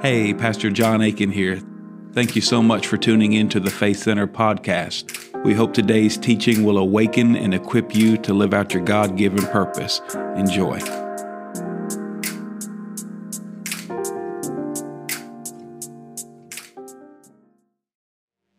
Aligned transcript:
Hey, 0.00 0.34
Pastor 0.34 0.70
John 0.70 1.00
Aitken 1.00 1.32
here. 1.32 1.60
Thank 2.12 2.36
you 2.36 2.42
so 2.42 2.62
much 2.62 2.86
for 2.86 2.96
tuning 2.96 3.32
in 3.32 3.48
to 3.48 3.60
the 3.60 3.70
Faith 3.70 3.98
Center 3.98 4.26
podcast. 4.26 5.44
We 5.44 5.54
hope 5.54 5.72
today's 5.72 6.18
teaching 6.18 6.64
will 6.64 6.76
awaken 6.76 7.34
and 7.34 7.54
equip 7.54 7.94
you 7.94 8.18
to 8.18 8.34
live 8.34 8.52
out 8.52 8.74
your 8.74 8.82
God 8.84 9.16
given 9.16 9.46
purpose. 9.46 10.00
Enjoy. 10.36 10.78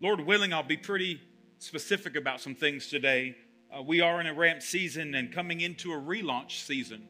Lord 0.01 0.21
willing, 0.21 0.53
I'll 0.53 0.63
be 0.63 0.77
pretty 0.77 1.21
specific 1.59 2.15
about 2.15 2.41
some 2.41 2.55
things 2.55 2.87
today. 2.87 3.35
Uh, 3.71 3.83
we 3.83 4.01
are 4.01 4.19
in 4.19 4.25
a 4.25 4.33
ramp 4.33 4.63
season 4.63 5.13
and 5.13 5.31
coming 5.31 5.61
into 5.61 5.93
a 5.93 5.97
relaunch 5.97 6.65
season. 6.65 7.07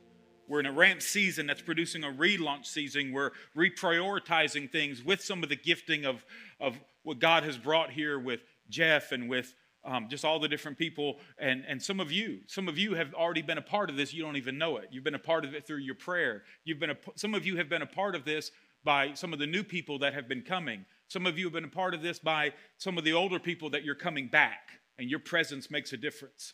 We're 0.50 0.59
in 0.59 0.66
a 0.66 0.71
ramp 0.71 1.04
season 1.04 1.45
that's 1.45 1.61
producing 1.61 2.04
a 2.04 2.07
relaunch 2.07 2.66
season. 2.66 3.12
We're 3.12 3.31
reprioritizing 3.55 4.71
things 4.71 5.03
with 5.03 5.23
some 5.23 5.44
of 5.44 5.49
the 5.49 5.55
gifting 5.55 6.05
of, 6.05 6.26
of 6.59 6.80
what 7.03 7.20
God 7.20 7.44
has 7.44 7.57
brought 7.57 7.91
here 7.91 8.17
with 8.20 8.41
Jeff 8.67 9.12
and 9.12 9.30
with 9.30 9.54
um, 9.85 10.07
just 10.09 10.26
all 10.26 10.40
the 10.40 10.48
different 10.48 10.77
people. 10.77 11.20
And, 11.38 11.63
and 11.67 11.81
some 11.81 11.99
of 11.99 12.12
you 12.12 12.40
some 12.48 12.67
of 12.67 12.77
you 12.77 12.95
have 12.95 13.13
already 13.13 13.43
been 13.43 13.59
a 13.59 13.62
part 13.62 13.90
of 13.90 13.95
this. 13.95 14.12
You 14.12 14.23
don't 14.23 14.38
even 14.38 14.57
know 14.57 14.77
it. 14.77 14.90
You've 14.91 15.04
been 15.04 15.16
a 15.16 15.20
part 15.20 15.45
of 15.45 15.54
it 15.54 15.67
through 15.67 15.77
your 15.77 15.95
prayer. 15.95 16.43
You've 16.66 16.79
been 16.79 16.90
a, 16.90 16.98
some 17.16 17.35
of 17.35 17.45
you 17.45 17.57
have 17.57 17.70
been 17.70 17.84
a 17.84 17.88
part 17.88 18.16
of 18.16 18.26
this 18.26 18.52
by 18.84 19.13
some 19.13 19.34
of 19.34 19.40
the 19.40 19.48
new 19.48 19.63
people 19.63 19.99
that 19.99 20.13
have 20.16 20.27
been 20.27 20.41
coming. 20.41 20.85
Some 21.07 21.26
of 21.27 21.38
you 21.38 21.45
have 21.45 21.54
been 21.54 21.63
a 21.63 21.68
part 21.68 21.93
of 21.93 22.02
this 22.02 22.18
by 22.18 22.54
some 22.77 22.98
of 22.98 23.04
the 23.04 23.13
older 23.13 23.40
people 23.40 23.70
that 23.71 23.84
you're 23.84 23.95
coming 23.95 24.27
back 24.27 24.71
and 24.98 25.09
your 25.09 25.20
presence 25.20 25.70
makes 25.70 25.93
a 25.93 25.98
difference 25.98 26.54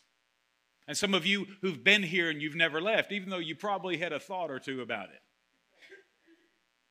and 0.88 0.96
some 0.96 1.14
of 1.14 1.26
you 1.26 1.46
who've 1.62 1.82
been 1.82 2.02
here 2.02 2.30
and 2.30 2.40
you've 2.40 2.54
never 2.54 2.80
left, 2.80 3.12
even 3.12 3.30
though 3.30 3.38
you 3.38 3.56
probably 3.56 3.96
had 3.96 4.12
a 4.12 4.20
thought 4.20 4.50
or 4.50 4.58
two 4.58 4.80
about 4.80 5.08
it. 5.10 5.20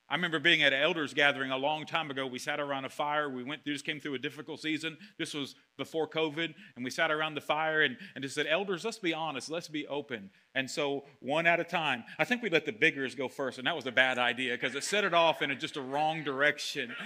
I 0.08 0.14
remember 0.14 0.38
being 0.38 0.62
at 0.62 0.72
an 0.72 0.82
elders 0.84 1.16
gathering 1.16 1.50
a 1.50 1.58
long 1.58 1.86
time 1.86 2.12
ago. 2.12 2.28
We 2.28 2.38
sat 2.38 2.60
around 2.60 2.86
a 2.86 2.90
fire. 2.90 3.28
We 3.28 3.44
went 3.44 3.64
through, 3.64 3.74
just 3.74 3.86
came 3.86 4.00
through 4.00 4.14
a 4.14 4.20
difficult 4.20 4.60
season. 4.60 4.98
This 5.18 5.34
was 5.34 5.56
before 5.78 6.08
COVID, 6.08 6.54
and 6.76 6.86
we 6.86 6.92
sat 6.92 7.10
around 7.10 7.34
the 7.34 7.42
fire 7.42 7.82
and, 7.82 7.98
and 8.14 8.22
just 8.22 8.36
said, 8.36 8.46
Elders, 8.48 8.86
let's 8.86 9.00
be 9.00 9.16
honest, 9.16 9.50
let's 9.50 9.68
be 9.68 9.88
open. 9.88 10.30
And 10.54 10.70
so, 10.70 11.06
one 11.22 11.48
at 11.48 11.60
a 11.60 11.64
time, 11.64 12.04
I 12.20 12.24
think 12.24 12.44
we 12.44 12.52
let 12.52 12.66
the 12.66 12.72
biggers 12.72 13.16
go 13.16 13.28
first, 13.28 13.58
and 13.58 13.66
that 13.66 13.76
was 13.76 13.88
a 13.88 13.92
bad 13.92 14.20
idea 14.20 14.54
because 14.54 14.76
it 14.76 14.84
set 14.84 15.06
it 15.06 15.16
off 15.16 15.42
in 15.42 15.50
a, 15.50 15.56
just 15.56 15.76
a 15.76 15.82
wrong 15.82 16.24
direction. 16.24 16.94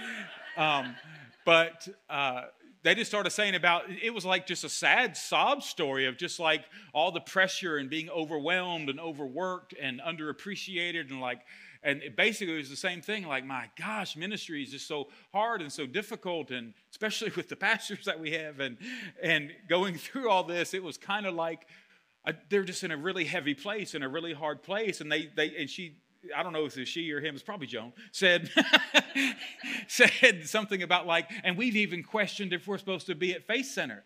Um, 0.56 0.96
but 1.46 1.88
uh, 2.10 2.42
they 2.82 2.94
just 2.94 3.10
started 3.10 3.30
saying 3.30 3.54
about 3.54 3.84
it 4.02 4.12
was 4.12 4.24
like 4.24 4.46
just 4.46 4.64
a 4.64 4.68
sad 4.68 5.16
sob 5.16 5.62
story 5.62 6.06
of 6.06 6.16
just 6.16 6.40
like 6.40 6.64
all 6.92 7.12
the 7.12 7.20
pressure 7.20 7.76
and 7.76 7.90
being 7.90 8.08
overwhelmed 8.10 8.88
and 8.88 8.98
overworked 8.98 9.74
and 9.80 10.00
underappreciated 10.00 11.10
and 11.10 11.20
like 11.20 11.40
and 11.82 12.02
it 12.02 12.16
basically 12.16 12.56
was 12.56 12.70
the 12.70 12.76
same 12.76 13.00
thing 13.00 13.26
like 13.26 13.44
my 13.44 13.70
gosh 13.78 14.16
ministry 14.16 14.62
is 14.62 14.70
just 14.70 14.86
so 14.86 15.08
hard 15.32 15.60
and 15.60 15.72
so 15.72 15.86
difficult 15.86 16.50
and 16.50 16.74
especially 16.90 17.30
with 17.36 17.48
the 17.48 17.56
pastors 17.56 18.04
that 18.04 18.18
we 18.18 18.32
have 18.32 18.60
and 18.60 18.78
and 19.22 19.52
going 19.68 19.96
through 19.96 20.30
all 20.30 20.44
this 20.44 20.74
it 20.74 20.82
was 20.82 20.96
kind 20.96 21.26
of 21.26 21.34
like 21.34 21.66
uh, 22.26 22.32
they're 22.50 22.64
just 22.64 22.84
in 22.84 22.90
a 22.90 22.96
really 22.96 23.24
heavy 23.24 23.54
place 23.54 23.94
in 23.94 24.02
a 24.02 24.08
really 24.08 24.32
hard 24.32 24.62
place 24.62 25.00
and 25.00 25.10
they 25.10 25.30
they 25.36 25.54
and 25.56 25.68
she 25.68 25.96
I 26.36 26.42
don't 26.42 26.52
know 26.52 26.66
if 26.66 26.76
it's 26.76 26.90
she 26.90 27.10
or 27.12 27.20
him, 27.20 27.34
it's 27.34 27.42
probably 27.42 27.66
Joan, 27.66 27.92
said, 28.12 28.50
said 29.88 30.46
something 30.46 30.82
about 30.82 31.06
like, 31.06 31.30
and 31.44 31.56
we've 31.56 31.76
even 31.76 32.02
questioned 32.02 32.52
if 32.52 32.66
we're 32.66 32.78
supposed 32.78 33.06
to 33.06 33.14
be 33.14 33.32
at 33.32 33.46
Faith 33.46 33.66
Center. 33.66 34.04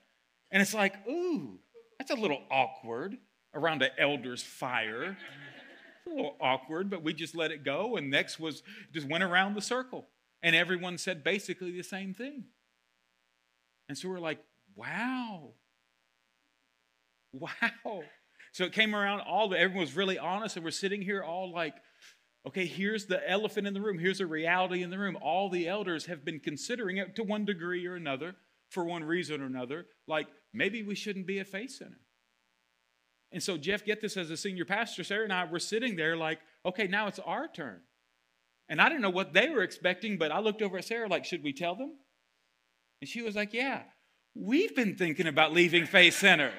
And 0.50 0.62
it's 0.62 0.74
like, 0.74 0.94
ooh, 1.08 1.58
that's 1.98 2.10
a 2.10 2.14
little 2.14 2.42
awkward 2.50 3.16
around 3.54 3.82
an 3.82 3.90
elder's 3.98 4.42
fire. 4.42 5.16
It's 6.06 6.12
a 6.12 6.14
little 6.14 6.36
awkward, 6.40 6.90
but 6.90 7.02
we 7.02 7.14
just 7.14 7.34
let 7.34 7.50
it 7.50 7.64
go. 7.64 7.96
And 7.96 8.10
next 8.10 8.38
was 8.38 8.62
just 8.92 9.08
went 9.08 9.24
around 9.24 9.54
the 9.54 9.62
circle. 9.62 10.06
And 10.42 10.54
everyone 10.54 10.98
said 10.98 11.24
basically 11.24 11.72
the 11.72 11.82
same 11.82 12.14
thing. 12.14 12.44
And 13.88 13.96
so 13.96 14.08
we're 14.08 14.20
like, 14.20 14.38
wow. 14.76 15.52
Wow. 17.32 18.02
So 18.52 18.64
it 18.64 18.72
came 18.72 18.94
around, 18.94 19.20
all 19.20 19.48
the, 19.48 19.58
everyone 19.58 19.80
was 19.80 19.96
really 19.96 20.16
honest, 20.16 20.54
and 20.54 20.64
we're 20.64 20.70
sitting 20.70 21.02
here 21.02 21.24
all 21.24 21.52
like, 21.52 21.74
Okay, 22.46 22.66
here's 22.66 23.06
the 23.06 23.28
elephant 23.28 23.66
in 23.66 23.72
the 23.72 23.80
room. 23.80 23.98
Here's 23.98 24.20
a 24.20 24.26
reality 24.26 24.82
in 24.82 24.90
the 24.90 24.98
room. 24.98 25.16
All 25.22 25.48
the 25.48 25.66
elders 25.66 26.06
have 26.06 26.24
been 26.24 26.40
considering 26.40 26.98
it 26.98 27.16
to 27.16 27.22
one 27.22 27.44
degree 27.44 27.86
or 27.86 27.94
another, 27.94 28.36
for 28.74 28.84
one 28.84 29.04
reason 29.04 29.40
or 29.40 29.46
another, 29.46 29.86
like 30.06 30.26
maybe 30.52 30.82
we 30.82 30.94
shouldn't 30.94 31.26
be 31.26 31.38
a 31.38 31.44
faith 31.44 31.70
center. 31.70 32.00
And 33.32 33.42
so, 33.42 33.56
Jeff, 33.56 33.84
get 33.84 34.00
this 34.00 34.16
as 34.16 34.30
a 34.30 34.36
senior 34.36 34.64
pastor, 34.64 35.02
Sarah 35.04 35.24
and 35.24 35.32
I 35.32 35.44
were 35.44 35.58
sitting 35.58 35.96
there 35.96 36.16
like, 36.16 36.40
okay, 36.66 36.86
now 36.86 37.06
it's 37.06 37.18
our 37.20 37.48
turn. 37.48 37.80
And 38.68 38.80
I 38.80 38.88
didn't 38.88 39.02
know 39.02 39.10
what 39.10 39.32
they 39.32 39.48
were 39.50 39.62
expecting, 39.62 40.18
but 40.18 40.32
I 40.32 40.40
looked 40.40 40.62
over 40.62 40.78
at 40.78 40.84
Sarah 40.84 41.08
like, 41.08 41.24
should 41.24 41.42
we 41.42 41.52
tell 41.52 41.74
them? 41.74 41.94
And 43.00 43.08
she 43.08 43.22
was 43.22 43.34
like, 43.34 43.52
yeah, 43.52 43.82
we've 44.34 44.74
been 44.74 44.96
thinking 44.96 45.26
about 45.26 45.52
leaving 45.52 45.86
Faith 45.86 46.14
Center. 46.14 46.52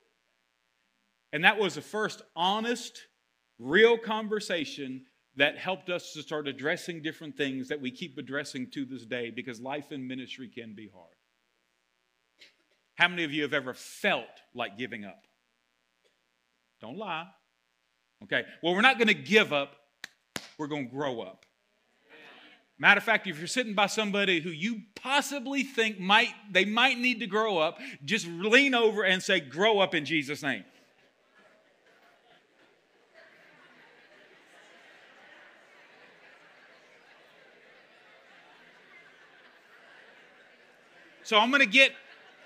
and 1.32 1.44
that 1.44 1.58
was 1.58 1.74
the 1.74 1.82
first 1.82 2.22
honest, 2.34 3.02
real 3.58 3.98
conversation 3.98 5.04
that 5.36 5.56
helped 5.56 5.88
us 5.88 6.12
to 6.12 6.22
start 6.22 6.48
addressing 6.48 7.00
different 7.02 7.36
things 7.36 7.68
that 7.68 7.80
we 7.80 7.90
keep 7.90 8.18
addressing 8.18 8.70
to 8.72 8.84
this 8.84 9.06
day 9.06 9.30
because 9.30 9.60
life 9.60 9.92
in 9.92 10.06
ministry 10.06 10.48
can 10.48 10.74
be 10.74 10.88
hard. 10.92 11.14
How 12.96 13.06
many 13.06 13.22
of 13.22 13.32
you 13.32 13.42
have 13.42 13.54
ever 13.54 13.74
felt 13.74 14.24
like 14.54 14.76
giving 14.76 15.04
up? 15.04 15.22
Don't 16.80 16.98
lie. 16.98 17.26
Okay, 18.24 18.44
well, 18.62 18.74
we're 18.74 18.80
not 18.80 18.98
going 18.98 19.08
to 19.08 19.14
give 19.14 19.52
up, 19.52 19.76
we're 20.58 20.66
going 20.66 20.88
to 20.88 20.94
grow 20.94 21.20
up. 21.20 21.44
Matter 22.80 22.98
of 22.98 23.04
fact, 23.04 23.26
if 23.26 23.38
you're 23.38 23.46
sitting 23.46 23.74
by 23.74 23.86
somebody 23.86 24.40
who 24.40 24.50
you 24.50 24.82
possibly 24.94 25.64
think 25.64 25.98
might 25.98 26.32
they 26.50 26.64
might 26.64 26.98
need 26.98 27.20
to 27.20 27.26
grow 27.26 27.58
up, 27.58 27.78
just 28.04 28.26
lean 28.26 28.74
over 28.74 29.02
and 29.02 29.20
say, 29.20 29.40
"Grow 29.40 29.80
up 29.80 29.94
in 29.94 30.04
Jesus' 30.04 30.42
name." 30.42 30.64
So 41.28 41.36
I'm 41.36 41.50
going 41.50 41.60
to 41.60 41.66
get 41.66 41.92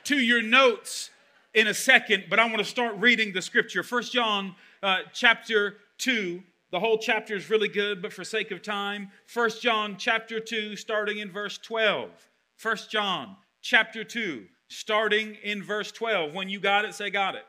to 0.06 0.16
your 0.16 0.42
notes 0.42 1.10
in 1.54 1.68
a 1.68 1.72
second, 1.72 2.24
but 2.28 2.40
I 2.40 2.46
want 2.46 2.58
to 2.58 2.64
start 2.64 2.96
reading 2.98 3.32
the 3.32 3.40
scripture. 3.40 3.84
First 3.84 4.12
John 4.12 4.56
uh, 4.82 5.02
chapter 5.12 5.76
2. 5.98 6.42
The 6.72 6.80
whole 6.80 6.98
chapter 6.98 7.36
is 7.36 7.48
really 7.48 7.68
good, 7.68 8.02
but 8.02 8.12
for 8.12 8.24
sake 8.24 8.50
of 8.50 8.60
time, 8.60 9.12
First 9.26 9.62
John 9.62 9.94
chapter 9.96 10.40
2, 10.40 10.74
starting 10.74 11.18
in 11.18 11.30
verse 11.30 11.58
12. 11.58 12.10
First 12.56 12.90
John 12.90 13.36
chapter 13.60 14.02
2, 14.02 14.46
starting 14.66 15.36
in 15.44 15.62
verse 15.62 15.92
12. 15.92 16.34
When 16.34 16.48
you 16.48 16.58
got 16.58 16.84
it, 16.84 16.92
say, 16.92 17.08
Got 17.08 17.36
it. 17.36 17.44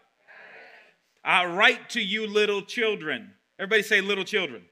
I 1.25 1.47
write 1.47 1.89
to 1.91 1.99
you, 1.99 2.27
little 2.27 2.61
children. 2.61 3.31
Everybody 3.57 3.81
say, 3.81 4.01
Little 4.01 4.23
children. 4.23 4.65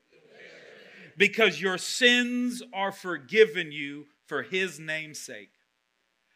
Because 1.18 1.60
your 1.60 1.80
sins 1.80 2.62
are 2.72 2.92
forgiven 2.92 3.72
you 3.72 4.06
for 4.28 4.44
his 4.44 4.80
name's 4.80 5.18
sake. 5.18 5.50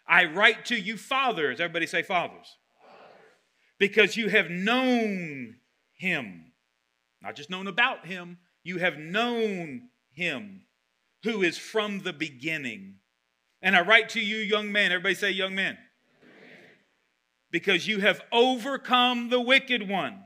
I 0.07 0.25
write 0.25 0.66
to 0.66 0.75
you, 0.75 0.97
fathers. 0.97 1.59
Everybody 1.59 1.88
say, 1.88 2.03
fathers. 2.03 2.57
Because 3.77 4.16
you 4.16 4.29
have 4.29 4.49
known 4.49 5.55
him. 5.97 6.51
Not 7.21 7.35
just 7.35 7.49
known 7.49 7.67
about 7.67 8.05
him, 8.05 8.38
you 8.63 8.77
have 8.77 8.97
known 8.97 9.89
him 10.11 10.61
who 11.23 11.41
is 11.41 11.57
from 11.57 12.01
the 12.01 12.13
beginning. 12.13 12.95
And 13.61 13.75
I 13.75 13.81
write 13.81 14.09
to 14.09 14.19
you, 14.19 14.38
young 14.38 14.71
men. 14.71 14.91
Everybody 14.91 15.16
say, 15.16 15.31
young 15.31 15.55
men. 15.55 15.77
Because 17.51 17.87
you 17.87 17.99
have 17.99 18.22
overcome 18.31 19.29
the 19.29 19.41
wicked 19.41 19.89
one. 19.89 20.23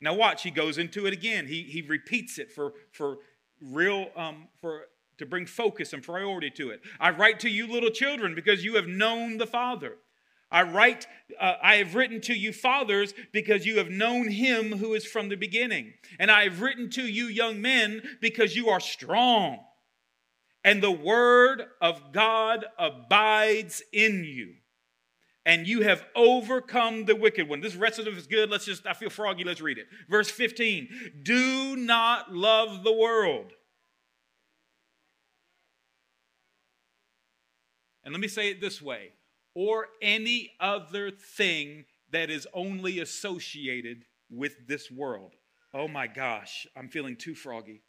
Now, 0.00 0.14
watch, 0.14 0.42
he 0.42 0.50
goes 0.50 0.78
into 0.78 1.06
it 1.06 1.12
again. 1.12 1.46
He, 1.46 1.62
he 1.62 1.82
repeats 1.82 2.38
it 2.38 2.50
for, 2.50 2.72
for 2.90 3.18
real, 3.60 4.08
um, 4.16 4.48
for 4.60 4.86
to 5.22 5.26
bring 5.26 5.46
focus 5.46 5.92
and 5.92 6.02
priority 6.02 6.50
to 6.50 6.70
it. 6.70 6.82
I 7.00 7.10
write 7.10 7.40
to 7.40 7.48
you, 7.48 7.66
little 7.66 7.90
children, 7.90 8.34
because 8.34 8.64
you 8.64 8.74
have 8.74 8.88
known 8.88 9.38
the 9.38 9.46
Father. 9.46 9.96
I 10.50 10.62
write, 10.64 11.06
uh, 11.40 11.54
I 11.62 11.76
have 11.76 11.94
written 11.94 12.20
to 12.22 12.34
you, 12.34 12.52
fathers, 12.52 13.14
because 13.32 13.64
you 13.64 13.78
have 13.78 13.88
known 13.88 14.28
him 14.28 14.76
who 14.76 14.92
is 14.92 15.06
from 15.06 15.30
the 15.30 15.36
beginning. 15.36 15.94
And 16.18 16.30
I 16.30 16.42
have 16.44 16.60
written 16.60 16.90
to 16.90 17.02
you, 17.02 17.24
young 17.26 17.62
men, 17.62 18.02
because 18.20 18.54
you 18.54 18.68
are 18.68 18.80
strong. 18.80 19.60
And 20.64 20.82
the 20.82 20.90
word 20.90 21.62
of 21.80 22.12
God 22.12 22.66
abides 22.78 23.82
in 23.92 24.24
you. 24.24 24.54
And 25.46 25.66
you 25.66 25.82
have 25.82 26.04
overcome 26.14 27.06
the 27.06 27.16
wicked 27.16 27.48
one. 27.48 27.60
This 27.60 27.74
it 27.74 28.06
is 28.06 28.26
good. 28.26 28.50
Let's 28.50 28.66
just, 28.66 28.86
I 28.86 28.92
feel 28.92 29.10
froggy. 29.10 29.42
Let's 29.44 29.60
read 29.60 29.78
it. 29.78 29.86
Verse 30.08 30.30
15 30.30 30.88
Do 31.22 31.76
not 31.76 32.32
love 32.32 32.84
the 32.84 32.92
world 32.92 33.52
And 38.04 38.12
let 38.12 38.20
me 38.20 38.28
say 38.28 38.50
it 38.50 38.60
this 38.60 38.82
way 38.82 39.12
or 39.54 39.88
any 40.00 40.52
other 40.60 41.10
thing 41.10 41.84
that 42.10 42.30
is 42.30 42.46
only 42.54 42.98
associated 43.00 44.04
with 44.30 44.66
this 44.66 44.90
world. 44.90 45.34
Oh 45.74 45.88
my 45.88 46.06
gosh, 46.06 46.66
I'm 46.76 46.88
feeling 46.88 47.16
too 47.16 47.34
froggy. 47.34 47.82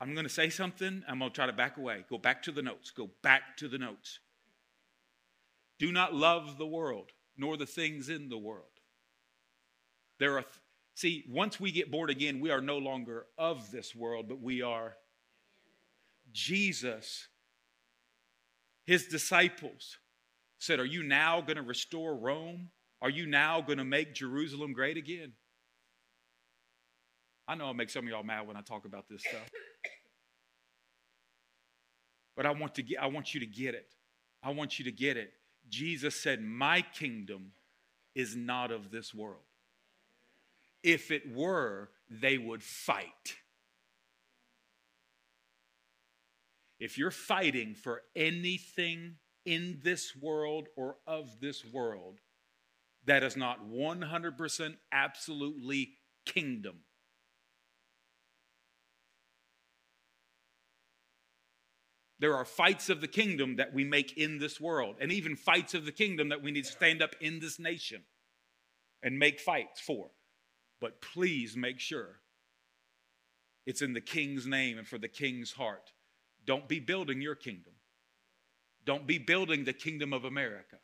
I'm 0.00 0.14
going 0.14 0.24
to 0.24 0.32
say 0.32 0.48
something. 0.48 1.02
I'm 1.06 1.18
going 1.18 1.30
to 1.30 1.34
try 1.34 1.46
to 1.46 1.52
back 1.52 1.76
away. 1.76 2.04
Go 2.08 2.16
back 2.16 2.42
to 2.44 2.52
the 2.52 2.62
notes. 2.62 2.90
Go 2.90 3.10
back 3.22 3.56
to 3.58 3.68
the 3.68 3.76
notes. 3.76 4.20
Do 5.78 5.92
not 5.92 6.14
love 6.14 6.56
the 6.56 6.66
world, 6.66 7.10
nor 7.36 7.56
the 7.56 7.66
things 7.66 8.08
in 8.08 8.28
the 8.28 8.38
world. 8.38 8.64
There 10.18 10.38
are, 10.38 10.44
see, 10.94 11.24
once 11.28 11.60
we 11.60 11.70
get 11.70 11.90
born 11.90 12.08
again, 12.10 12.40
we 12.40 12.50
are 12.50 12.60
no 12.60 12.78
longer 12.78 13.26
of 13.36 13.70
this 13.70 13.94
world, 13.94 14.26
but 14.28 14.40
we 14.40 14.62
are 14.62 14.96
Jesus. 16.32 17.28
His 18.90 19.06
disciples 19.06 19.98
said, 20.58 20.80
Are 20.80 20.84
you 20.84 21.04
now 21.04 21.40
going 21.42 21.58
to 21.58 21.62
restore 21.62 22.16
Rome? 22.16 22.70
Are 23.00 23.08
you 23.08 23.24
now 23.24 23.60
going 23.60 23.78
to 23.78 23.84
make 23.84 24.14
Jerusalem 24.14 24.72
great 24.72 24.96
again? 24.96 25.34
I 27.46 27.54
know 27.54 27.66
I 27.66 27.72
make 27.72 27.88
some 27.88 28.04
of 28.04 28.10
y'all 28.10 28.24
mad 28.24 28.48
when 28.48 28.56
I 28.56 28.62
talk 28.62 28.86
about 28.86 29.04
this 29.08 29.20
stuff. 29.20 29.48
But 32.34 32.46
I 32.46 32.50
want 32.50 32.74
to 32.74 32.82
get 32.82 33.00
I 33.00 33.06
want 33.06 33.32
you 33.32 33.38
to 33.38 33.46
get 33.46 33.76
it. 33.76 33.94
I 34.42 34.50
want 34.50 34.80
you 34.80 34.84
to 34.86 34.92
get 34.92 35.16
it. 35.16 35.34
Jesus 35.68 36.20
said, 36.20 36.42
"My 36.42 36.82
kingdom 36.82 37.52
is 38.16 38.34
not 38.34 38.72
of 38.72 38.90
this 38.90 39.14
world." 39.14 39.44
If 40.82 41.12
it 41.12 41.32
were, 41.32 41.90
they 42.08 42.38
would 42.38 42.64
fight. 42.64 43.36
If 46.80 46.96
you're 46.96 47.10
fighting 47.10 47.74
for 47.74 48.02
anything 48.16 49.16
in 49.44 49.80
this 49.84 50.16
world 50.16 50.68
or 50.76 50.96
of 51.06 51.40
this 51.40 51.64
world 51.64 52.18
that 53.04 53.22
is 53.22 53.36
not 53.36 53.68
100% 53.68 54.76
absolutely 54.90 55.92
kingdom, 56.24 56.80
There 62.20 62.36
are 62.36 62.44
fights 62.44 62.90
of 62.90 63.00
the 63.00 63.08
kingdom 63.08 63.56
that 63.56 63.72
we 63.72 63.82
make 63.82 64.18
in 64.18 64.38
this 64.38 64.60
world, 64.60 64.96
and 65.00 65.10
even 65.10 65.36
fights 65.36 65.72
of 65.72 65.86
the 65.86 65.92
kingdom 65.92 66.28
that 66.28 66.42
we 66.42 66.50
need 66.50 66.66
to 66.66 66.70
stand 66.70 67.02
up 67.02 67.16
in 67.18 67.40
this 67.40 67.58
nation 67.58 68.02
and 69.02 69.18
make 69.18 69.40
fights 69.40 69.80
for. 69.80 70.10
But 70.82 71.00
please 71.00 71.56
make 71.56 71.80
sure 71.80 72.20
it's 73.66 73.80
in 73.80 73.94
the 73.94 74.02
king's 74.02 74.46
name 74.46 74.76
and 74.76 74.86
for 74.86 74.98
the 74.98 75.08
king's 75.08 75.52
heart. 75.52 75.92
Don't 76.50 76.66
be 76.66 76.80
building 76.80 77.22
your 77.22 77.36
kingdom, 77.36 77.74
don't 78.84 79.06
be 79.06 79.18
building 79.18 79.62
the 79.62 79.72
kingdom 79.72 80.12
of 80.12 80.24
America. 80.24 80.78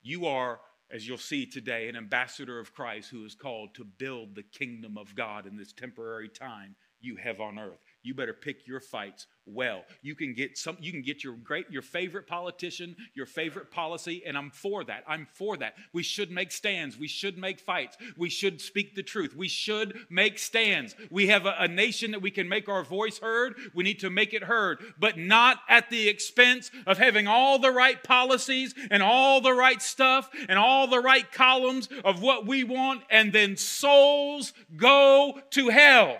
You 0.00 0.26
are, 0.26 0.60
as 0.88 1.08
you'll 1.08 1.18
see 1.18 1.44
today, 1.44 1.88
an 1.88 1.96
ambassador 1.96 2.60
of 2.60 2.72
Christ 2.72 3.10
who 3.10 3.24
is 3.24 3.34
called 3.34 3.74
to 3.74 3.84
build 3.84 4.36
the 4.36 4.44
kingdom 4.44 4.96
of 4.96 5.16
God 5.16 5.48
in 5.48 5.56
this 5.56 5.72
temporary 5.72 6.28
time 6.28 6.76
you 7.00 7.16
have 7.16 7.40
on 7.40 7.58
earth 7.58 7.87
you 8.02 8.14
better 8.14 8.32
pick 8.32 8.66
your 8.66 8.80
fights 8.80 9.26
well. 9.46 9.82
You 10.02 10.14
can 10.14 10.34
get 10.34 10.58
some 10.58 10.76
you 10.80 10.92
can 10.92 11.02
get 11.02 11.24
your 11.24 11.34
great 11.34 11.70
your 11.70 11.82
favorite 11.82 12.26
politician, 12.26 12.96
your 13.14 13.26
favorite 13.26 13.70
policy 13.70 14.22
and 14.26 14.36
I'm 14.36 14.50
for 14.50 14.84
that. 14.84 15.04
I'm 15.06 15.26
for 15.34 15.56
that. 15.56 15.74
We 15.92 16.02
should 16.02 16.30
make 16.30 16.52
stands. 16.52 16.98
We 16.98 17.08
should 17.08 17.38
make 17.38 17.60
fights. 17.60 17.96
We 18.16 18.28
should 18.28 18.60
speak 18.60 18.94
the 18.94 19.02
truth. 19.02 19.34
We 19.34 19.48
should 19.48 19.98
make 20.10 20.38
stands. 20.38 20.94
We 21.10 21.28
have 21.28 21.46
a, 21.46 21.54
a 21.58 21.68
nation 21.68 22.12
that 22.12 22.22
we 22.22 22.30
can 22.30 22.48
make 22.48 22.68
our 22.68 22.84
voice 22.84 23.18
heard. 23.18 23.54
We 23.74 23.84
need 23.84 24.00
to 24.00 24.10
make 24.10 24.34
it 24.34 24.44
heard, 24.44 24.78
but 24.98 25.16
not 25.16 25.58
at 25.68 25.90
the 25.90 26.08
expense 26.08 26.70
of 26.86 26.98
having 26.98 27.26
all 27.26 27.58
the 27.58 27.72
right 27.72 28.02
policies 28.02 28.74
and 28.90 29.02
all 29.02 29.40
the 29.40 29.54
right 29.54 29.80
stuff 29.80 30.28
and 30.48 30.58
all 30.58 30.86
the 30.86 31.00
right 31.00 31.30
columns 31.32 31.88
of 32.04 32.20
what 32.20 32.46
we 32.46 32.64
want 32.64 33.02
and 33.10 33.32
then 33.32 33.56
souls 33.56 34.52
go 34.76 35.40
to 35.50 35.68
hell. 35.68 36.18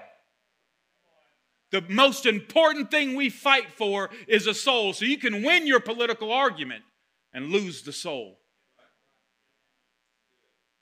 The 1.70 1.82
most 1.88 2.24
important 2.24 2.90
thing 2.90 3.14
we 3.14 3.28
fight 3.28 3.70
for 3.72 4.10
is 4.26 4.46
a 4.46 4.54
soul. 4.54 4.92
So 4.92 5.04
you 5.04 5.18
can 5.18 5.42
win 5.42 5.66
your 5.66 5.80
political 5.80 6.32
argument 6.32 6.82
and 7.32 7.50
lose 7.50 7.82
the 7.82 7.92
soul. 7.92 8.38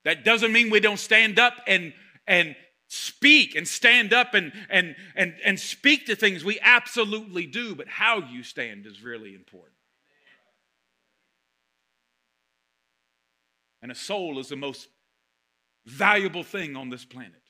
That 0.04 0.24
doesn't 0.24 0.52
mean 0.52 0.70
we 0.70 0.78
don't 0.78 1.00
stand 1.00 1.40
up 1.40 1.54
and, 1.66 1.92
and 2.28 2.54
speak 2.86 3.56
and 3.56 3.66
stand 3.66 4.12
up 4.12 4.34
and, 4.34 4.52
and, 4.70 4.94
and, 5.16 5.34
and 5.44 5.58
speak 5.58 6.06
to 6.06 6.14
things. 6.14 6.44
We 6.44 6.60
absolutely 6.60 7.46
do, 7.46 7.74
but 7.74 7.88
how 7.88 8.18
you 8.18 8.44
stand 8.44 8.86
is 8.86 9.02
really 9.02 9.34
important. 9.34 9.74
And 13.82 13.90
a 13.90 13.96
soul 13.96 14.38
is 14.38 14.48
the 14.48 14.56
most 14.56 14.88
valuable 15.84 16.44
thing 16.44 16.76
on 16.76 16.90
this 16.90 17.04
planet. 17.04 17.42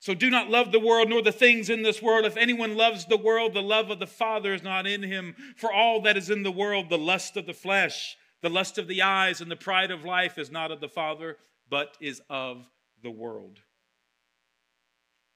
So 0.00 0.14
do 0.14 0.30
not 0.30 0.48
love 0.48 0.72
the 0.72 0.80
world 0.80 1.10
nor 1.10 1.20
the 1.20 1.30
things 1.30 1.68
in 1.68 1.82
this 1.82 2.00
world. 2.00 2.24
If 2.24 2.38
anyone 2.38 2.74
loves 2.74 3.04
the 3.04 3.18
world, 3.18 3.52
the 3.52 3.62
love 3.62 3.90
of 3.90 3.98
the 3.98 4.06
Father 4.06 4.54
is 4.54 4.62
not 4.62 4.86
in 4.86 5.02
him. 5.02 5.36
For 5.56 5.70
all 5.70 6.00
that 6.02 6.16
is 6.16 6.30
in 6.30 6.42
the 6.42 6.50
world, 6.50 6.88
the 6.88 6.96
lust 6.96 7.36
of 7.36 7.44
the 7.44 7.52
flesh, 7.52 8.16
the 8.40 8.48
lust 8.48 8.78
of 8.78 8.88
the 8.88 9.02
eyes, 9.02 9.42
and 9.42 9.50
the 9.50 9.56
pride 9.56 9.90
of 9.90 10.02
life 10.02 10.38
is 10.38 10.50
not 10.50 10.72
of 10.72 10.80
the 10.80 10.88
Father, 10.88 11.36
but 11.68 11.98
is 12.00 12.22
of 12.30 12.66
the 13.02 13.10
world. 13.10 13.58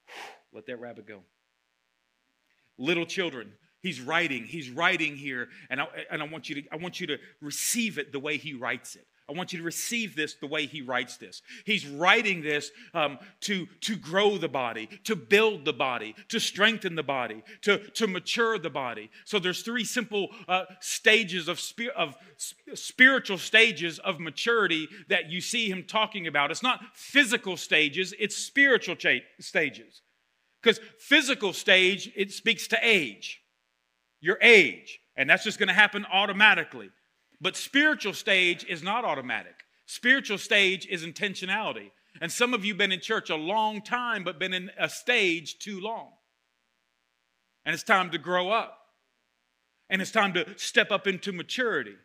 Let 0.55 0.65
that 0.67 0.81
rabbit 0.81 1.07
go. 1.07 1.21
Little 2.79 3.07
children, 3.07 3.53
he's 3.83 4.01
writing, 4.01 4.45
he's 4.45 4.71
writing 4.71 5.15
here, 5.15 5.51
and 5.69 5.83
I, 5.83 5.87
and 6.11 6.23
I 6.23 6.27
want 6.27 6.49
you 6.49 6.63
to 6.63 6.63
I 6.73 6.77
want 6.77 7.01
you 7.01 7.07
to 7.09 7.19
receive 7.43 7.99
it 7.99 8.13
the 8.13 8.19
way 8.19 8.39
he 8.39 8.55
writes 8.55 8.97
it. 8.97 9.07
I 9.29 9.33
want 9.33 9.53
you 9.53 9.59
to 9.59 9.65
receive 9.65 10.15
this 10.15 10.35
the 10.35 10.47
way 10.47 10.67
he 10.67 10.83
writes 10.83 11.17
this. 11.17 11.41
He's 11.65 11.87
writing 11.87 12.43
this 12.43 12.71
um, 12.93 13.19
to, 13.41 13.67
to 13.81 13.97
grow 13.97 14.37
the 14.37 14.49
body, 14.49 14.89
to 15.05 15.17
build 15.17 15.65
the 15.65 15.73
body, 15.73 16.15
to 16.29 16.39
strengthen 16.39 16.95
the 16.95 17.03
body, 17.03 17.43
to, 17.63 17.79
to 17.93 18.07
mature 18.07 18.59
the 18.59 18.69
body. 18.69 19.11
So 19.25 19.39
there's 19.39 19.63
three 19.63 19.85
simple 19.85 20.29
uh, 20.47 20.65
stages 20.81 21.49
of, 21.49 21.59
spi- 21.59 21.89
of 21.97 22.17
spiritual 22.75 23.39
stages 23.39 23.99
of 23.99 24.21
maturity 24.21 24.89
that 25.09 25.31
you 25.31 25.41
see 25.41 25.71
him 25.71 25.85
talking 25.85 26.27
about. 26.27 26.51
It's 26.51 26.63
not 26.63 26.81
physical 26.95 27.57
stages, 27.57 28.13
it's 28.19 28.37
spiritual 28.37 28.97
cha- 28.97 29.25
stages. 29.41 30.03
Because 30.63 30.81
physical 30.99 31.55
stage, 31.55 32.11
it 32.15 32.31
speaks 32.33 32.69
to 32.69 32.79
age, 32.83 33.41
your 34.21 34.39
age. 34.43 35.01
And 35.17 35.31
that's 35.31 35.45
just 35.45 35.59
going 35.59 35.69
to 35.69 35.75
happen 35.75 36.07
automatically. 36.13 36.91
But 37.45 37.59
spiritual 37.59 38.15
stage 38.15 38.65
is 38.65 38.83
not 38.83 39.05
automatic. 39.05 39.65
Spiritual 39.85 40.39
stage 40.39 40.87
is 40.87 41.05
intentionality. 41.05 41.91
And 42.23 42.33
some 42.33 42.55
of 42.55 42.65
you 42.65 42.73
have 42.73 42.79
been 42.79 42.91
in 42.91 43.01
church 43.01 43.29
a 43.29 43.37
long 43.37 43.83
time, 43.83 44.25
but 44.25 44.39
been 44.39 44.55
in 44.55 44.71
a 44.79 44.89
stage 44.89 45.59
too 45.59 45.79
long. 45.79 46.13
And 47.67 47.75
it's 47.75 47.83
time 47.83 48.11
to 48.13 48.19
grow 48.19 48.49
up. 48.49 48.79
And 49.91 50.01
it's 50.01 50.11
time 50.11 50.33
to 50.33 50.59
step 50.59 50.91
up 50.91 51.07
into 51.07 51.33
maturity. 51.33 51.97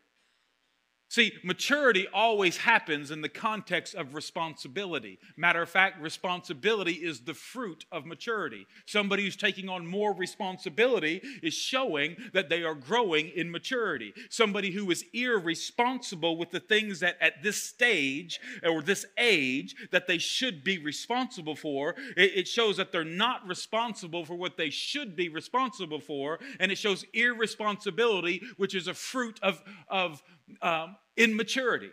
See, 1.09 1.33
maturity 1.43 2.07
always 2.13 2.57
happens 2.57 3.09
in 3.09 3.21
the 3.21 3.29
context 3.29 3.95
of 3.95 4.13
responsibility. 4.13 5.17
Matter 5.35 5.63
of 5.63 5.69
fact, 5.69 5.99
responsibility 5.99 6.93
is 6.93 7.21
the 7.21 7.33
fruit 7.33 7.85
of 7.91 8.05
maturity. 8.05 8.67
Somebody 8.85 9.23
who's 9.23 9.35
taking 9.35 9.69
on 9.69 9.87
more 9.87 10.13
responsibility 10.13 11.19
is 11.41 11.55
showing 11.55 12.15
that 12.33 12.49
they 12.49 12.63
are 12.63 12.75
growing 12.75 13.29
in 13.29 13.49
maturity. 13.49 14.13
Somebody 14.29 14.69
who 14.69 14.91
is 14.91 15.03
irresponsible 15.11 16.37
with 16.37 16.51
the 16.51 16.59
things 16.59 16.99
that 16.99 17.17
at 17.19 17.41
this 17.41 17.63
stage 17.63 18.39
or 18.63 18.83
this 18.83 19.07
age 19.17 19.75
that 19.89 20.05
they 20.05 20.19
should 20.19 20.63
be 20.63 20.77
responsible 20.77 21.55
for, 21.55 21.95
it 22.17 22.47
shows 22.47 22.77
that 22.77 22.91
they're 22.91 23.03
not 23.03 23.47
responsible 23.47 24.25
for 24.25 24.35
what 24.35 24.57
they 24.57 24.69
should 24.69 25.15
be 25.15 25.27
responsible 25.27 25.99
for, 25.99 26.37
and 26.59 26.71
it 26.71 26.77
shows 26.77 27.03
irresponsibility, 27.13 28.43
which 28.57 28.75
is 28.75 28.87
a 28.87 28.93
fruit 28.93 29.39
of, 29.41 29.63
of 29.89 30.21
um, 30.61 30.95
in 31.15 31.35
maturity. 31.35 31.91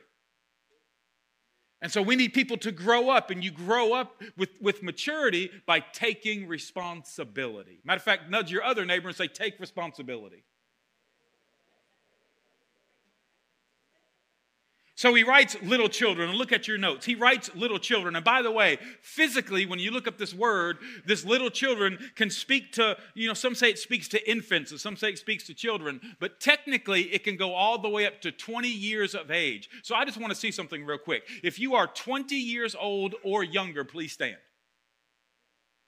And 1.82 1.92
so 1.92 2.00
we 2.00 2.16
need 2.16 2.32
people 2.32 2.56
to 2.58 2.72
grow 2.72 3.10
up, 3.10 3.30
and 3.30 3.44
you 3.44 3.50
grow 3.50 3.92
up 3.92 4.22
with, 4.36 4.50
with 4.60 4.82
maturity 4.82 5.50
by 5.66 5.80
taking 5.80 6.48
responsibility. 6.48 7.80
Matter 7.84 7.98
of 7.98 8.02
fact, 8.02 8.30
nudge 8.30 8.50
your 8.50 8.64
other 8.64 8.84
neighbor 8.84 9.08
and 9.08 9.16
say, 9.16 9.28
Take 9.28 9.60
responsibility. 9.60 10.44
So 14.96 15.12
he 15.12 15.24
writes 15.24 15.58
little 15.62 15.90
children, 15.90 16.32
look 16.32 16.52
at 16.52 16.66
your 16.66 16.78
notes. 16.78 17.04
He 17.04 17.14
writes 17.14 17.50
little 17.54 17.78
children. 17.78 18.16
And 18.16 18.24
by 18.24 18.40
the 18.40 18.50
way, 18.50 18.78
physically, 19.02 19.66
when 19.66 19.78
you 19.78 19.90
look 19.90 20.08
up 20.08 20.16
this 20.16 20.32
word, 20.32 20.78
this 21.04 21.22
little 21.22 21.50
children 21.50 21.98
can 22.14 22.30
speak 22.30 22.72
to, 22.72 22.96
you 23.14 23.28
know, 23.28 23.34
some 23.34 23.54
say 23.54 23.68
it 23.68 23.78
speaks 23.78 24.08
to 24.08 24.30
infants, 24.30 24.70
and 24.70 24.80
some 24.80 24.96
say 24.96 25.10
it 25.10 25.18
speaks 25.18 25.44
to 25.48 25.54
children, 25.54 26.00
but 26.18 26.40
technically 26.40 27.02
it 27.12 27.24
can 27.24 27.36
go 27.36 27.52
all 27.52 27.78
the 27.78 27.90
way 27.90 28.06
up 28.06 28.22
to 28.22 28.32
20 28.32 28.68
years 28.68 29.14
of 29.14 29.30
age. 29.30 29.68
So 29.82 29.94
I 29.94 30.06
just 30.06 30.16
want 30.16 30.32
to 30.32 30.38
see 30.38 30.50
something 30.50 30.86
real 30.86 30.96
quick. 30.96 31.28
If 31.44 31.58
you 31.58 31.74
are 31.74 31.86
20 31.86 32.34
years 32.34 32.74
old 32.74 33.16
or 33.22 33.44
younger, 33.44 33.84
please 33.84 34.12
stand. 34.12 34.38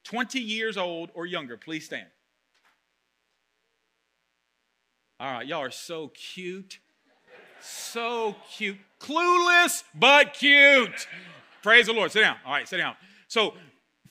20 0.04 0.38
years 0.38 0.76
old 0.76 1.10
or 1.14 1.24
younger, 1.24 1.56
please 1.56 1.86
stand. 1.86 2.08
All 5.18 5.32
right, 5.32 5.46
y'all 5.46 5.62
are 5.62 5.70
so 5.70 6.08
cute. 6.08 6.78
So 7.60 8.36
cute. 8.50 8.78
Clueless, 9.00 9.84
but 9.94 10.34
cute. 10.34 11.06
Praise 11.62 11.86
the 11.86 11.92
Lord. 11.92 12.12
Sit 12.12 12.22
down. 12.22 12.36
All 12.44 12.52
right, 12.52 12.68
sit 12.68 12.78
down. 12.78 12.96
So, 13.28 13.54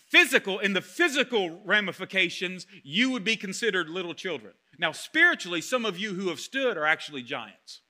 physical, 0.10 0.60
in 0.60 0.74
the 0.74 0.82
physical 0.82 1.60
ramifications, 1.66 2.68
you 2.84 3.12
would 3.12 3.24
be 3.24 3.36
considered 3.36 3.89
little 3.89 4.13
children. 4.13 4.54
Now, 4.80 4.92
spiritually, 4.92 5.62
some 5.62 5.86
of 5.86 5.98
you 5.98 6.13
who 6.13 6.30
have 6.30 6.39
stood 6.39 6.77
are 6.77 6.86
actually 6.86 7.24
giants. 7.24 7.82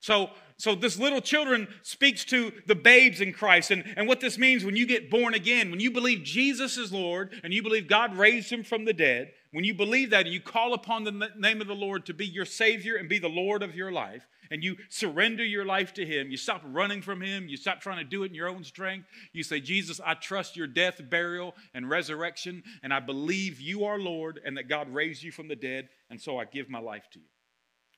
So, 0.00 0.30
so 0.56 0.74
this 0.74 0.98
little 0.98 1.20
children 1.20 1.68
speaks 1.82 2.24
to 2.26 2.52
the 2.66 2.74
babes 2.74 3.20
in 3.20 3.32
Christ. 3.32 3.70
And, 3.70 3.84
and 3.96 4.08
what 4.08 4.20
this 4.20 4.38
means 4.38 4.64
when 4.64 4.74
you 4.74 4.86
get 4.86 5.10
born 5.10 5.34
again, 5.34 5.70
when 5.70 5.80
you 5.80 5.90
believe 5.90 6.22
Jesus 6.22 6.78
is 6.78 6.92
Lord 6.92 7.38
and 7.44 7.52
you 7.52 7.62
believe 7.62 7.86
God 7.88 8.16
raised 8.16 8.50
him 8.50 8.64
from 8.64 8.84
the 8.84 8.94
dead, 8.94 9.32
when 9.52 9.64
you 9.64 9.74
believe 9.74 10.10
that 10.10 10.26
and 10.26 10.34
you 10.34 10.40
call 10.40 10.74
upon 10.74 11.04
the 11.04 11.30
name 11.36 11.60
of 11.60 11.66
the 11.66 11.74
Lord 11.74 12.06
to 12.06 12.14
be 12.14 12.26
your 12.26 12.44
Savior 12.44 12.96
and 12.96 13.08
be 13.08 13.18
the 13.18 13.28
Lord 13.28 13.62
of 13.62 13.74
your 13.74 13.90
life, 13.90 14.26
and 14.50 14.62
you 14.62 14.76
surrender 14.88 15.44
your 15.44 15.64
life 15.64 15.94
to 15.94 16.06
Him, 16.06 16.30
you 16.30 16.36
stop 16.36 16.62
running 16.64 17.02
from 17.02 17.22
Him, 17.22 17.48
you 17.48 17.56
stop 17.56 17.80
trying 17.80 17.98
to 17.98 18.04
do 18.04 18.22
it 18.22 18.28
in 18.28 18.34
your 18.34 18.48
own 18.48 18.64
strength. 18.64 19.06
You 19.32 19.42
say, 19.42 19.60
Jesus, 19.60 20.00
I 20.04 20.14
trust 20.14 20.56
your 20.56 20.66
death, 20.66 21.00
burial, 21.08 21.54
and 21.74 21.88
resurrection, 21.88 22.62
and 22.82 22.92
I 22.92 23.00
believe 23.00 23.60
you 23.60 23.84
are 23.84 23.98
Lord 23.98 24.40
and 24.44 24.56
that 24.56 24.68
God 24.68 24.92
raised 24.92 25.22
you 25.22 25.32
from 25.32 25.48
the 25.48 25.56
dead, 25.56 25.88
and 26.10 26.20
so 26.20 26.38
I 26.38 26.44
give 26.44 26.68
my 26.68 26.80
life 26.80 27.08
to 27.12 27.18
you. 27.18 27.26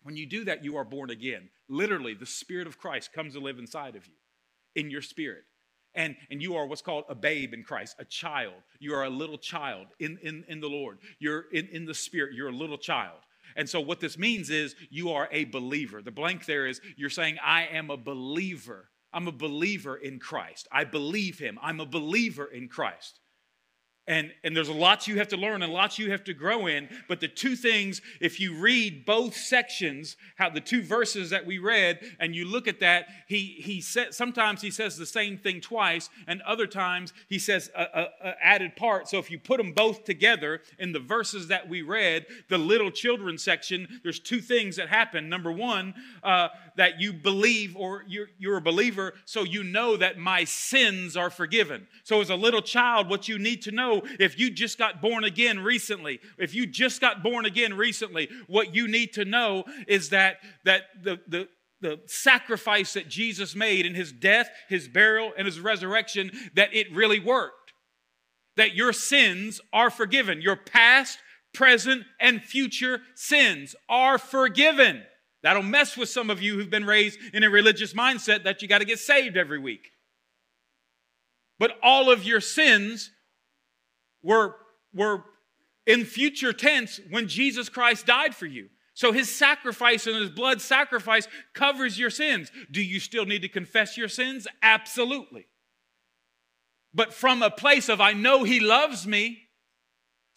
When 0.03 0.17
you 0.17 0.27
do 0.27 0.45
that, 0.45 0.65
you 0.65 0.77
are 0.77 0.85
born 0.85 1.11
again. 1.11 1.51
Literally, 1.69 2.15
the 2.15 2.27
Spirit 2.27 2.67
of 2.67 2.79
Christ 2.79 3.13
comes 3.13 3.35
to 3.35 3.41
live 3.41 3.59
inside 3.59 3.97
of 3.97 4.07
you, 4.07 4.15
in 4.75 4.91
your 4.91 5.03
spirit. 5.03 5.45
And, 5.95 6.17
and 6.31 6.41
you 6.41 6.57
are 6.57 6.67
what's 6.67 6.83
called 6.83 7.05
a 7.09 7.15
babe 7.15 7.53
in 7.53 7.65
Christ, 7.65 7.97
a 7.99 8.05
child. 8.05 8.55
You 8.79 8.95
are 8.95 9.05
a 9.05 9.11
little 9.11 9.39
child 9.39 9.89
in, 9.99 10.19
in, 10.23 10.45
in 10.49 10.61
the 10.61 10.69
Lord. 10.69 10.99
You're 11.19 11.47
in, 11.53 11.67
in 11.69 11.85
the 11.85 11.95
Spirit, 11.95 12.35
you're 12.35 12.49
a 12.49 12.53
little 12.53 12.79
child. 12.79 13.19
And 13.57 13.69
so, 13.69 13.81
what 13.81 14.01
this 14.01 14.17
means 14.17 14.51
is 14.51 14.77
you 14.91 15.11
are 15.11 15.29
a 15.33 15.45
believer. 15.45 16.03
The 16.03 16.13
blank 16.13 16.47
there 16.47 16.67
is 16.67 16.81
you're 16.97 17.11
saying, 17.11 17.39
I 17.45 17.67
am 17.67 17.91
a 17.91 17.97
believer. 17.97 18.89
I'm 19.13 19.27
a 19.27 19.33
believer 19.33 19.97
in 19.97 20.21
Christ. 20.21 20.69
I 20.71 20.85
believe 20.85 21.39
him. 21.39 21.59
I'm 21.61 21.81
a 21.81 21.87
believer 21.87 22.47
in 22.47 22.69
Christ. 22.69 23.19
And, 24.07 24.33
and 24.43 24.57
there's 24.57 24.69
lots 24.69 25.07
you 25.07 25.19
have 25.19 25.29
to 25.29 25.37
learn 25.37 25.63
and 25.63 25.73
lots 25.73 25.97
you 25.97 26.11
have 26.11 26.25
to 26.25 26.35
grow 26.35 26.67
in. 26.67 26.89
But 27.07 27.21
the 27.21 27.29
two 27.29 27.55
things, 27.55 28.03
if 28.21 28.41
you 28.41 28.55
read 28.55 29.05
both 29.05 29.37
sections, 29.37 30.17
how 30.35 30.51
the 30.51 30.61
two 30.61 30.83
verses 30.83 31.31
that 31.31 31.47
we 31.47 31.59
read, 31.59 32.01
and 32.19 32.35
you 32.35 32.45
look 32.45 32.67
at 32.67 32.81
that, 32.81 33.07
he, 33.29 33.61
he 33.61 33.81
said, 33.81 34.13
sometimes 34.13 34.63
he 34.63 34.71
says 34.73 34.97
the 34.97 35.07
same 35.07 35.39
thing 35.39 35.61
twice, 35.61 36.11
and 36.27 36.43
other 36.43 36.67
times 36.67 37.13
he 37.29 37.39
says 37.39 37.71
a, 37.77 37.83
a, 37.83 38.09
a 38.25 38.35
added 38.43 38.75
part. 38.75 39.09
So 39.09 39.19
if 39.19 39.31
you 39.31 39.39
put 39.39 39.59
them 39.59 39.73
both 39.73 40.05
together 40.05 40.63
in 40.79 40.91
the 40.91 40.99
verses 40.99 41.47
that 41.49 41.69
we 41.69 41.83
read, 41.83 42.27
the 42.49 42.59
little 42.59 42.91
children 42.91 43.39
section, 43.39 44.01
there's 44.03 44.19
two 44.19 44.41
things 44.41 44.75
that 44.77 44.89
happen. 44.89 45.29
Number 45.29 45.53
one, 45.53 45.95
uh, 46.25 46.49
that 46.81 46.99
you 46.99 47.13
believe 47.13 47.77
or 47.77 48.05
you're, 48.09 48.29
you're 48.39 48.57
a 48.57 48.61
believer, 48.63 49.13
so 49.27 49.43
you 49.43 49.63
know 49.63 49.99
that 49.99 50.17
my 50.17 50.45
sins 50.45 51.15
are 51.15 51.29
forgiven. 51.29 51.87
So 52.05 52.23
as 52.23 52.31
a 52.31 52.35
little 52.35 52.63
child, 52.63 53.11
what 53.11 53.29
you 53.29 53.39
need 53.39 53.61
to 53.65 53.71
know 53.71 54.01
if 54.19 54.39
you 54.39 54.51
just 54.51 54.79
got 54.79 55.03
born 55.03 55.25
again 55.25 55.59
recently, 55.59 56.21
if 56.39 56.55
you 56.55 56.67
just 56.67 56.99
got 57.03 57.23
born 57.23 57.45
again 57.45 57.75
recently, 57.75 58.31
what 58.47 58.75
you 58.75 58.89
need 58.89 59.13
to 59.13 59.27
know 59.27 59.65
is 59.89 60.09
that, 60.09 60.39
that 60.65 60.85
the, 61.03 61.21
the, 61.29 61.49
the 61.83 62.01
sacrifice 62.07 62.95
that 62.95 63.11
Jesus 63.11 63.55
made 63.55 63.85
in 63.85 63.95
his 63.95 64.11
death, 64.11 64.49
his 64.71 64.89
burial, 64.89 65.35
and 65.37 65.45
his 65.45 65.61
resurrection, 65.61 66.31
that 66.55 66.75
it 66.75 66.91
really 66.95 67.21
worked. 67.21 67.75
That 68.57 68.75
your 68.75 68.95
sins 68.95 69.61
are 69.71 69.91
forgiven. 69.91 70.41
Your 70.41 70.57
past, 70.57 71.19
present, 71.53 72.05
and 72.19 72.43
future 72.43 73.03
sins 73.15 73.77
are 73.87 74.17
forgiven. 74.17 75.03
That'll 75.43 75.63
mess 75.63 75.97
with 75.97 76.09
some 76.09 76.31
of 76.31 76.43
you 76.43 76.57
who've 76.57 76.71
been 76.71 76.85
raised 76.85 77.19
in 77.33 77.43
a 77.43 77.51
religious 77.51 77.95
mindset 77.95 78.45
that 78.45 78.61
you 78.61 78.69
got 78.69 78.79
to 78.79 78.85
get 78.85 78.99
saved 78.99 79.37
every 79.37 79.59
week. 79.59 79.91
But 81.59 81.79
all 81.83 82.11
of 82.11 82.25
your 82.25 82.41
sins 82.41 83.11
were, 84.23 84.57
were 84.95 85.25
in 85.87 86.05
future 86.05 86.53
tense 86.53 87.01
when 87.11 87.29
Jesus 87.29 87.69
Christ 87.69 88.07
died 88.07 88.35
for 88.35 88.47
you. 88.47 88.69
So 88.95 89.13
his 89.13 89.35
sacrifice 89.35 90.07
and 90.07 90.17
his 90.17 90.31
blood 90.31 90.61
sacrifice 90.61 91.27
covers 91.55 91.99
your 91.99 92.11
sins. 92.11 92.51
Do 92.71 92.83
you 92.83 93.01
still 93.01 93.25
need 93.25 93.43
to 93.43 93.49
confess 93.49 93.97
your 93.97 94.09
sins? 94.09 94.47
Absolutely. 94.63 95.47
But 96.93 97.15
from 97.15 97.43
a 97.43 97.51
place 97.51 97.89
of, 97.89 98.01
I 98.01 98.13
know 98.13 98.45
he 98.45 98.61
loves 98.61 99.07
me, 99.07 99.43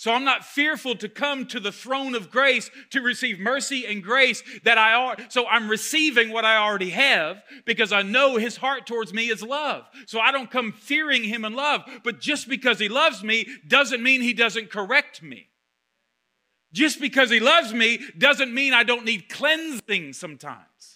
so 0.03 0.11
I'm 0.11 0.25
not 0.25 0.43
fearful 0.43 0.95
to 0.95 1.07
come 1.07 1.45
to 1.45 1.61
the 1.61 1.71
throne 1.71 2.13
of 2.13 2.29
grace 2.29 2.69
to 2.89 2.99
receive 2.99 3.39
mercy 3.39 3.85
and 3.85 4.03
grace 4.03 4.43
that 4.65 4.77
I 4.77 4.95
are. 4.95 5.15
So 5.29 5.47
I'm 5.47 5.69
receiving 5.69 6.29
what 6.29 6.43
I 6.43 6.57
already 6.57 6.89
have 6.89 7.41
because 7.63 7.93
I 7.93 8.01
know 8.01 8.35
his 8.35 8.57
heart 8.57 8.85
towards 8.85 9.13
me 9.13 9.29
is 9.29 9.41
love. 9.41 9.85
So 10.05 10.19
I 10.19 10.33
don't 10.33 10.51
come 10.51 10.73
fearing 10.73 11.23
him 11.23 11.45
in 11.45 11.53
love. 11.53 11.83
But 12.03 12.19
just 12.19 12.49
because 12.49 12.79
he 12.79 12.89
loves 12.89 13.23
me 13.23 13.47
doesn't 13.65 14.03
mean 14.03 14.21
he 14.21 14.33
doesn't 14.33 14.71
correct 14.71 15.23
me. 15.23 15.47
Just 16.73 16.99
because 16.99 17.29
he 17.29 17.39
loves 17.39 17.73
me 17.73 18.01
doesn't 18.17 18.53
mean 18.53 18.73
I 18.73 18.83
don't 18.83 19.05
need 19.05 19.29
cleansing 19.29 20.11
sometimes. 20.11 20.92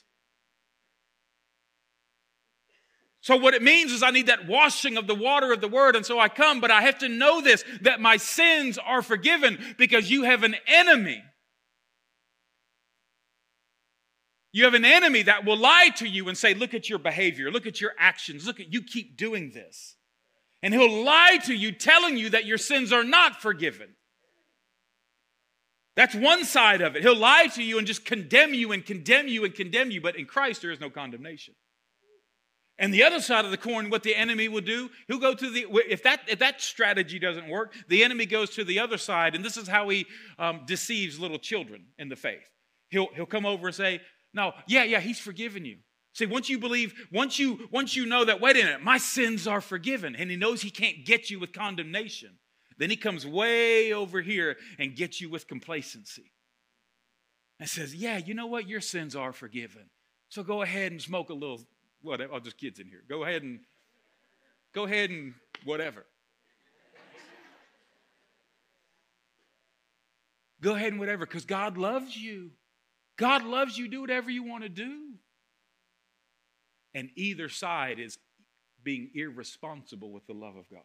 So, 3.28 3.36
what 3.36 3.54
it 3.54 3.62
means 3.62 3.92
is 3.92 4.04
I 4.04 4.12
need 4.12 4.28
that 4.28 4.48
washing 4.48 4.96
of 4.96 5.06
the 5.06 5.14
water 5.14 5.52
of 5.52 5.60
the 5.60 5.68
word. 5.68 5.98
And 5.98 6.06
so 6.06 6.18
I 6.18 6.30
come, 6.30 6.62
but 6.62 6.72
I 6.72 6.84
have 6.84 7.00
to 7.00 7.10
know 7.10 7.42
this 7.42 7.66
that 7.82 8.00
my 8.00 8.16
sins 8.16 8.78
are 8.78 9.02
forgiven 9.02 9.60
because 9.78 10.10
you 10.10 10.24
have 10.24 10.44
an 10.44 10.56
enemy. 10.66 11.22
You 14.54 14.64
have 14.64 14.76
an 14.76 14.86
enemy 14.86 15.24
that 15.24 15.44
will 15.44 15.58
lie 15.58 15.90
to 15.98 16.08
you 16.08 16.30
and 16.30 16.38
say, 16.38 16.54
Look 16.54 16.74
at 16.74 16.90
your 16.90 17.00
behavior, 17.00 17.52
look 17.52 17.66
at 17.66 17.82
your 17.82 17.92
actions, 18.00 18.48
look 18.48 18.62
at 18.62 18.72
you 18.72 18.82
keep 18.82 19.18
doing 19.18 19.52
this. 19.52 19.98
And 20.64 20.74
he'll 20.74 21.04
lie 21.04 21.40
to 21.48 21.54
you, 21.54 21.74
telling 21.74 22.16
you 22.16 22.30
that 22.30 22.46
your 22.46 22.58
sins 22.58 22.94
are 22.94 23.04
not 23.04 23.42
forgiven. 23.42 23.90
That's 25.98 26.16
one 26.16 26.46
side 26.46 26.80
of 26.80 26.96
it. 26.96 27.02
He'll 27.02 27.14
lie 27.14 27.48
to 27.56 27.62
you 27.62 27.78
and 27.78 27.86
just 27.86 28.06
condemn 28.06 28.54
you 28.54 28.72
and 28.72 28.86
condemn 28.86 29.28
you 29.28 29.44
and 29.44 29.54
condemn 29.54 29.92
you, 29.92 30.00
but 30.00 30.16
in 30.16 30.28
Christ 30.28 30.62
there 30.62 30.72
is 30.72 30.80
no 30.80 30.90
condemnation. 30.90 31.56
And 32.80 32.94
the 32.94 33.04
other 33.04 33.20
side 33.20 33.44
of 33.44 33.52
the 33.52 33.58
coin, 33.58 33.90
what 33.90 34.04
the 34.04 34.16
enemy 34.16 34.48
will 34.48 34.62
do, 34.62 34.90
he'll 35.08 35.20
go 35.20 35.34
to 35.34 35.50
the, 35.50 35.66
if 35.90 36.04
that, 36.04 36.22
if 36.28 36.40
that 36.40 36.62
strategy 36.62 37.18
doesn't 37.18 37.50
work, 37.50 37.74
the 37.88 38.04
enemy 38.04 38.28
goes 38.28 38.52
to 38.52 38.64
the 38.64 38.80
other 38.80 39.00
side. 39.00 39.34
And 39.34 39.44
this 39.44 39.58
is 39.58 39.68
how 39.68 39.90
he 39.90 40.06
um, 40.38 40.62
deceives 40.68 41.20
little 41.20 41.40
children 41.40 41.86
in 41.98 42.08
the 42.10 42.16
faith. 42.16 42.46
He'll, 42.90 43.08
he'll 43.16 43.26
come 43.26 43.48
over 43.48 43.68
and 43.68 43.76
say, 43.76 44.02
no, 44.34 44.54
yeah, 44.68 44.84
yeah, 44.84 45.00
he's 45.00 45.20
forgiven 45.20 45.66
you. 45.66 45.78
See, 46.14 46.28
once 46.28 46.50
you 46.50 46.60
believe, 46.60 46.94
once 47.12 47.40
you, 47.40 47.68
once 47.72 47.96
you 47.96 48.06
know 48.06 48.26
that, 48.26 48.42
wait 48.42 48.56
a 48.56 48.64
minute, 48.64 48.84
my 48.84 48.98
sins 48.98 49.48
are 49.48 49.62
forgiven, 49.62 50.16
and 50.16 50.30
he 50.30 50.36
knows 50.36 50.62
he 50.62 50.70
can't 50.70 51.06
get 51.06 51.30
you 51.30 51.40
with 51.40 51.54
condemnation, 51.54 52.38
then 52.78 52.90
he 52.90 52.96
comes 52.96 53.26
way 53.26 53.94
over 53.94 54.22
here 54.22 54.58
and 54.78 54.96
gets 54.96 55.20
you 55.20 55.30
with 55.30 55.48
complacency. 55.48 56.32
And 57.60 57.68
says, 57.68 57.96
yeah, 57.96 58.18
you 58.18 58.36
know 58.36 58.46
what? 58.46 58.68
Your 58.68 58.82
sins 58.82 59.16
are 59.16 59.34
forgiven. 59.34 59.90
So 60.30 60.44
go 60.44 60.62
ahead 60.62 60.92
and 60.92 61.02
smoke 61.02 61.30
a 61.30 61.34
little 61.34 61.62
whatever. 62.02 62.34
Oh, 62.34 62.40
just 62.40 62.58
kids 62.58 62.80
in 62.80 62.88
here. 62.88 63.04
Go 63.08 63.24
ahead 63.24 63.44
and 63.44 63.60
go 64.74 64.86
ahead 64.86 65.10
and 65.10 65.34
whatever. 65.64 66.06
go 70.62 70.76
ahead 70.76 70.92
and 70.92 71.00
whatever, 71.00 71.26
because 71.26 71.46
God 71.46 71.78
loves 71.78 72.16
you. 72.16 72.52
God 73.18 73.44
loves 73.44 73.78
you. 73.78 73.88
Do 73.88 74.02
whatever 74.02 74.30
you 74.30 74.44
want 74.44 74.64
to 74.64 74.70
do. 74.70 75.14
And 76.94 77.10
either 77.16 77.50
side 77.50 78.00
is 78.00 78.18
being 78.84 79.12
irresponsible 79.14 80.12
with 80.12 80.26
the 80.28 80.34
love 80.34 80.56
of 80.56 80.70
God. 80.70 80.82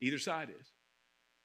Either 0.00 0.18
side 0.18 0.48
is. 0.50 0.68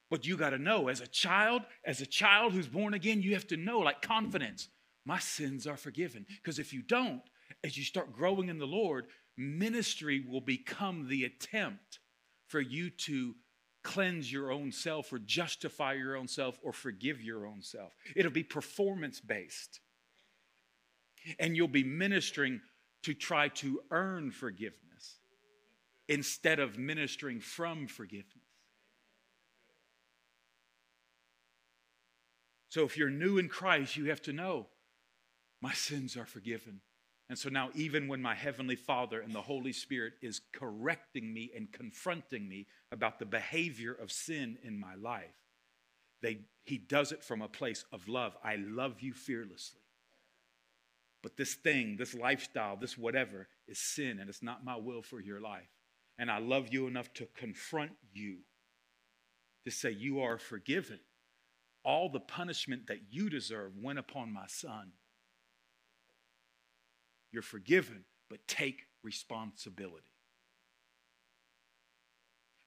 But 0.09 0.27
you 0.27 0.37
got 0.37 0.51
to 0.51 0.59
know 0.59 0.87
as 0.87 1.01
a 1.01 1.07
child, 1.07 1.63
as 1.83 1.99
a 1.99 2.05
child 2.05 2.53
who's 2.53 2.67
born 2.67 2.93
again, 2.93 3.21
you 3.21 3.33
have 3.33 3.47
to 3.47 3.57
know 3.57 3.79
like 3.79 4.01
confidence 4.01 4.69
my 5.05 5.19
sins 5.19 5.67
are 5.67 5.77
forgiven. 5.77 6.25
Because 6.27 6.59
if 6.59 6.73
you 6.73 6.81
don't, 6.81 7.21
as 7.63 7.77
you 7.77 7.83
start 7.83 8.13
growing 8.13 8.49
in 8.49 8.57
the 8.57 8.65
Lord, 8.65 9.05
ministry 9.37 10.23
will 10.27 10.41
become 10.41 11.07
the 11.07 11.25
attempt 11.25 11.99
for 12.47 12.61
you 12.61 12.89
to 12.89 13.35
cleanse 13.83 14.31
your 14.31 14.51
own 14.51 14.71
self 14.71 15.11
or 15.11 15.19
justify 15.19 15.93
your 15.93 16.15
own 16.15 16.27
self 16.27 16.57
or 16.63 16.71
forgive 16.71 17.21
your 17.21 17.45
own 17.45 17.61
self. 17.61 17.93
It'll 18.15 18.31
be 18.31 18.43
performance 18.43 19.19
based. 19.19 19.81
And 21.39 21.55
you'll 21.55 21.67
be 21.67 21.83
ministering 21.83 22.61
to 23.03 23.13
try 23.13 23.49
to 23.49 23.81
earn 23.91 24.31
forgiveness 24.31 25.19
instead 26.07 26.59
of 26.59 26.77
ministering 26.77 27.39
from 27.39 27.87
forgiveness. 27.87 28.27
So 32.69 32.83
if 32.83 32.97
you're 32.97 33.09
new 33.09 33.37
in 33.37 33.49
Christ, 33.49 33.97
you 33.97 34.05
have 34.05 34.21
to 34.23 34.33
know 34.33 34.67
my 35.63 35.73
sins 35.73 36.17
are 36.17 36.25
forgiven. 36.25 36.81
And 37.29 37.39
so 37.39 37.47
now, 37.47 37.69
even 37.73 38.09
when 38.09 38.21
my 38.21 38.35
Heavenly 38.35 38.75
Father 38.75 39.21
and 39.21 39.33
the 39.33 39.41
Holy 39.41 39.71
Spirit 39.71 40.11
is 40.21 40.41
correcting 40.51 41.33
me 41.33 41.51
and 41.55 41.71
confronting 41.71 42.49
me 42.49 42.67
about 42.91 43.17
the 43.17 43.25
behavior 43.25 43.93
of 43.93 44.11
sin 44.11 44.57
in 44.61 44.77
my 44.77 44.95
life, 44.95 45.33
they, 46.21 46.39
He 46.65 46.77
does 46.77 47.13
it 47.13 47.23
from 47.23 47.41
a 47.41 47.47
place 47.47 47.85
of 47.93 48.09
love. 48.09 48.35
I 48.43 48.57
love 48.57 48.99
you 48.99 49.13
fearlessly. 49.13 49.79
But 51.21 51.37
this 51.37 51.53
thing, 51.53 51.95
this 51.95 52.13
lifestyle, 52.13 52.75
this 52.75 52.97
whatever 52.97 53.47
is 53.65 53.79
sin, 53.79 54.19
and 54.19 54.29
it's 54.29 54.43
not 54.43 54.65
my 54.65 54.75
will 54.75 55.01
for 55.01 55.21
your 55.21 55.39
life. 55.39 55.71
And 56.19 56.29
I 56.29 56.39
love 56.39 56.73
you 56.73 56.87
enough 56.87 57.13
to 57.13 57.27
confront 57.37 57.91
you, 58.11 58.39
to 59.63 59.71
say, 59.71 59.91
You 59.91 60.19
are 60.19 60.37
forgiven. 60.37 60.99
All 61.85 62.09
the 62.09 62.19
punishment 62.19 62.87
that 62.87 62.99
you 63.11 63.29
deserve 63.29 63.71
went 63.81 63.99
upon 63.99 64.33
my 64.33 64.47
son. 64.47 64.91
You're 67.33 67.41
forgiven, 67.41 68.05
but 68.29 68.47
take 68.47 68.83
responsibility. 69.03 70.07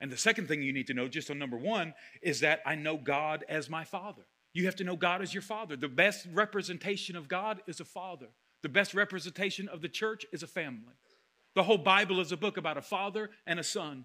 And 0.01 0.13
the 0.13 0.17
second 0.19 0.49
thing 0.49 0.63
you 0.63 0.75
need 0.75 0.89
to 0.89 0.95
know, 0.95 1.09
just 1.09 1.31
on 1.31 1.39
number 1.39 1.57
one, 1.57 1.95
is 2.21 2.41
that 2.41 2.61
I 2.67 2.75
know 2.75 2.99
God 2.99 3.45
as 3.49 3.71
my 3.71 3.85
father. 3.85 4.27
You 4.53 4.67
have 4.67 4.77
to 4.77 4.85
know 4.85 4.97
God 4.97 5.23
as 5.23 5.33
your 5.33 5.43
father. 5.43 5.77
The 5.77 5.89
best 5.89 6.27
representation 6.33 7.17
of 7.17 7.29
God 7.29 7.63
is 7.67 7.81
a 7.81 7.85
father, 7.85 8.27
the 8.63 8.69
best 8.69 8.95
representation 8.95 9.69
of 9.69 9.81
the 9.81 9.89
church 9.89 10.27
is 10.33 10.43
a 10.43 10.47
family. 10.47 10.95
The 11.55 11.63
whole 11.63 11.79
Bible 11.79 12.21
is 12.21 12.33
a 12.33 12.37
book 12.37 12.57
about 12.57 12.77
a 12.77 12.83
father 12.83 13.31
and 13.47 13.59
a 13.59 13.65
son. 13.65 14.05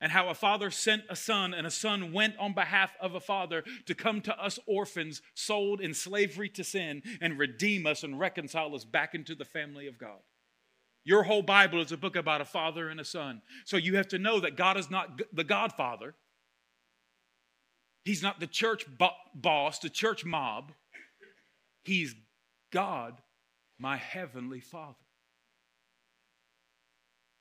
And 0.00 0.12
how 0.12 0.28
a 0.28 0.34
father 0.34 0.70
sent 0.70 1.02
a 1.10 1.16
son, 1.16 1.52
and 1.52 1.66
a 1.66 1.72
son 1.72 2.12
went 2.12 2.36
on 2.38 2.52
behalf 2.54 2.92
of 3.00 3.14
a 3.14 3.20
father 3.20 3.64
to 3.86 3.94
come 3.94 4.20
to 4.22 4.40
us 4.40 4.58
orphans, 4.66 5.22
sold 5.34 5.80
in 5.80 5.92
slavery 5.92 6.48
to 6.50 6.62
sin, 6.62 7.02
and 7.20 7.38
redeem 7.38 7.84
us 7.84 8.04
and 8.04 8.18
reconcile 8.18 8.74
us 8.76 8.84
back 8.84 9.14
into 9.14 9.34
the 9.34 9.44
family 9.44 9.88
of 9.88 9.98
God. 9.98 10.20
Your 11.04 11.24
whole 11.24 11.42
Bible 11.42 11.80
is 11.80 11.90
a 11.90 11.96
book 11.96 12.16
about 12.16 12.40
a 12.40 12.44
father 12.44 12.88
and 12.90 13.00
a 13.00 13.04
son. 13.04 13.42
So 13.64 13.76
you 13.76 13.96
have 13.96 14.08
to 14.08 14.18
know 14.18 14.40
that 14.40 14.56
God 14.56 14.76
is 14.76 14.90
not 14.90 15.20
the 15.32 15.42
Godfather. 15.42 16.14
He's 18.04 18.22
not 18.22 18.40
the 18.40 18.46
church 18.46 18.84
bo- 18.98 19.10
boss, 19.34 19.78
the 19.80 19.90
church 19.90 20.24
mob. 20.24 20.72
He's 21.82 22.14
God, 22.70 23.20
my 23.78 23.96
heavenly 23.96 24.60
Father. 24.60 24.96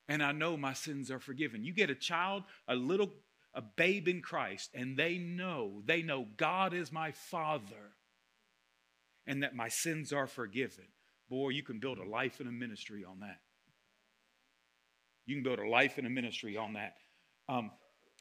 And 0.09 0.23
I 0.23 0.31
know 0.31 0.55
my 0.55 0.73
sins 0.73 1.11
are 1.11 1.19
forgiven. 1.19 1.63
You 1.63 1.73
get 1.73 1.89
a 1.89 1.95
child, 1.95 2.43
a 2.67 2.75
little, 2.75 3.13
a 3.53 3.61
babe 3.61 4.07
in 4.07 4.21
Christ, 4.21 4.71
and 4.73 4.97
they 4.97 5.17
know, 5.17 5.81
they 5.85 6.01
know 6.01 6.27
God 6.37 6.73
is 6.73 6.91
my 6.91 7.11
Father 7.11 7.95
and 9.27 9.43
that 9.43 9.55
my 9.55 9.67
sins 9.67 10.13
are 10.13 10.27
forgiven. 10.27 10.85
Boy, 11.29 11.49
you 11.49 11.61
can 11.61 11.79
build 11.79 11.97
a 11.97 12.09
life 12.09 12.39
and 12.39 12.47
a 12.47 12.51
ministry 12.51 13.03
on 13.03 13.19
that. 13.19 13.39
You 15.25 15.35
can 15.35 15.43
build 15.43 15.59
a 15.59 15.67
life 15.67 15.97
and 15.97 16.07
a 16.07 16.09
ministry 16.09 16.55
on 16.55 16.73
that. 16.73 16.93
Um, 17.49 17.71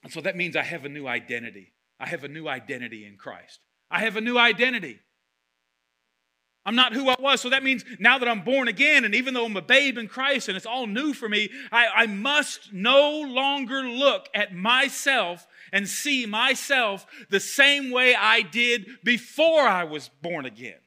and 0.03 0.13
so 0.13 0.21
that 0.23 0.37
means 0.37 0.57
I 0.57 0.65
have 0.65 0.85
a 0.85 0.89
new 0.89 1.07
identity. 1.07 1.73
I 2.01 2.09
have 2.09 2.25
a 2.25 2.29
new 2.29 2.49
identity 2.49 3.07
in 3.07 3.17
Christ. 3.17 3.61
I 3.91 4.01
have 4.01 4.17
a 4.17 4.21
new 4.21 4.37
identity. 4.37 4.99
I'm 6.67 6.75
not 6.75 6.93
who 6.93 7.09
I 7.09 7.15
was. 7.21 7.41
So 7.41 7.51
that 7.51 7.63
means 7.63 7.85
now 8.01 8.19
that 8.19 8.29
I'm 8.29 8.43
born 8.43 8.67
again, 8.67 9.05
and 9.05 9.15
even 9.15 9.35
though 9.35 9.47
I'm 9.47 9.57
a 9.57 9.63
babe 9.63 9.97
in 9.97 10.09
Christ 10.09 10.49
and 10.49 10.57
it's 10.57 10.67
all 10.67 10.89
new 10.89 11.15
for 11.15 11.29
me, 11.29 11.49
I, 11.71 11.87
I, 11.95 12.07
must 12.07 12.73
no 12.73 13.21
longer 13.21 13.83
look 13.83 14.29
at 14.35 14.53
myself 14.53 15.47
and 15.73 15.89
see 15.89 16.27
myself 16.27 17.07
the 17.31 17.39
same 17.39 17.93
way 17.93 18.17
I 18.17 18.43
did 18.43 18.89
before 19.05 19.63
I 19.63 19.85
was 19.85 20.11
born 20.23 20.45
again. 20.45 20.81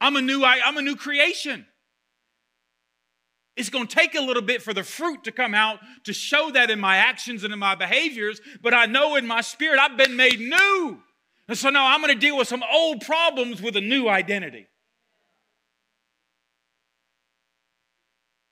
I'm 0.00 0.16
a 0.16 0.22
new, 0.22 0.42
I, 0.42 0.58
I'm 0.64 0.76
a 0.76 0.82
new 0.82 0.96
creation. 0.96 1.64
It's 3.56 3.70
going 3.70 3.86
to 3.86 3.94
take 3.94 4.16
a 4.16 4.20
little 4.20 4.42
bit 4.42 4.60
for 4.60 4.74
the 4.74 4.82
fruit 4.82 5.22
to 5.24 5.30
come 5.30 5.54
out 5.54 5.78
to 6.04 6.12
show 6.12 6.50
that 6.50 6.68
in 6.68 6.80
my 6.80 6.96
actions 6.96 7.44
and 7.44 7.52
in 7.52 7.60
my 7.60 7.76
behaviors, 7.76 8.40
but 8.60 8.74
I 8.74 8.86
know 8.86 9.14
in 9.14 9.24
my 9.24 9.40
spirit 9.40 9.78
I've 9.78 9.96
been 9.96 10.16
made 10.16 10.40
new. 10.40 11.00
And 11.52 11.58
so 11.58 11.68
now 11.68 11.88
I'm 11.88 12.00
going 12.00 12.14
to 12.14 12.18
deal 12.18 12.38
with 12.38 12.48
some 12.48 12.64
old 12.72 13.02
problems 13.02 13.60
with 13.60 13.76
a 13.76 13.80
new 13.82 14.08
identity. 14.08 14.68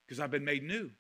Because 0.07 0.21
I've 0.21 0.31
been 0.31 0.45
made 0.45 0.63
new 0.63 0.91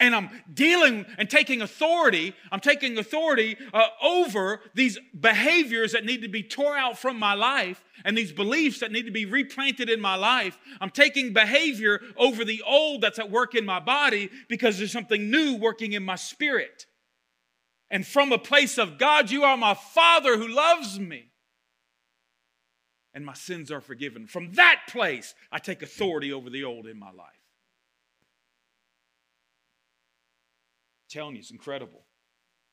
and 0.00 0.16
I'm 0.16 0.30
dealing 0.52 1.06
and 1.16 1.30
taking 1.30 1.62
authority. 1.62 2.34
I'm 2.50 2.58
taking 2.58 2.98
authority 2.98 3.56
uh, 3.72 3.86
over 4.02 4.62
these 4.74 4.98
behaviors 5.20 5.92
that 5.92 6.04
need 6.04 6.22
to 6.22 6.28
be 6.28 6.42
tore 6.42 6.76
out 6.76 6.98
from 6.98 7.20
my 7.20 7.34
life 7.34 7.84
and 8.04 8.18
these 8.18 8.32
beliefs 8.32 8.80
that 8.80 8.90
need 8.90 9.04
to 9.04 9.12
be 9.12 9.24
replanted 9.24 9.88
in 9.88 10.00
my 10.00 10.16
life. 10.16 10.58
I'm 10.80 10.90
taking 10.90 11.32
behavior 11.32 12.00
over 12.16 12.44
the 12.44 12.64
old 12.66 13.00
that's 13.00 13.20
at 13.20 13.30
work 13.30 13.54
in 13.54 13.64
my 13.64 13.78
body 13.78 14.28
because 14.48 14.78
there's 14.78 14.90
something 14.90 15.30
new 15.30 15.54
working 15.54 15.92
in 15.92 16.02
my 16.02 16.16
spirit. 16.16 16.86
And 17.92 18.04
from 18.04 18.32
a 18.32 18.38
place 18.38 18.76
of 18.76 18.98
God, 18.98 19.30
you 19.30 19.44
are 19.44 19.56
my 19.56 19.74
Father 19.74 20.36
who 20.36 20.48
loves 20.48 20.98
me. 20.98 21.30
And 23.14 23.24
my 23.24 23.34
sins 23.34 23.70
are 23.70 23.80
forgiven. 23.80 24.26
From 24.26 24.52
that 24.54 24.80
place, 24.88 25.34
I 25.52 25.60
take 25.60 25.82
authority 25.82 26.32
over 26.32 26.50
the 26.50 26.64
old 26.64 26.86
in 26.86 26.98
my 26.98 27.12
life. 27.12 27.44
telling 31.14 31.36
you, 31.36 31.40
it's 31.40 31.52
incredible. 31.52 32.02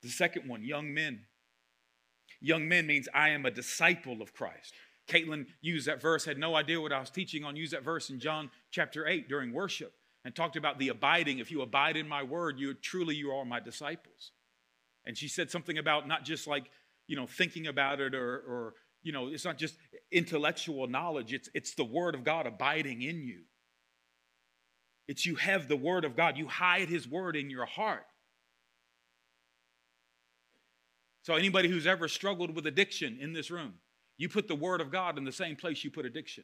The 0.01 0.10
second 0.10 0.49
one, 0.49 0.63
young 0.63 0.93
men. 0.93 1.21
Young 2.41 2.67
men 2.67 2.88
means 2.88 3.08
I 3.13 3.30
am 3.30 3.45
a 3.45 3.51
disciple 3.51 4.21
of 4.21 4.34
Christ. 4.34 4.73
Caitlin 5.08 5.45
used 5.62 5.88
that 5.88 6.01
verse, 6.01 6.25
had 6.25 6.39
no 6.39 6.56
idea 6.56 6.82
what 6.82 6.91
I 6.91 6.99
was 6.99 7.12
teaching 7.12 7.43
on, 7.43 7.56
used 7.56 7.73
that 7.73 7.84
verse 7.84 8.10
in 8.10 8.19
John 8.19 8.49
chapter 8.71 9.08
8 9.08 9.30
during 9.30 9.54
worship 9.54 9.93
and 10.25 10.36
talked 10.36 10.56
about 10.56 10.80
the 10.80 10.89
abiding. 10.89 11.39
If 11.39 11.51
you 11.51 11.62
abide 11.62 11.97
in 11.97 12.08
my 12.08 12.23
word, 12.23 12.60
you 12.60 12.73
truly 12.73 13.15
you 13.15 13.32
are 13.32 13.45
my 13.45 13.60
disciples. 13.60 14.32
And 15.06 15.17
she 15.17 15.27
said 15.27 15.51
something 15.51 15.77
about 15.77 16.08
not 16.08 16.23
just 16.23 16.47
like, 16.47 16.71
you 17.08 17.15
know, 17.15 17.27
thinking 17.27 17.67
about 17.67 17.99
it 17.99 18.15
or, 18.15 18.38
or 18.38 18.73
you 19.03 19.11
know, 19.11 19.27
it's 19.27 19.45
not 19.45 19.57
just 19.57 19.75
intellectual 20.11 20.87
knowledge, 20.87 21.33
it's, 21.33 21.49
it's 21.53 21.73
the 21.75 21.83
word 21.83 22.15
of 22.15 22.23
God 22.23 22.47
abiding 22.47 23.01
in 23.01 23.23
you. 23.23 23.41
It's 25.07 25.25
you 25.25 25.35
have 25.35 25.67
the 25.67 25.75
word 25.75 26.05
of 26.05 26.15
God, 26.15 26.37
you 26.37 26.47
hide 26.47 26.89
his 26.89 27.07
word 27.07 27.35
in 27.35 27.49
your 27.49 27.65
heart. 27.65 28.05
So, 31.23 31.35
anybody 31.35 31.69
who's 31.69 31.85
ever 31.85 32.07
struggled 32.07 32.55
with 32.55 32.65
addiction 32.65 33.19
in 33.21 33.33
this 33.33 33.51
room, 33.51 33.73
you 34.17 34.27
put 34.29 34.47
the 34.47 34.55
Word 34.55 34.81
of 34.81 34.91
God 34.91 35.17
in 35.17 35.23
the 35.23 35.31
same 35.31 35.55
place 35.55 35.83
you 35.83 35.91
put 35.91 36.05
addiction. 36.05 36.43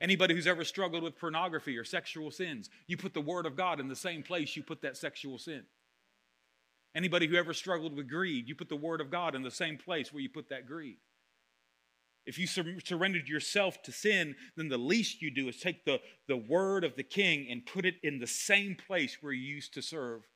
Anybody 0.00 0.34
who's 0.34 0.46
ever 0.46 0.64
struggled 0.64 1.02
with 1.02 1.18
pornography 1.18 1.76
or 1.76 1.84
sexual 1.84 2.30
sins, 2.30 2.70
you 2.86 2.96
put 2.96 3.14
the 3.14 3.20
Word 3.20 3.46
of 3.46 3.56
God 3.56 3.80
in 3.80 3.88
the 3.88 3.96
same 3.96 4.22
place 4.22 4.56
you 4.56 4.62
put 4.62 4.82
that 4.82 4.96
sexual 4.96 5.38
sin. 5.38 5.64
Anybody 6.94 7.26
who 7.26 7.36
ever 7.36 7.52
struggled 7.52 7.94
with 7.94 8.08
greed, 8.08 8.48
you 8.48 8.54
put 8.54 8.68
the 8.68 8.76
Word 8.76 9.00
of 9.00 9.10
God 9.10 9.34
in 9.34 9.42
the 9.42 9.50
same 9.50 9.76
place 9.76 10.12
where 10.12 10.22
you 10.22 10.28
put 10.28 10.48
that 10.48 10.66
greed. 10.66 10.98
If 12.26 12.38
you 12.38 12.46
sur- 12.46 12.80
surrendered 12.84 13.28
yourself 13.28 13.82
to 13.84 13.92
sin, 13.92 14.36
then 14.56 14.68
the 14.68 14.78
least 14.78 15.22
you 15.22 15.30
do 15.30 15.48
is 15.48 15.58
take 15.58 15.84
the, 15.84 16.00
the 16.26 16.36
Word 16.36 16.84
of 16.84 16.96
the 16.96 17.02
King 17.02 17.46
and 17.50 17.64
put 17.64 17.86
it 17.86 17.94
in 18.02 18.18
the 18.18 18.26
same 18.26 18.74
place 18.74 19.18
where 19.20 19.32
you 19.32 19.54
used 19.54 19.74
to 19.74 19.82
serve 19.82 20.28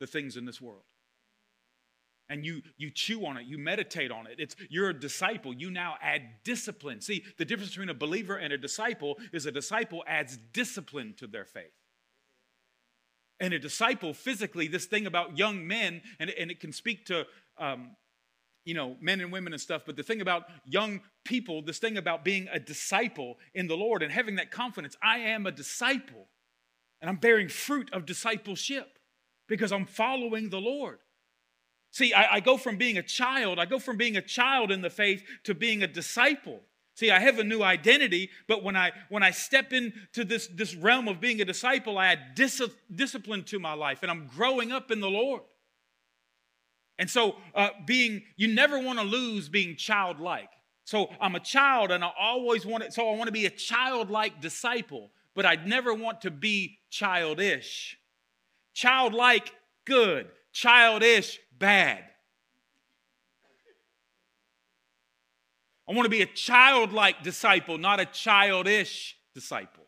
the 0.00 0.06
things 0.06 0.36
in 0.36 0.44
this 0.44 0.60
world. 0.60 0.82
And 2.28 2.44
you 2.44 2.62
you 2.76 2.90
chew 2.90 3.24
on 3.24 3.36
it 3.36 3.46
you 3.46 3.56
meditate 3.56 4.10
on 4.10 4.26
it. 4.26 4.40
It's 4.40 4.56
you're 4.68 4.88
a 4.88 4.98
disciple. 4.98 5.54
You 5.54 5.70
now 5.70 5.94
add 6.02 6.22
discipline. 6.42 7.00
See 7.00 7.22
the 7.38 7.44
difference 7.44 7.70
between 7.70 7.88
a 7.88 7.94
believer 7.94 8.36
and 8.36 8.52
a 8.52 8.58
disciple 8.58 9.16
is 9.32 9.46
a 9.46 9.52
disciple 9.52 10.02
adds 10.08 10.36
discipline 10.52 11.14
to 11.18 11.28
their 11.28 11.44
faith 11.44 11.70
and 13.40 13.52
a 13.52 13.58
disciple 13.58 14.14
physically 14.14 14.68
this 14.68 14.86
thing 14.86 15.06
about 15.06 15.36
young 15.36 15.66
men 15.66 16.02
and, 16.18 16.30
and 16.30 16.50
it 16.50 16.60
can 16.60 16.72
speak 16.72 17.06
to 17.06 17.26
um, 17.58 17.96
you 18.64 18.74
know 18.74 18.96
men 19.00 19.20
and 19.20 19.32
women 19.32 19.52
and 19.52 19.60
stuff 19.60 19.82
but 19.86 19.96
the 19.96 20.02
thing 20.02 20.20
about 20.20 20.44
young 20.64 21.00
people 21.24 21.62
this 21.62 21.78
thing 21.78 21.96
about 21.96 22.24
being 22.24 22.48
a 22.52 22.58
disciple 22.58 23.36
in 23.54 23.66
the 23.66 23.76
lord 23.76 24.02
and 24.02 24.12
having 24.12 24.36
that 24.36 24.50
confidence 24.50 24.96
i 25.02 25.18
am 25.18 25.46
a 25.46 25.52
disciple 25.52 26.28
and 27.00 27.08
i'm 27.08 27.16
bearing 27.16 27.48
fruit 27.48 27.88
of 27.92 28.06
discipleship 28.06 28.98
because 29.48 29.72
i'm 29.72 29.86
following 29.86 30.50
the 30.50 30.60
lord 30.60 30.98
See, 31.92 32.12
I, 32.12 32.34
I, 32.34 32.40
go 32.40 32.58
from 32.58 32.76
being 32.76 32.98
a 32.98 33.02
child, 33.02 33.58
I 33.58 33.64
go 33.64 33.78
from 33.78 33.96
being 33.96 34.18
a 34.18 34.20
child 34.20 34.70
in 34.70 34.82
the 34.82 34.90
faith 34.90 35.24
to 35.44 35.54
being 35.54 35.82
a 35.82 35.86
disciple. 35.86 36.60
See, 36.96 37.10
I 37.10 37.20
have 37.20 37.38
a 37.38 37.44
new 37.44 37.62
identity, 37.62 38.30
but 38.48 38.64
when 38.64 38.74
I 38.74 38.90
when 39.10 39.22
I 39.22 39.30
step 39.30 39.74
into 39.74 40.24
this, 40.24 40.46
this 40.46 40.74
realm 40.74 41.08
of 41.08 41.20
being 41.20 41.42
a 41.42 41.44
disciple, 41.44 41.98
I 41.98 42.06
add 42.06 42.34
dis- 42.34 42.62
discipline 42.92 43.44
to 43.44 43.58
my 43.58 43.74
life, 43.74 43.98
and 44.00 44.10
I'm 44.10 44.28
growing 44.34 44.72
up 44.72 44.90
in 44.90 45.00
the 45.00 45.10
Lord. 45.10 45.42
And 46.98 47.10
so, 47.10 47.36
uh, 47.54 47.68
being 47.84 48.22
you 48.36 48.48
never 48.48 48.78
want 48.78 48.98
to 48.98 49.04
lose 49.04 49.50
being 49.50 49.76
childlike. 49.76 50.48
So 50.84 51.10
I'm 51.20 51.34
a 51.34 51.40
child, 51.40 51.90
and 51.90 52.02
I 52.02 52.10
always 52.18 52.64
want 52.64 52.82
it. 52.82 52.94
So 52.94 53.06
I 53.10 53.14
want 53.14 53.26
to 53.26 53.32
be 53.32 53.44
a 53.44 53.50
childlike 53.50 54.40
disciple, 54.40 55.10
but 55.34 55.44
I'd 55.44 55.66
never 55.66 55.92
want 55.92 56.22
to 56.22 56.30
be 56.30 56.78
childish. 56.88 57.98
Childlike, 58.72 59.52
good. 59.84 60.28
Childish, 60.52 61.38
bad. 61.58 62.04
I 65.88 65.92
want 65.92 66.06
to 66.06 66.10
be 66.10 66.22
a 66.22 66.26
childlike 66.26 67.22
disciple, 67.22 67.78
not 67.78 68.00
a 68.00 68.06
childish 68.06 69.16
disciple. 69.34 69.84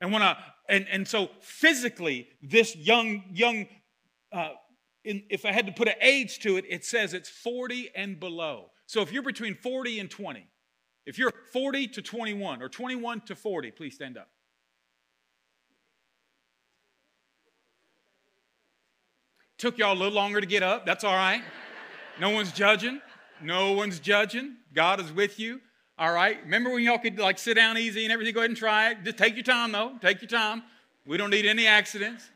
And 0.00 0.12
when 0.12 0.22
I, 0.22 0.36
and, 0.68 0.86
and 0.90 1.06
so 1.06 1.28
physically, 1.40 2.28
this 2.42 2.74
young, 2.76 3.24
young, 3.32 3.66
uh, 4.32 4.50
in, 5.04 5.22
if 5.28 5.44
I 5.44 5.52
had 5.52 5.66
to 5.66 5.72
put 5.72 5.88
an 5.88 5.94
age 6.00 6.38
to 6.40 6.56
it, 6.56 6.64
it 6.68 6.84
says 6.84 7.14
it's 7.14 7.28
40 7.28 7.90
and 7.94 8.18
below. 8.18 8.70
So 8.86 9.02
if 9.02 9.12
you're 9.12 9.22
between 9.22 9.54
40 9.54 10.00
and 10.00 10.10
20, 10.10 10.46
If 11.04 11.18
you're 11.18 11.32
40 11.52 11.88
to 11.88 12.02
21 12.02 12.62
or 12.62 12.68
21 12.68 13.22
to 13.22 13.34
40, 13.34 13.70
please 13.72 13.94
stand 13.94 14.18
up. 14.18 14.28
Took 19.56 19.78
y'all 19.78 19.92
a 19.92 19.98
little 19.98 20.12
longer 20.12 20.40
to 20.40 20.46
get 20.46 20.62
up. 20.62 20.86
That's 20.86 21.02
all 21.02 21.14
right. 21.14 21.42
No 22.20 22.30
one's 22.30 22.52
judging. 22.52 23.00
No 23.42 23.72
one's 23.72 24.00
judging. 24.00 24.56
God 24.74 25.00
is 25.00 25.12
with 25.12 25.38
you. 25.38 25.60
All 25.98 26.12
right. 26.12 26.38
Remember 26.44 26.70
when 26.70 26.82
y'all 26.84 26.98
could 26.98 27.18
like 27.18 27.38
sit 27.38 27.54
down 27.54 27.76
easy 27.76 28.04
and 28.04 28.12
everything? 28.12 28.34
Go 28.34 28.40
ahead 28.40 28.50
and 28.50 28.56
try 28.56 28.90
it. 28.90 28.98
Just 29.04 29.18
take 29.18 29.34
your 29.34 29.42
time, 29.42 29.72
though. 29.72 29.92
Take 30.00 30.22
your 30.22 30.28
time. 30.28 30.62
We 31.06 31.16
don't 31.16 31.30
need 31.30 31.46
any 31.46 31.66
accidents. 31.66 32.30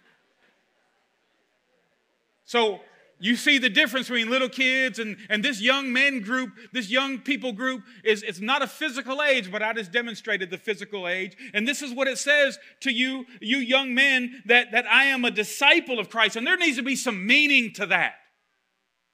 So 2.45 2.81
you 3.23 3.37
see 3.37 3.59
the 3.59 3.71
difference 3.71 4.09
between 4.09 4.31
little 4.31 4.49
kids 4.49 4.99
and, 4.99 5.17
and 5.29 5.45
this 5.45 5.61
young 5.61 5.93
men 5.93 6.21
group, 6.23 6.51
this 6.73 6.91
young 6.91 7.19
people 7.19 7.53
group 7.53 7.85
is 8.03 8.25
it's 8.25 8.41
not 8.41 8.63
a 8.63 8.67
physical 8.67 9.23
age, 9.23 9.53
but 9.53 9.63
I 9.63 9.73
just 9.73 9.93
demonstrated 9.93 10.51
the 10.51 10.59
physical 10.59 11.07
age. 11.07 11.37
And 11.55 11.67
this 11.67 11.83
is 11.83 11.95
what 11.95 12.09
it 12.09 12.19
says 12.19 12.59
to 12.81 12.91
you, 12.91 13.27
you 13.41 13.59
young 13.59 13.95
men, 13.95 14.43
that, 14.47 14.73
that 14.73 14.87
I 14.87 15.05
am 15.05 15.25
a 15.25 15.31
disciple 15.31 16.01
of 16.01 16.11
Christ. 16.11 16.35
And 16.35 16.45
there 16.45 16.57
needs 16.57 16.79
to 16.79 16.83
be 16.83 16.97
some 16.97 17.25
meaning 17.25 17.73
to 17.75 17.87
that. 17.87 18.15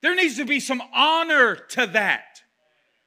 There 0.03 0.15
needs 0.15 0.37
to 0.37 0.45
be 0.45 0.61
some 0.61 0.83
honor 0.95 1.57
to 1.57 1.87
that. 1.87 2.43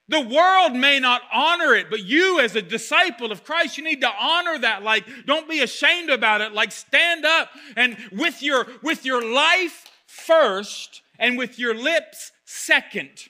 The 0.10 0.20
world 0.20 0.76
may 0.76 1.00
not 1.00 1.22
honor 1.32 1.74
it, 1.74 1.90
but 1.90 2.04
you, 2.04 2.42
as 2.42 2.56
a 2.58 2.62
disciple 2.62 3.32
of 3.32 3.46
Christ, 3.46 3.78
you 3.78 3.84
need 3.84 4.02
to 4.02 4.12
honor 4.20 4.58
that. 4.60 4.84
Like, 4.84 5.06
don't 5.26 5.48
be 5.48 5.62
ashamed 5.62 6.10
about 6.10 6.42
it. 6.42 6.52
Like, 6.52 6.74
stand 6.74 7.26
up 7.26 7.50
and 7.78 7.96
with 8.12 8.44
your 8.44 8.68
with 8.84 9.06
your 9.06 9.24
life 9.26 9.88
first 10.08 11.02
and 11.18 11.38
with 11.38 11.58
your 11.58 11.74
lips 11.74 12.34
second. 12.44 13.30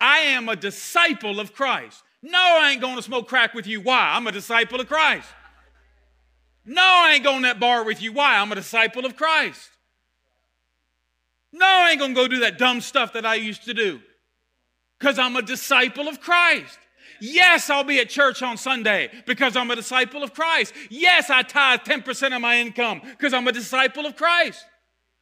I 0.00 0.20
am 0.20 0.48
a 0.48 0.56
disciple 0.56 1.38
of 1.38 1.52
Christ. 1.52 2.02
No, 2.22 2.38
I 2.38 2.70
ain't 2.70 2.80
going 2.80 2.96
to 2.96 3.02
smoke 3.02 3.28
crack 3.28 3.52
with 3.52 3.66
you. 3.66 3.82
Why? 3.82 4.12
I'm 4.14 4.26
a 4.26 4.32
disciple 4.32 4.80
of 4.80 4.88
Christ. 4.88 5.28
No, 6.64 6.82
I 6.82 7.12
ain't 7.14 7.24
going 7.24 7.42
to 7.42 7.48
that 7.48 7.60
bar 7.60 7.84
with 7.84 8.00
you. 8.00 8.12
Why? 8.12 8.38
I'm 8.38 8.52
a 8.52 8.54
disciple 8.54 9.04
of 9.04 9.16
Christ. 9.16 9.68
No, 11.52 11.66
I 11.66 11.90
ain't 11.90 12.00
to 12.00 12.14
go 12.14 12.28
do 12.28 12.40
that 12.40 12.58
dumb 12.58 12.80
stuff 12.80 13.12
that 13.14 13.26
I 13.26 13.34
used 13.34 13.64
to 13.64 13.74
do 13.74 14.00
because 14.98 15.18
I'm 15.18 15.36
a 15.36 15.42
disciple 15.42 16.08
of 16.08 16.20
Christ. 16.20 16.78
Yes, 17.20 17.68
I'll 17.68 17.84
be 17.84 18.00
at 18.00 18.08
church 18.08 18.42
on 18.42 18.56
Sunday 18.56 19.10
because 19.26 19.56
I'm 19.56 19.70
a 19.70 19.76
disciple 19.76 20.22
of 20.22 20.32
Christ. 20.32 20.72
Yes, 20.88 21.28
I 21.28 21.42
tithe 21.42 21.80
10% 21.80 22.34
of 22.34 22.40
my 22.40 22.58
income 22.58 23.02
because 23.04 23.34
I'm 23.34 23.46
a 23.46 23.52
disciple 23.52 24.06
of 24.06 24.16
Christ. 24.16 24.64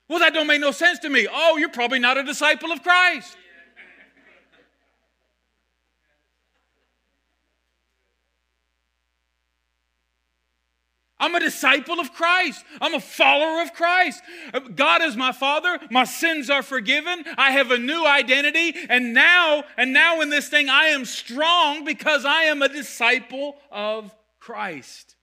Well, 0.08 0.20
that 0.20 0.32
don't 0.32 0.46
make 0.46 0.60
no 0.60 0.70
sense 0.70 0.98
to 1.00 1.10
me. 1.10 1.26
Oh, 1.30 1.56
you're 1.56 1.68
probably 1.68 1.98
not 1.98 2.16
a 2.16 2.22
disciple 2.22 2.72
of 2.72 2.82
Christ. 2.82 3.36
I'm 11.20 11.34
a 11.34 11.40
disciple 11.40 11.98
of 11.98 12.12
Christ. 12.12 12.64
I'm 12.80 12.94
a 12.94 13.00
follower 13.00 13.62
of 13.62 13.72
Christ. 13.72 14.22
God 14.74 15.02
is 15.02 15.16
my 15.16 15.32
father. 15.32 15.78
My 15.90 16.04
sins 16.04 16.48
are 16.48 16.62
forgiven. 16.62 17.24
I 17.36 17.50
have 17.50 17.70
a 17.70 17.78
new 17.78 18.06
identity. 18.06 18.74
And 18.88 19.14
now, 19.14 19.64
and 19.76 19.92
now 19.92 20.20
in 20.20 20.30
this 20.30 20.48
thing, 20.48 20.68
I 20.68 20.86
am 20.86 21.04
strong 21.04 21.84
because 21.84 22.24
I 22.24 22.44
am 22.44 22.62
a 22.62 22.68
disciple 22.68 23.56
of 23.72 24.14
Christ. 24.38 25.16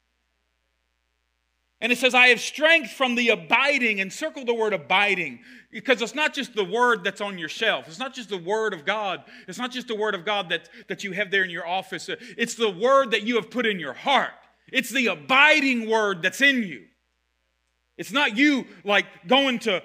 And 1.82 1.92
it 1.92 1.98
says, 1.98 2.16
I 2.16 2.28
have 2.28 2.40
strength 2.40 2.92
from 2.92 3.16
the 3.16 3.30
abiding, 3.30 4.00
and 4.00 4.12
circle 4.12 4.46
the 4.46 4.54
word 4.54 4.74
abiding, 4.74 5.42
because 5.72 6.02
it's 6.02 6.16
not 6.16 6.34
just 6.34 6.56
the 6.56 6.64
word 6.64 7.04
that's 7.04 7.22
on 7.22 7.38
your 7.38 7.50
shelf. 7.50 7.88
It's 7.88 8.00
not 8.00 8.14
just 8.14 8.30
the 8.30 8.38
word 8.38 8.74
of 8.74 8.86
God. 8.86 9.24
It's 9.48 9.58
not 9.58 9.72
just 9.72 9.88
the 9.88 9.96
word 9.96 10.16
of 10.16 10.26
God 10.26 10.50
that, 10.50 10.70
that 10.88 11.04
you 11.04 11.12
have 11.12 11.32
there 11.32 11.44
in 11.44 11.50
your 11.50 11.68
office. 11.68 12.10
It's 12.10 12.56
the 12.56 12.70
word 12.70 13.12
that 13.12 13.24
you 13.24 13.36
have 13.36 13.52
put 13.52 13.66
in 13.66 13.80
your 13.80 13.94
heart. 13.94 14.32
It's 14.72 14.90
the 14.90 15.08
abiding 15.08 15.90
word 15.90 16.22
that's 16.22 16.42
in 16.42 16.64
you. 16.64 16.86
It's 17.98 18.12
not 18.12 18.38
you 18.38 18.66
like 18.84 19.06
going 19.28 19.60
to, 19.60 19.82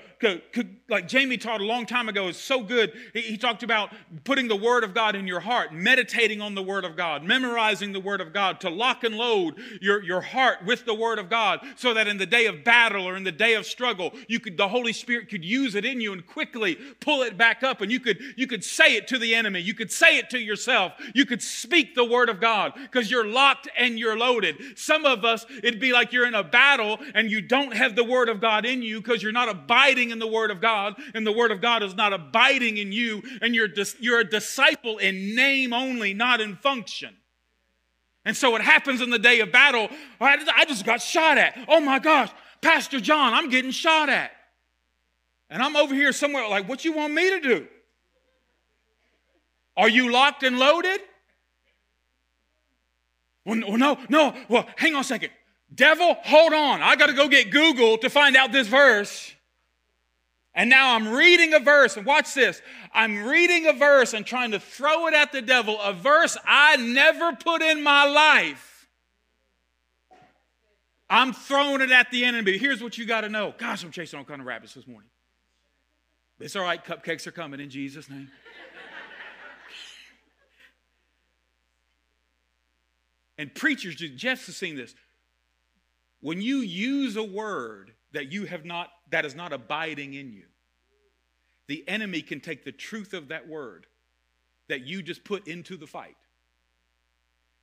like 0.90 1.08
Jamie 1.08 1.36
taught 1.36 1.60
a 1.60 1.64
long 1.64 1.86
time 1.86 2.08
ago, 2.08 2.28
is 2.28 2.36
so 2.36 2.62
good. 2.62 2.92
He, 3.14 3.36
talked 3.40 3.62
about 3.62 3.92
putting 4.24 4.48
the 4.48 4.56
Word 4.56 4.84
of 4.84 4.92
God 4.92 5.14
in 5.14 5.26
your 5.26 5.40
heart, 5.40 5.72
meditating 5.72 6.42
on 6.42 6.54
the 6.54 6.62
Word 6.62 6.84
of 6.84 6.96
God, 6.96 7.24
memorizing 7.24 7.92
the 7.92 8.00
Word 8.00 8.20
of 8.20 8.32
God, 8.32 8.60
to 8.60 8.70
lock 8.70 9.02
and 9.04 9.16
load 9.16 9.54
your, 9.80 10.02
your 10.02 10.20
heart 10.20 10.58
with 10.66 10.84
the 10.84 10.94
Word 10.94 11.18
of 11.18 11.30
God, 11.30 11.60
so 11.76 11.94
that 11.94 12.06
in 12.06 12.18
the 12.18 12.26
day 12.26 12.46
of 12.46 12.64
battle 12.64 13.08
or 13.08 13.16
in 13.16 13.24
the 13.24 13.32
day 13.32 13.54
of 13.54 13.64
struggle, 13.64 14.12
you 14.28 14.40
could 14.40 14.56
the 14.56 14.68
Holy 14.68 14.92
Spirit 14.92 15.30
could 15.30 15.44
use 15.44 15.74
it 15.74 15.84
in 15.84 16.00
you 16.00 16.12
and 16.12 16.26
quickly 16.26 16.76
pull 17.00 17.22
it 17.22 17.38
back 17.38 17.62
up, 17.62 17.80
and 17.80 17.90
you 17.90 18.00
could 18.00 18.18
you 18.36 18.46
could 18.46 18.62
say 18.62 18.96
it 18.96 19.08
to 19.08 19.18
the 19.18 19.34
enemy, 19.34 19.60
you 19.60 19.74
could 19.74 19.90
say 19.90 20.18
it 20.18 20.28
to 20.30 20.38
yourself, 20.38 20.92
you 21.14 21.24
could 21.24 21.42
speak 21.42 21.94
the 21.94 22.04
Word 22.04 22.28
of 22.28 22.40
God 22.40 22.72
because 22.74 23.10
you're 23.10 23.26
locked 23.26 23.68
and 23.78 23.98
you're 23.98 24.18
loaded. 24.18 24.56
Some 24.76 25.04
of 25.04 25.24
us, 25.24 25.46
it'd 25.62 25.80
be 25.80 25.92
like 25.92 26.12
you're 26.12 26.26
in 26.26 26.34
a 26.34 26.44
battle 26.44 26.98
and 27.14 27.30
you 27.30 27.40
don't 27.40 27.74
have 27.74 27.96
the 27.96 28.04
Word 28.04 28.28
of 28.28 28.40
God 28.40 28.66
in 28.66 28.82
you 28.82 29.00
because 29.00 29.22
you're 29.22 29.32
not 29.32 29.48
abiding 29.48 30.10
in 30.10 30.18
the 30.18 30.26
Word 30.26 30.50
of 30.50 30.60
God, 30.60 30.79
and 31.14 31.26
the 31.26 31.32
Word 31.32 31.50
of 31.50 31.60
God 31.60 31.82
is 31.82 31.94
not 31.94 32.12
abiding 32.12 32.76
in 32.76 32.92
you, 32.92 33.22
and 33.42 33.54
you're, 33.54 33.68
dis- 33.68 33.96
you're 34.00 34.20
a 34.20 34.28
disciple 34.28 34.98
in 34.98 35.34
name 35.34 35.72
only, 35.72 36.14
not 36.14 36.40
in 36.40 36.56
function. 36.56 37.16
And 38.24 38.36
so 38.36 38.54
it 38.56 38.62
happens 38.62 39.00
in 39.00 39.10
the 39.10 39.18
day 39.18 39.40
of 39.40 39.50
battle. 39.50 39.88
I 40.20 40.64
just 40.66 40.84
got 40.84 41.00
shot 41.00 41.38
at. 41.38 41.58
Oh 41.68 41.80
my 41.80 41.98
gosh, 41.98 42.30
Pastor 42.60 43.00
John, 43.00 43.32
I'm 43.32 43.48
getting 43.48 43.70
shot 43.70 44.08
at. 44.08 44.30
And 45.48 45.62
I'm 45.62 45.74
over 45.74 45.94
here 45.94 46.12
somewhere 46.12 46.48
like, 46.48 46.68
what 46.68 46.84
you 46.84 46.92
want 46.92 47.12
me 47.12 47.30
to 47.30 47.40
do? 47.40 47.66
Are 49.76 49.88
you 49.88 50.12
locked 50.12 50.42
and 50.42 50.58
loaded? 50.58 51.00
Well, 53.44 53.56
no, 53.56 53.98
no. 54.08 54.34
Well, 54.48 54.68
hang 54.76 54.94
on 54.94 55.00
a 55.00 55.04
second. 55.04 55.30
Devil, 55.74 56.14
hold 56.24 56.52
on. 56.52 56.82
I 56.82 56.96
got 56.96 57.06
to 57.06 57.14
go 57.14 57.26
get 57.26 57.50
Google 57.50 57.96
to 57.98 58.10
find 58.10 58.36
out 58.36 58.52
this 58.52 58.68
verse. 58.68 59.34
And 60.54 60.68
now 60.68 60.96
I'm 60.96 61.08
reading 61.08 61.54
a 61.54 61.60
verse, 61.60 61.96
and 61.96 62.04
watch 62.04 62.34
this. 62.34 62.60
I'm 62.92 63.24
reading 63.24 63.66
a 63.66 63.72
verse 63.72 64.14
and 64.14 64.26
trying 64.26 64.50
to 64.50 64.58
throw 64.60 65.06
it 65.06 65.14
at 65.14 65.30
the 65.30 65.42
devil, 65.42 65.80
a 65.80 65.92
verse 65.92 66.36
I 66.44 66.76
never 66.76 67.34
put 67.36 67.62
in 67.62 67.82
my 67.82 68.04
life. 68.04 68.88
I'm 71.08 71.32
throwing 71.32 71.80
it 71.80 71.90
at 71.90 72.10
the 72.10 72.24
enemy. 72.24 72.58
Here's 72.58 72.82
what 72.82 72.98
you 72.98 73.06
got 73.06 73.22
to 73.22 73.28
know. 73.28 73.54
Gosh, 73.58 73.82
I'm 73.84 73.90
chasing 73.90 74.18
all 74.18 74.24
kind 74.24 74.40
of 74.40 74.46
rabbits 74.46 74.74
this 74.74 74.86
morning. 74.86 75.10
It's 76.38 76.56
all 76.56 76.62
right, 76.62 76.82
cupcakes 76.82 77.26
are 77.26 77.32
coming 77.32 77.60
in 77.60 77.68
Jesus' 77.68 78.08
name. 78.08 78.28
and 83.38 83.54
preachers, 83.54 83.96
Jeff's 83.96 84.46
has 84.46 84.56
seen 84.56 84.76
this. 84.76 84.94
When 86.20 86.40
you 86.40 86.58
use 86.58 87.16
a 87.16 87.22
word 87.22 87.92
that 88.12 88.32
you 88.32 88.44
have 88.46 88.64
not, 88.64 88.90
that 89.10 89.24
is 89.24 89.34
not 89.34 89.52
abiding 89.52 90.14
in 90.14 90.32
you, 90.32 90.44
the 91.68 91.84
enemy 91.88 92.22
can 92.22 92.40
take 92.40 92.64
the 92.64 92.72
truth 92.72 93.14
of 93.14 93.28
that 93.28 93.48
word 93.48 93.86
that 94.68 94.86
you 94.86 95.02
just 95.02 95.24
put 95.24 95.46
into 95.46 95.76
the 95.76 95.86
fight 95.86 96.16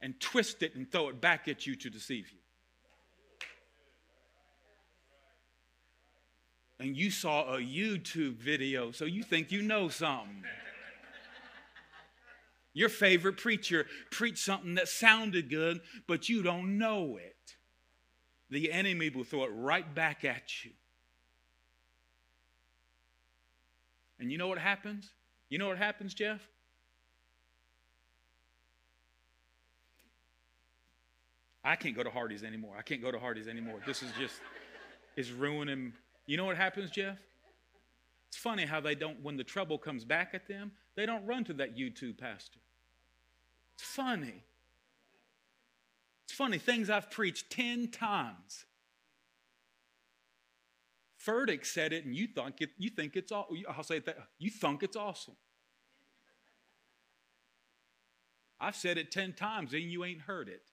and 0.01 0.19
twist 0.19 0.61
it 0.63 0.75
and 0.75 0.91
throw 0.91 1.09
it 1.09 1.19
back 1.19 1.47
at 1.47 1.65
you 1.65 1.75
to 1.75 1.89
deceive 1.89 2.29
you. 2.31 2.39
And 6.79 6.95
you 6.95 7.09
saw 7.09 7.55
a 7.55 7.59
YouTube 7.59 8.35
video, 8.35 8.91
so 8.91 9.05
you 9.05 9.23
think 9.23 9.51
you 9.51 9.63
know 9.63 9.89
something. 9.89 10.43
Your 12.73 12.89
favorite 12.89 13.37
preacher 13.37 13.87
preached 14.11 14.37
something 14.37 14.75
that 14.75 14.87
sounded 14.87 15.49
good, 15.49 15.81
but 16.07 16.29
you 16.29 16.43
don't 16.43 16.77
know 16.77 17.17
it 17.17 17.36
the 18.49 18.71
enemy 18.71 19.09
will 19.09 19.23
throw 19.23 19.43
it 19.43 19.51
right 19.53 19.93
back 19.93 20.23
at 20.23 20.63
you. 20.63 20.71
And 24.19 24.31
you 24.31 24.37
know 24.37 24.47
what 24.47 24.57
happens? 24.57 25.09
You 25.49 25.57
know 25.57 25.67
what 25.67 25.77
happens, 25.77 26.13
Jeff? 26.13 26.41
I 31.63 31.75
can't 31.75 31.95
go 31.95 32.03
to 32.03 32.09
Hardee's 32.09 32.43
anymore. 32.43 32.75
I 32.79 32.81
can't 32.81 33.01
go 33.01 33.11
to 33.11 33.19
Hardee's 33.19 33.49
anymore. 33.49 33.79
This 33.85 34.01
is 34.01 34.11
just, 34.17 34.35
it's 35.17 35.31
ruining. 35.31 35.91
You 36.25 36.37
know 36.37 36.45
what 36.45 36.55
happens, 36.55 36.89
Jeff? 36.89 37.17
It's 38.29 38.37
funny 38.37 38.65
how 38.65 38.79
they 38.79 38.95
don't, 38.95 39.21
when 39.21 39.35
the 39.35 39.43
trouble 39.43 39.77
comes 39.77 40.05
back 40.05 40.31
at 40.33 40.47
them, 40.47 40.71
they 40.95 41.05
don't 41.05 41.25
run 41.25 41.43
to 41.45 41.53
that 41.55 41.77
YouTube 41.77 42.17
pastor. 42.17 42.59
It's 43.75 43.83
funny. 43.83 44.43
It's 46.27 46.35
funny, 46.35 46.57
things 46.57 46.89
I've 46.89 47.09
preached 47.09 47.49
10 47.51 47.87
times. 47.87 48.65
Furtick 51.25 51.65
said 51.65 51.93
it, 51.93 52.03
and 52.03 52.13
you 52.13 52.27
think 52.27 52.61
it, 52.61 52.71
you 52.77 52.89
think 52.89 53.15
it's 53.15 53.31
all. 53.31 53.47
I'll 53.69 53.83
say 53.83 53.97
it 53.97 54.05
that 54.05 54.17
you 54.37 54.49
think 54.49 54.83
it's 54.83 54.97
awesome. 54.97 55.35
I've 58.59 58.75
said 58.75 58.97
it 58.97 59.09
10 59.11 59.33
times 59.33 59.73
and 59.73 59.83
you 59.83 60.03
ain't 60.03 60.21
heard 60.21 60.49
it. 60.49 60.63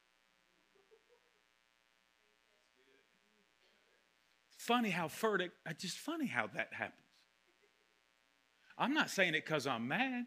Funny 4.56 4.90
how 4.90 5.06
Furtick, 5.06 5.50
it's 5.66 5.82
just 5.82 5.98
funny 5.98 6.26
how 6.26 6.46
that 6.48 6.72
happens. 6.72 6.98
I'm 8.76 8.94
not 8.94 9.10
saying 9.10 9.34
it 9.34 9.44
because 9.44 9.66
I'm 9.66 9.86
mad. 9.86 10.24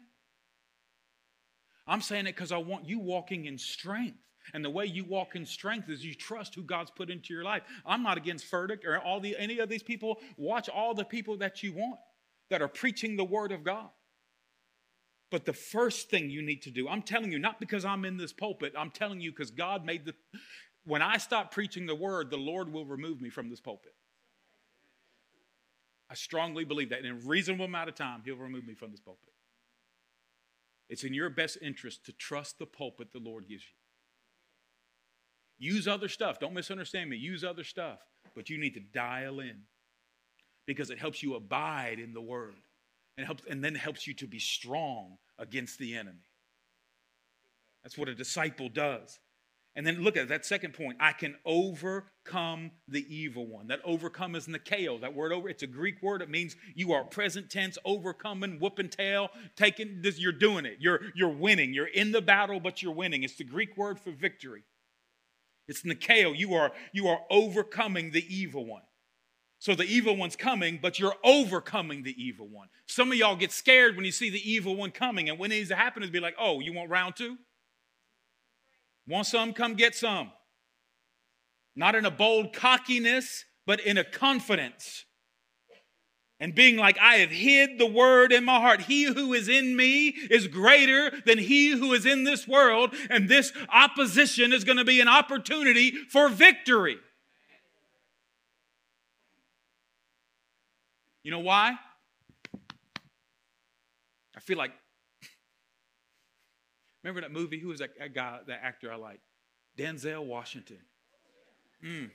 I'm 1.86 2.00
saying 2.00 2.26
it 2.26 2.36
because 2.36 2.52
I 2.52 2.58
want 2.58 2.88
you 2.88 3.00
walking 3.00 3.46
in 3.46 3.58
strength. 3.58 4.18
And 4.54 4.64
the 4.64 4.70
way 4.70 4.86
you 4.86 5.04
walk 5.04 5.36
in 5.36 5.44
strength 5.44 5.88
is 5.88 6.04
you 6.04 6.14
trust 6.14 6.54
who 6.54 6.62
God's 6.62 6.90
put 6.90 7.10
into 7.10 7.32
your 7.34 7.44
life. 7.44 7.62
I'm 7.86 8.02
not 8.02 8.18
against 8.18 8.50
Furtick 8.50 8.84
or 8.84 8.98
all 8.98 9.20
the 9.20 9.36
any 9.38 9.58
of 9.58 9.68
these 9.68 9.82
people. 9.82 10.18
Watch 10.36 10.68
all 10.68 10.94
the 10.94 11.04
people 11.04 11.36
that 11.38 11.62
you 11.62 11.72
want 11.72 11.98
that 12.50 12.62
are 12.62 12.68
preaching 12.68 13.16
the 13.16 13.24
word 13.24 13.52
of 13.52 13.64
God. 13.64 13.88
But 15.30 15.44
the 15.44 15.52
first 15.52 16.08
thing 16.08 16.30
you 16.30 16.40
need 16.40 16.62
to 16.62 16.70
do, 16.70 16.88
I'm 16.88 17.02
telling 17.02 17.30
you, 17.30 17.38
not 17.38 17.60
because 17.60 17.84
I'm 17.84 18.06
in 18.06 18.16
this 18.16 18.32
pulpit, 18.32 18.72
I'm 18.78 18.90
telling 18.90 19.20
you 19.20 19.30
because 19.30 19.50
God 19.50 19.84
made 19.84 20.06
the 20.06 20.14
when 20.84 21.02
I 21.02 21.18
stop 21.18 21.52
preaching 21.52 21.84
the 21.84 21.94
word, 21.94 22.30
the 22.30 22.38
Lord 22.38 22.72
will 22.72 22.86
remove 22.86 23.20
me 23.20 23.28
from 23.28 23.50
this 23.50 23.60
pulpit. 23.60 23.92
I 26.10 26.14
strongly 26.14 26.64
believe 26.64 26.88
that. 26.90 27.04
In 27.04 27.10
a 27.10 27.14
reasonable 27.14 27.66
amount 27.66 27.90
of 27.90 27.94
time, 27.94 28.22
He'll 28.24 28.36
remove 28.36 28.66
me 28.66 28.74
from 28.74 28.90
this 28.90 29.00
pulpit. 29.00 29.34
It's 30.88 31.04
in 31.04 31.12
your 31.12 31.28
best 31.28 31.58
interest 31.60 32.06
to 32.06 32.12
trust 32.12 32.58
the 32.58 32.64
pulpit 32.64 33.12
the 33.12 33.18
Lord 33.18 33.46
gives 33.46 33.64
you. 33.64 33.77
Use 35.58 35.88
other 35.88 36.08
stuff. 36.08 36.38
Don't 36.38 36.54
misunderstand 36.54 37.10
me. 37.10 37.16
Use 37.16 37.44
other 37.44 37.64
stuff. 37.64 37.98
But 38.34 38.48
you 38.48 38.58
need 38.58 38.74
to 38.74 38.80
dial 38.80 39.40
in 39.40 39.62
because 40.66 40.90
it 40.90 40.98
helps 40.98 41.22
you 41.22 41.34
abide 41.34 41.98
in 41.98 42.12
the 42.12 42.20
word 42.20 42.54
and, 43.16 43.26
helps, 43.26 43.42
and 43.48 43.64
then 43.64 43.74
helps 43.74 44.06
you 44.06 44.14
to 44.14 44.26
be 44.26 44.38
strong 44.38 45.18
against 45.38 45.78
the 45.78 45.96
enemy. 45.96 46.28
That's 47.82 47.98
what 47.98 48.08
a 48.08 48.14
disciple 48.14 48.68
does. 48.68 49.18
And 49.74 49.86
then 49.86 50.02
look 50.02 50.16
at 50.16 50.28
that 50.28 50.44
second 50.44 50.74
point. 50.74 50.96
I 50.98 51.12
can 51.12 51.36
overcome 51.44 52.72
the 52.88 53.06
evil 53.14 53.46
one. 53.46 53.68
That 53.68 53.80
overcome 53.84 54.34
is 54.34 54.46
nikao. 54.48 55.00
That 55.00 55.14
word 55.14 55.32
over, 55.32 55.48
it's 55.48 55.62
a 55.62 55.68
Greek 55.68 56.02
word. 56.02 56.20
It 56.20 56.28
means 56.28 56.56
you 56.74 56.92
are 56.92 57.04
present 57.04 57.48
tense, 57.48 57.78
overcoming, 57.84 58.58
whooping 58.58 58.88
tail, 58.88 59.28
taking 59.56 60.02
this, 60.02 60.18
you're 60.18 60.32
doing 60.32 60.66
it. 60.66 60.78
You're 60.80 61.00
you're 61.14 61.28
winning. 61.28 61.72
You're 61.72 61.86
in 61.86 62.10
the 62.10 62.20
battle, 62.20 62.58
but 62.58 62.82
you're 62.82 62.92
winning. 62.92 63.22
It's 63.22 63.36
the 63.36 63.44
Greek 63.44 63.76
word 63.76 64.00
for 64.00 64.10
victory. 64.10 64.64
It's 65.68 65.82
nikao. 65.82 66.36
You 66.36 66.54
are 66.54 66.72
you 66.92 67.08
are 67.08 67.20
overcoming 67.30 68.10
the 68.10 68.24
evil 68.34 68.64
one. 68.64 68.82
So 69.60 69.74
the 69.74 69.84
evil 69.84 70.16
one's 70.16 70.36
coming, 70.36 70.78
but 70.80 70.98
you're 70.98 71.16
overcoming 71.24 72.04
the 72.04 72.14
evil 72.22 72.46
one. 72.48 72.68
Some 72.86 73.10
of 73.10 73.18
y'all 73.18 73.36
get 73.36 73.50
scared 73.50 73.96
when 73.96 74.04
you 74.04 74.12
see 74.12 74.30
the 74.30 74.50
evil 74.50 74.76
one 74.76 74.92
coming, 74.92 75.28
and 75.28 75.38
when 75.38 75.50
it 75.50 75.56
needs 75.56 75.68
to 75.70 75.76
happen 75.76 76.02
is 76.02 76.10
be 76.10 76.20
like, 76.20 76.36
oh, 76.38 76.60
you 76.60 76.72
want 76.72 76.90
round 76.90 77.16
two? 77.16 77.36
Want 79.06 79.26
some? 79.26 79.52
Come 79.52 79.74
get 79.74 79.96
some. 79.96 80.30
Not 81.74 81.96
in 81.96 82.04
a 82.04 82.10
bold 82.10 82.52
cockiness, 82.52 83.44
but 83.66 83.80
in 83.80 83.98
a 83.98 84.04
confidence. 84.04 85.04
And 86.40 86.54
being 86.54 86.76
like, 86.76 86.96
I 87.00 87.16
have 87.16 87.30
hid 87.30 87.78
the 87.78 87.86
word 87.86 88.32
in 88.32 88.44
my 88.44 88.60
heart. 88.60 88.82
He 88.82 89.04
who 89.04 89.34
is 89.34 89.48
in 89.48 89.74
me 89.74 90.08
is 90.08 90.46
greater 90.46 91.10
than 91.26 91.38
he 91.38 91.70
who 91.70 91.92
is 91.94 92.06
in 92.06 92.22
this 92.22 92.46
world. 92.46 92.94
And 93.10 93.28
this 93.28 93.52
opposition 93.68 94.52
is 94.52 94.62
going 94.62 94.78
to 94.78 94.84
be 94.84 95.00
an 95.00 95.08
opportunity 95.08 95.90
for 95.90 96.28
victory. 96.28 96.98
You 101.24 101.32
know 101.32 101.40
why? 101.40 101.76
I 104.36 104.40
feel 104.40 104.58
like 104.58 104.72
Remember 107.02 107.20
that 107.22 107.32
movie? 107.32 107.58
Who 107.58 107.68
was 107.68 107.80
that, 107.80 108.14
guy, 108.14 108.38
that 108.46 108.60
actor 108.62 108.92
I 108.92 108.96
like? 108.96 109.20
Denzel 109.76 110.24
Washington. 110.24 110.78
Mm. 111.84 112.10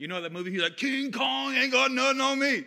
You 0.00 0.08
know 0.08 0.20
that 0.22 0.32
movie? 0.32 0.50
He's 0.50 0.62
like, 0.62 0.78
King 0.78 1.12
Kong 1.12 1.54
ain't 1.54 1.72
got 1.72 1.92
nothing 1.92 2.22
on 2.22 2.38
me. 2.38 2.64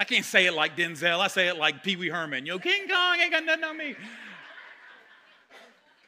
I 0.00 0.04
can't 0.04 0.24
say 0.24 0.46
it 0.46 0.52
like 0.52 0.76
Denzel. 0.76 1.20
I 1.20 1.28
say 1.28 1.46
it 1.46 1.56
like 1.56 1.84
Pee 1.84 1.94
Wee 1.94 2.08
Herman. 2.08 2.44
Yo, 2.44 2.58
King 2.58 2.88
Kong 2.88 3.20
ain't 3.20 3.30
got 3.30 3.44
nothing 3.44 3.62
on 3.62 3.78
me. 3.78 3.94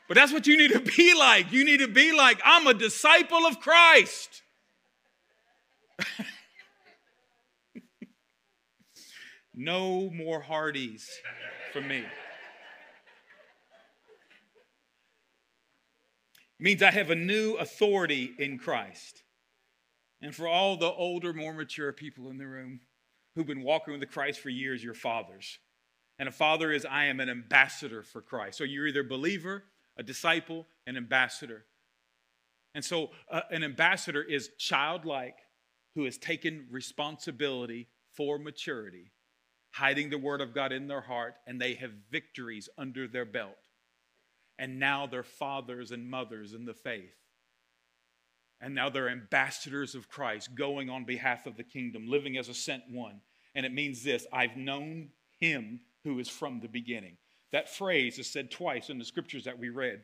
But 0.08 0.16
that's 0.16 0.32
what 0.32 0.48
you 0.48 0.58
need 0.58 0.72
to 0.72 0.80
be 0.80 1.14
like. 1.14 1.52
You 1.52 1.64
need 1.64 1.78
to 1.78 1.86
be 1.86 2.10
like, 2.10 2.40
I'm 2.44 2.66
a 2.66 2.74
disciple 2.74 3.46
of 3.46 3.60
Christ. 3.60 4.42
no 9.54 10.10
more 10.10 10.40
Hardee's 10.40 11.08
for 11.72 11.80
me. 11.80 12.04
means 16.58 16.82
I 16.82 16.90
have 16.90 17.10
a 17.10 17.14
new 17.14 17.54
authority 17.58 18.34
in 18.40 18.58
Christ. 18.58 19.22
And 20.22 20.34
for 20.34 20.48
all 20.48 20.76
the 20.76 20.90
older, 20.90 21.32
more 21.32 21.52
mature 21.52 21.92
people 21.92 22.30
in 22.30 22.38
the 22.38 22.46
room 22.46 22.80
who've 23.34 23.46
been 23.46 23.62
walking 23.62 23.98
with 23.98 24.10
Christ 24.10 24.40
for 24.40 24.48
years, 24.48 24.82
you're 24.82 24.94
fathers. 24.94 25.58
And 26.18 26.28
a 26.28 26.32
father 26.32 26.72
is, 26.72 26.86
I 26.86 27.04
am 27.06 27.20
an 27.20 27.28
ambassador 27.28 28.02
for 28.02 28.22
Christ. 28.22 28.56
So 28.56 28.64
you're 28.64 28.86
either 28.86 29.00
a 29.00 29.04
believer, 29.04 29.64
a 29.98 30.02
disciple, 30.02 30.66
an 30.86 30.96
ambassador. 30.96 31.66
And 32.74 32.84
so 32.84 33.10
uh, 33.30 33.42
an 33.50 33.62
ambassador 33.62 34.22
is 34.22 34.50
childlike 34.58 35.38
who 35.94 36.04
has 36.04 36.16
taken 36.16 36.66
responsibility 36.70 37.88
for 38.12 38.38
maturity, 38.38 39.12
hiding 39.72 40.08
the 40.08 40.18
word 40.18 40.40
of 40.40 40.54
God 40.54 40.72
in 40.72 40.86
their 40.86 41.02
heart, 41.02 41.34
and 41.46 41.60
they 41.60 41.74
have 41.74 41.92
victories 42.10 42.68
under 42.78 43.06
their 43.06 43.26
belt 43.26 43.56
and 44.58 44.78
now 44.78 45.06
they're 45.06 45.22
fathers 45.22 45.90
and 45.90 46.08
mothers 46.08 46.54
in 46.54 46.64
the 46.64 46.74
faith. 46.74 47.14
And 48.60 48.74
now 48.74 48.88
they're 48.88 49.08
ambassadors 49.08 49.94
of 49.94 50.08
Christ, 50.08 50.54
going 50.54 50.88
on 50.88 51.04
behalf 51.04 51.46
of 51.46 51.56
the 51.56 51.62
kingdom, 51.62 52.08
living 52.08 52.38
as 52.38 52.48
a 52.48 52.54
sent 52.54 52.84
one. 52.90 53.20
And 53.54 53.66
it 53.66 53.72
means 53.72 54.02
this 54.02 54.26
I've 54.32 54.56
known 54.56 55.10
him 55.38 55.80
who 56.04 56.18
is 56.18 56.28
from 56.28 56.60
the 56.60 56.68
beginning. 56.68 57.16
That 57.52 57.68
phrase 57.68 58.18
is 58.18 58.30
said 58.30 58.50
twice 58.50 58.90
in 58.90 58.98
the 58.98 59.04
scriptures 59.04 59.44
that 59.44 59.58
we 59.58 59.68
read. 59.68 60.02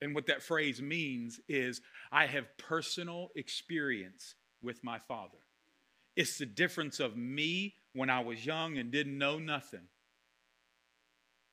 And 0.00 0.14
what 0.14 0.26
that 0.26 0.42
phrase 0.42 0.82
means 0.82 1.40
is 1.48 1.80
I 2.10 2.26
have 2.26 2.56
personal 2.58 3.30
experience 3.36 4.34
with 4.62 4.82
my 4.82 4.98
Father. 4.98 5.38
It's 6.16 6.38
the 6.38 6.46
difference 6.46 7.00
of 7.00 7.16
me 7.16 7.74
when 7.92 8.10
I 8.10 8.20
was 8.20 8.44
young 8.44 8.78
and 8.78 8.90
didn't 8.90 9.16
know 9.16 9.38
nothing 9.38 9.88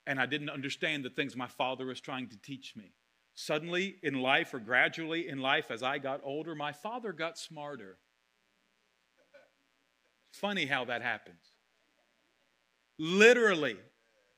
and 0.07 0.19
I 0.19 0.25
didn't 0.25 0.49
understand 0.49 1.05
the 1.05 1.09
things 1.09 1.35
my 1.35 1.47
father 1.47 1.85
was 1.85 2.01
trying 2.01 2.27
to 2.29 2.37
teach 2.37 2.75
me. 2.75 2.91
Suddenly 3.43 3.95
in 4.03 4.21
life, 4.21 4.53
or 4.53 4.59
gradually 4.59 5.27
in 5.27 5.39
life, 5.39 5.71
as 5.71 5.81
I 5.81 5.97
got 5.97 6.21
older, 6.23 6.53
my 6.53 6.71
father 6.71 7.11
got 7.11 7.39
smarter. 7.39 7.97
Funny 10.31 10.67
how 10.67 10.85
that 10.85 11.01
happens. 11.01 11.41
Literally, 12.99 13.77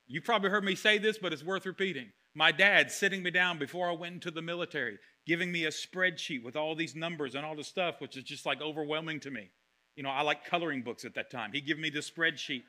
you 0.07 0.21
probably 0.21 0.51
heard 0.51 0.63
me 0.63 0.75
say 0.75 0.99
this, 0.99 1.17
but 1.17 1.33
it's 1.33 1.43
worth 1.43 1.65
repeating. 1.65 2.13
My 2.33 2.53
dad 2.53 2.93
sitting 2.93 3.21
me 3.21 3.29
down 3.29 3.59
before 3.59 3.89
I 3.89 3.91
went 3.91 4.13
into 4.13 4.31
the 4.31 4.41
military, 4.41 4.97
giving 5.27 5.51
me 5.51 5.65
a 5.65 5.69
spreadsheet 5.69 6.41
with 6.41 6.55
all 6.55 6.73
these 6.73 6.95
numbers 6.95 7.35
and 7.35 7.45
all 7.45 7.57
this 7.57 7.67
stuff, 7.67 7.99
which 7.99 8.15
is 8.15 8.23
just 8.23 8.45
like 8.45 8.61
overwhelming 8.61 9.19
to 9.19 9.31
me. 9.31 9.49
You 9.97 10.03
know, 10.03 10.11
I 10.11 10.21
like 10.21 10.45
coloring 10.45 10.81
books 10.81 11.03
at 11.03 11.15
that 11.15 11.29
time. 11.29 11.51
He 11.51 11.59
gave 11.59 11.77
me 11.77 11.89
this 11.89 12.09
spreadsheet 12.09 12.63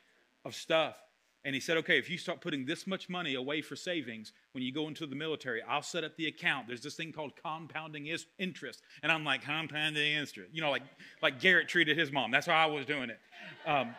of 0.44 0.56
stuff. 0.56 0.96
And 1.44 1.54
he 1.54 1.60
said, 1.60 1.76
okay, 1.78 1.98
if 1.98 2.08
you 2.08 2.16
start 2.16 2.40
putting 2.40 2.64
this 2.64 2.86
much 2.86 3.10
money 3.10 3.34
away 3.34 3.60
for 3.60 3.76
savings 3.76 4.32
when 4.52 4.64
you 4.64 4.72
go 4.72 4.88
into 4.88 5.06
the 5.06 5.14
military, 5.14 5.62
I'll 5.62 5.82
set 5.82 6.02
up 6.02 6.16
the 6.16 6.26
account. 6.26 6.68
There's 6.68 6.80
this 6.80 6.94
thing 6.94 7.12
called 7.12 7.32
compounding 7.42 8.08
interest. 8.38 8.82
And 9.02 9.12
I'm 9.12 9.24
like, 9.24 9.42
compounding 9.42 10.12
interest. 10.12 10.50
You 10.54 10.62
know, 10.62 10.70
like, 10.70 10.84
like 11.22 11.40
Garrett 11.40 11.68
treated 11.68 11.98
his 11.98 12.10
mom. 12.10 12.30
That's 12.30 12.46
how 12.46 12.54
I 12.54 12.66
was 12.66 12.86
doing 12.86 13.10
it. 13.10 13.18
Um, 13.66 13.94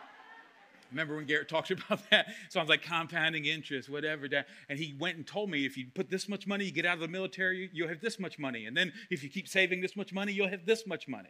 remember 0.90 1.16
when 1.16 1.26
Garrett 1.26 1.48
talked 1.48 1.70
about 1.72 2.02
that? 2.10 2.34
So 2.50 2.60
I 2.60 2.64
was 2.64 2.70
like, 2.70 2.82
compounding 2.82 3.46
interest, 3.46 3.90
whatever. 3.90 4.28
And 4.68 4.80
he 4.80 4.96
went 5.00 5.18
and 5.18 5.28
told 5.28 5.52
me, 5.52 5.68
if 5.68 5.78
you 5.78 5.86
put 5.94 6.10
this 6.10 6.28
much 6.28 6.48
money, 6.48 6.66
you 6.66 6.72
get 6.72 6.88
out 6.88 6.96
of 6.96 7.02
the 7.02 7.08
military, 7.08 7.70
you'll 7.74 7.90
have 7.90 8.02
this 8.02 8.20
much 8.20 8.40
money. 8.40 8.66
And 8.66 8.76
then 8.76 8.92
if 9.12 9.24
you 9.24 9.30
keep 9.30 9.48
saving 9.48 9.82
this 9.82 9.96
much 9.96 10.12
money, 10.12 10.34
you'll 10.34 10.50
have 10.50 10.66
this 10.66 10.88
much 10.88 11.08
money 11.08 11.30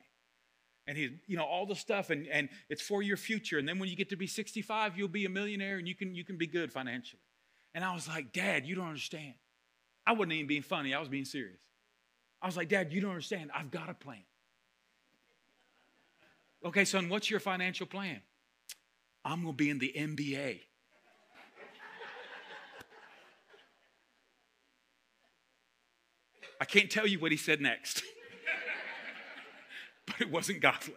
and 0.88 0.98
he 0.98 1.17
you 1.28 1.38
know 1.38 1.43
all 1.43 1.65
the 1.65 1.76
stuff 1.76 2.10
and, 2.10 2.28
and 2.28 2.50
it's 2.69 2.82
for 2.82 3.02
your 3.02 3.17
future. 3.17 3.58
And 3.58 3.67
then 3.67 3.80
when 3.80 3.89
you 3.89 3.95
get 3.95 4.10
to 4.10 4.15
be 4.15 4.28
65 4.28 4.98
you'll 4.98 5.08
be 5.08 5.26
a 5.26 5.30
millionaire 5.30 5.78
and 5.78 5.88
you 5.88 5.95
can 5.95 6.15
you 6.15 6.24
can 6.24 6.38
be 6.38 6.48
good 6.48 6.71
financially. 6.71 7.21
And 7.74 7.84
i 7.84 7.93
was 7.93 8.08
like 8.08 8.32
dad 8.32 8.65
you 8.65 8.76
don't 8.76 8.88
understand. 8.88 9.34
I 10.08 10.13
wasn't 10.13 10.34
even 10.34 10.48
being 10.48 10.62
funny. 10.62 10.93
I 10.93 11.00
was 11.00 11.10
being 11.10 11.26
serious. 11.26 11.62
I 12.41 12.45
was 12.45 12.58
like 12.58 12.69
dad 12.69 12.93
you 12.93 13.02
don't 13.02 13.12
understand. 13.12 13.52
I've 13.54 13.71
got 13.71 13.89
a 13.89 13.93
plan. 13.93 14.24
Okay 16.63 16.86
son 16.86 17.10
what's 17.10 17.30
your 17.30 17.39
financial 17.39 17.86
plan? 17.86 18.21
I'm 19.24 19.41
going 19.41 19.54
to 19.54 19.58
be 19.58 19.69
in 19.71 19.80
the 19.80 19.91
nba 19.98 20.60
i 26.62 26.65
can't 26.65 26.89
tell 26.89 27.08
you 27.08 27.19
what 27.19 27.32
he 27.32 27.38
said 27.38 27.60
next 27.60 28.04
but 30.06 30.22
it 30.22 30.32
wasn't 30.32 30.62
godly. 30.62 30.94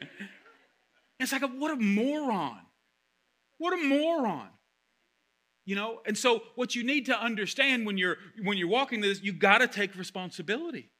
it's 1.20 1.32
like, 1.32 1.42
what 1.42 1.70
a 1.70 1.76
moron. 1.76 2.60
What 3.58 3.72
a 3.72 3.76
moron. 3.76 4.48
You 5.64 5.74
know, 5.74 6.00
and 6.06 6.16
so 6.16 6.42
what 6.54 6.74
you 6.74 6.82
need 6.82 7.06
to 7.06 7.20
understand 7.20 7.84
when 7.84 7.98
you're 7.98 8.16
when 8.42 8.56
you're 8.56 8.68
walking 8.68 9.02
this, 9.02 9.22
you 9.22 9.34
got 9.34 9.58
to 9.58 9.68
take 9.68 9.94
responsibility. 9.96 10.90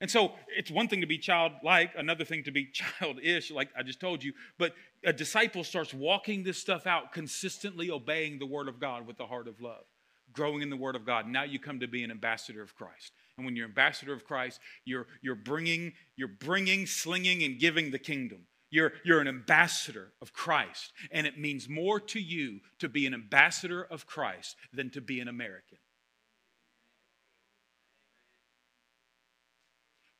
And 0.00 0.10
so 0.10 0.32
it's 0.56 0.70
one 0.70 0.88
thing 0.88 1.02
to 1.02 1.06
be 1.06 1.18
childlike, 1.18 1.90
another 1.96 2.24
thing 2.24 2.44
to 2.44 2.50
be 2.50 2.66
childish, 2.72 3.50
like 3.50 3.68
I 3.76 3.82
just 3.82 4.00
told 4.00 4.22
you. 4.24 4.32
But 4.58 4.74
a 5.04 5.12
disciple 5.12 5.64
starts 5.64 5.92
walking 5.92 6.42
this 6.42 6.58
stuff 6.58 6.86
out, 6.86 7.12
consistently 7.12 7.90
obeying 7.90 8.38
the 8.38 8.46
word 8.46 8.68
of 8.68 8.80
God 8.80 9.06
with 9.06 9.18
the 9.18 9.26
heart 9.26 9.48
of 9.48 9.60
love, 9.60 9.84
growing 10.32 10.62
in 10.62 10.70
the 10.70 10.76
word 10.76 10.96
of 10.96 11.06
God. 11.06 11.26
Now 11.26 11.44
you 11.44 11.58
come 11.58 11.80
to 11.80 11.88
be 11.88 12.02
an 12.04 12.10
ambassador 12.10 12.62
of 12.62 12.74
Christ. 12.74 13.12
And 13.36 13.46
when 13.46 13.56
you're 13.56 13.66
ambassador 13.66 14.12
of 14.12 14.24
Christ, 14.24 14.60
you're, 14.84 15.06
you're 15.22 15.34
bringing, 15.34 15.92
you're 16.16 16.28
bringing, 16.28 16.86
slinging, 16.86 17.42
and 17.42 17.58
giving 17.58 17.90
the 17.90 17.98
kingdom. 17.98 18.46
You're, 18.70 18.92
you're 19.04 19.20
an 19.20 19.28
ambassador 19.28 20.12
of 20.22 20.32
Christ. 20.32 20.92
And 21.10 21.26
it 21.26 21.38
means 21.38 21.68
more 21.68 21.98
to 22.00 22.20
you 22.20 22.60
to 22.78 22.88
be 22.88 23.06
an 23.06 23.14
ambassador 23.14 23.82
of 23.82 24.06
Christ 24.06 24.56
than 24.72 24.90
to 24.90 25.00
be 25.00 25.20
an 25.20 25.28
American. 25.28 25.78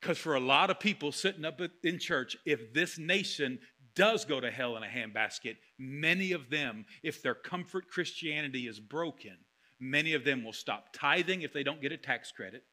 Because 0.01 0.17
for 0.17 0.35
a 0.35 0.39
lot 0.39 0.71
of 0.71 0.79
people 0.79 1.11
sitting 1.11 1.45
up 1.45 1.61
in 1.83 1.99
church, 1.99 2.35
if 2.45 2.73
this 2.73 2.97
nation 2.97 3.59
does 3.93 4.25
go 4.25 4.39
to 4.39 4.49
hell 4.49 4.75
in 4.75 4.83
a 4.83 4.87
handbasket, 4.87 5.57
many 5.77 6.31
of 6.31 6.49
them, 6.49 6.85
if 7.03 7.21
their 7.21 7.35
comfort 7.35 7.87
Christianity 7.87 8.67
is 8.67 8.79
broken, 8.79 9.37
many 9.81 10.13
of 10.13 10.23
them 10.23 10.43
will 10.43 10.53
stop 10.53 10.93
tithing 10.93 11.41
if 11.41 11.51
they 11.51 11.63
don't 11.63 11.81
get 11.81 11.91
a 11.91 11.97
tax 11.97 12.31
credit. 12.31 12.63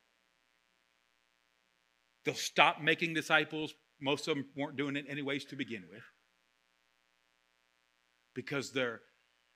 They'll 2.24 2.34
stop 2.34 2.82
making 2.82 3.14
disciples. 3.14 3.74
Most 4.00 4.28
of 4.28 4.36
them 4.36 4.46
weren't 4.54 4.76
doing 4.76 4.94
it 4.94 5.06
anyways 5.08 5.46
to 5.46 5.56
begin 5.56 5.84
with. 5.90 6.02
Because 8.34 8.72
their, 8.72 9.00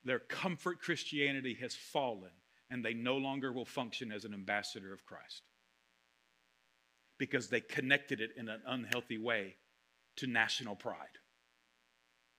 their 0.03 0.19
comfort 0.19 0.81
Christianity 0.81 1.57
has 1.61 1.75
fallen 1.75 2.31
and 2.71 2.83
they 2.83 2.95
no 2.95 3.19
longer 3.19 3.53
will 3.53 3.67
function 3.67 4.11
as 4.11 4.25
an 4.25 4.33
ambassador 4.33 4.93
of 4.95 5.05
Christ 5.05 5.43
because 7.19 7.49
they 7.49 7.61
connected 7.61 8.21
it 8.21 8.31
in 8.37 8.49
an 8.49 8.62
unhealthy 8.67 9.19
way 9.19 9.57
to 10.17 10.27
national 10.27 10.75
pride, 10.75 10.97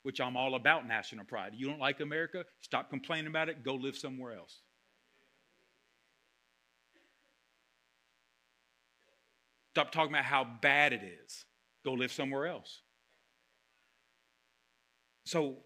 which 0.01 0.19
I'm 0.19 0.35
all 0.35 0.55
about 0.55 0.87
national 0.87 1.25
pride. 1.25 1.53
You 1.55 1.67
don't 1.67 1.79
like 1.79 2.01
America? 2.01 2.43
Stop 2.61 2.89
complaining 2.89 3.27
about 3.27 3.47
it, 3.47 3.63
go 3.63 3.75
live 3.75 3.95
somewhere 3.95 4.33
else. 4.35 4.59
Stop 9.73 9.91
talking 9.91 10.13
about 10.13 10.25
how 10.25 10.45
bad 10.61 10.93
it 10.93 11.01
is. 11.25 11.45
Go 11.83 11.93
live 11.93 12.11
somewhere 12.11 12.45
else. 12.45 12.83
So, 15.25 15.63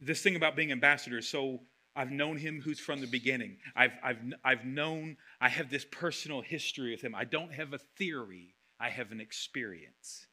this 0.00 0.22
thing 0.22 0.36
about 0.36 0.56
being 0.56 0.72
ambassadors, 0.72 1.28
so 1.28 1.60
I've 1.94 2.10
known 2.10 2.38
him 2.38 2.62
who's 2.62 2.80
from 2.80 3.02
the 3.02 3.06
beginning. 3.06 3.58
I've, 3.76 3.92
I've, 4.02 4.16
I've 4.42 4.64
known, 4.64 5.18
I 5.38 5.50
have 5.50 5.68
this 5.68 5.84
personal 5.84 6.40
history 6.40 6.92
with 6.92 7.02
him. 7.02 7.14
I 7.14 7.24
don't 7.24 7.52
have 7.52 7.74
a 7.74 7.78
theory, 7.98 8.54
I 8.80 8.88
have 8.88 9.12
an 9.12 9.20
experience. 9.20 10.26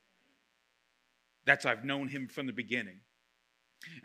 That's 1.44 1.66
I've 1.66 1.84
known 1.84 2.08
him 2.08 2.30
from 2.30 2.48
the 2.48 2.54
beginning. 2.54 3.02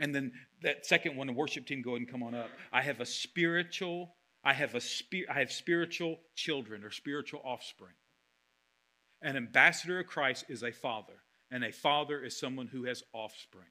And 0.01 0.13
then 0.13 0.33
that 0.63 0.87
second 0.87 1.17
one, 1.17 1.29
the 1.29 1.33
worship 1.33 1.67
team, 1.67 1.83
go 1.83 1.91
ahead 1.91 2.01
and 2.01 2.11
come 2.11 2.25
on 2.25 2.35
up. 2.35 2.51
I 2.73 2.83
have 2.83 3.01
a 3.01 3.07
spiritual, 3.07 4.17
I 4.43 4.55
have 4.55 4.75
a 4.75 4.81
spirit, 4.81 5.29
I 5.31 5.39
have 5.39 5.53
spiritual 5.53 6.19
children 6.35 6.83
or 6.83 6.91
spiritual 6.91 7.43
offspring. 7.45 7.95
An 9.25 9.39
ambassador 9.39 9.99
of 9.99 10.07
Christ 10.07 10.45
is 10.51 10.63
a 10.63 10.71
father, 10.71 11.15
and 11.51 11.65
a 11.65 11.73
father 11.73 12.23
is 12.23 12.39
someone 12.39 12.67
who 12.67 12.85
has 12.85 13.03
offspring. 13.15 13.65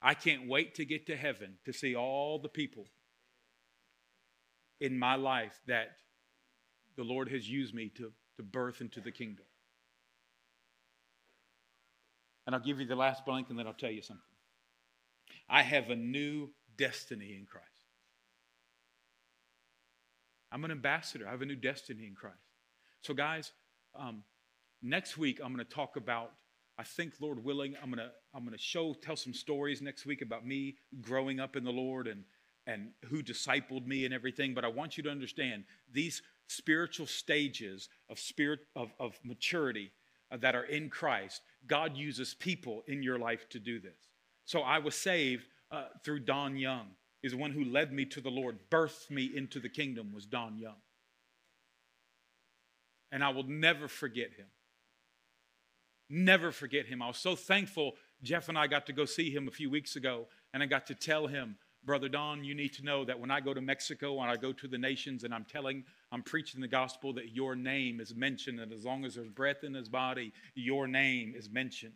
I 0.00 0.14
can't 0.14 0.48
wait 0.48 0.76
to 0.76 0.86
get 0.86 1.06
to 1.08 1.16
heaven 1.16 1.58
to 1.66 1.72
see 1.74 1.94
all 1.94 2.38
the 2.38 2.48
people 2.48 2.86
in 4.80 4.98
my 4.98 5.16
life 5.16 5.60
that 5.66 5.90
the 6.96 7.04
Lord 7.04 7.28
has 7.28 7.48
used 7.48 7.74
me 7.74 7.90
to, 7.96 8.10
to 8.38 8.42
birth 8.42 8.80
into 8.80 9.02
the 9.02 9.12
kingdom. 9.12 9.44
And 12.46 12.54
I'll 12.54 12.62
give 12.62 12.80
you 12.80 12.86
the 12.86 12.96
last 12.96 13.26
blank 13.26 13.50
and 13.50 13.58
then 13.58 13.66
I'll 13.66 13.74
tell 13.74 13.90
you 13.90 14.00
something. 14.00 14.22
I 15.46 15.62
have 15.62 15.90
a 15.90 15.96
new 15.96 16.48
destiny 16.78 17.36
in 17.38 17.44
Christ. 17.44 17.66
I'm 20.50 20.64
an 20.64 20.70
ambassador. 20.70 21.28
I 21.28 21.32
have 21.32 21.42
a 21.42 21.46
new 21.46 21.56
destiny 21.56 22.06
in 22.06 22.14
Christ. 22.14 22.36
So, 23.02 23.12
guys, 23.12 23.52
um, 23.94 24.22
next 24.82 25.18
week 25.18 25.40
I'm 25.42 25.52
going 25.52 25.64
to 25.64 25.74
talk 25.74 25.96
about 25.96 26.32
I 26.78 26.84
think, 26.84 27.14
Lord 27.20 27.42
willing, 27.42 27.74
I'm 27.82 27.90
gonna 27.90 28.12
I'm 28.32 28.44
gonna 28.44 28.56
show 28.56 28.94
tell 28.94 29.16
some 29.16 29.34
stories 29.34 29.82
next 29.82 30.06
week 30.06 30.22
about 30.22 30.46
me 30.46 30.76
growing 31.00 31.40
up 31.40 31.56
in 31.56 31.64
the 31.64 31.72
Lord 31.72 32.06
and 32.06 32.22
and 32.68 32.90
who 33.06 33.22
discipled 33.22 33.84
me 33.86 34.04
and 34.04 34.14
everything. 34.14 34.54
But 34.54 34.64
I 34.64 34.68
want 34.68 34.96
you 34.96 35.02
to 35.02 35.10
understand 35.10 35.64
these 35.92 36.22
spiritual 36.46 37.06
stages 37.06 37.88
of 38.08 38.18
spirit 38.20 38.60
of, 38.76 38.92
of 39.00 39.18
maturity 39.24 39.90
uh, 40.30 40.36
that 40.36 40.54
are 40.54 40.64
in 40.64 40.88
Christ. 40.88 41.42
God 41.66 41.96
uses 41.96 42.34
people 42.34 42.84
in 42.86 43.02
your 43.02 43.18
life 43.18 43.48
to 43.48 43.58
do 43.58 43.80
this. 43.80 43.98
So 44.44 44.60
I 44.60 44.78
was 44.78 44.94
saved 44.94 45.46
uh, 45.72 45.86
through 46.04 46.20
Don 46.20 46.56
Young. 46.56 46.86
Is 47.24 47.32
the 47.32 47.38
one 47.38 47.50
who 47.50 47.64
led 47.64 47.92
me 47.92 48.04
to 48.04 48.20
the 48.20 48.30
Lord, 48.30 48.56
birthed 48.70 49.10
me 49.10 49.28
into 49.34 49.58
the 49.58 49.68
kingdom 49.68 50.12
was 50.14 50.24
Don 50.24 50.56
Young. 50.56 50.76
And 53.10 53.24
I 53.24 53.30
will 53.30 53.42
never 53.42 53.88
forget 53.88 54.30
him. 54.36 54.46
Never 56.10 56.52
forget 56.52 56.86
him. 56.86 57.02
I 57.02 57.08
was 57.08 57.18
so 57.18 57.36
thankful. 57.36 57.94
Jeff 58.22 58.48
and 58.48 58.58
I 58.58 58.66
got 58.66 58.86
to 58.86 58.92
go 58.92 59.04
see 59.04 59.30
him 59.30 59.46
a 59.46 59.52
few 59.52 59.70
weeks 59.70 59.96
ago, 59.96 60.26
and 60.52 60.62
I 60.62 60.66
got 60.66 60.86
to 60.86 60.94
tell 60.94 61.26
him, 61.26 61.56
Brother 61.84 62.08
Don, 62.08 62.44
you 62.44 62.54
need 62.54 62.74
to 62.74 62.84
know 62.84 63.04
that 63.04 63.20
when 63.20 63.30
I 63.30 63.40
go 63.40 63.54
to 63.54 63.60
Mexico 63.60 64.20
and 64.20 64.30
I 64.30 64.36
go 64.36 64.52
to 64.52 64.68
the 64.68 64.78
nations 64.78 65.22
and 65.24 65.32
I'm 65.32 65.44
telling, 65.44 65.84
I'm 66.10 66.22
preaching 66.22 66.60
the 66.60 66.68
gospel, 66.68 67.12
that 67.14 67.34
your 67.34 67.54
name 67.54 68.00
is 68.00 68.14
mentioned. 68.14 68.58
And 68.58 68.72
as 68.72 68.84
long 68.84 69.04
as 69.04 69.14
there's 69.14 69.28
breath 69.28 69.62
in 69.62 69.74
his 69.74 69.88
body, 69.88 70.32
your 70.54 70.88
name 70.88 71.34
is 71.36 71.48
mentioned. 71.48 71.94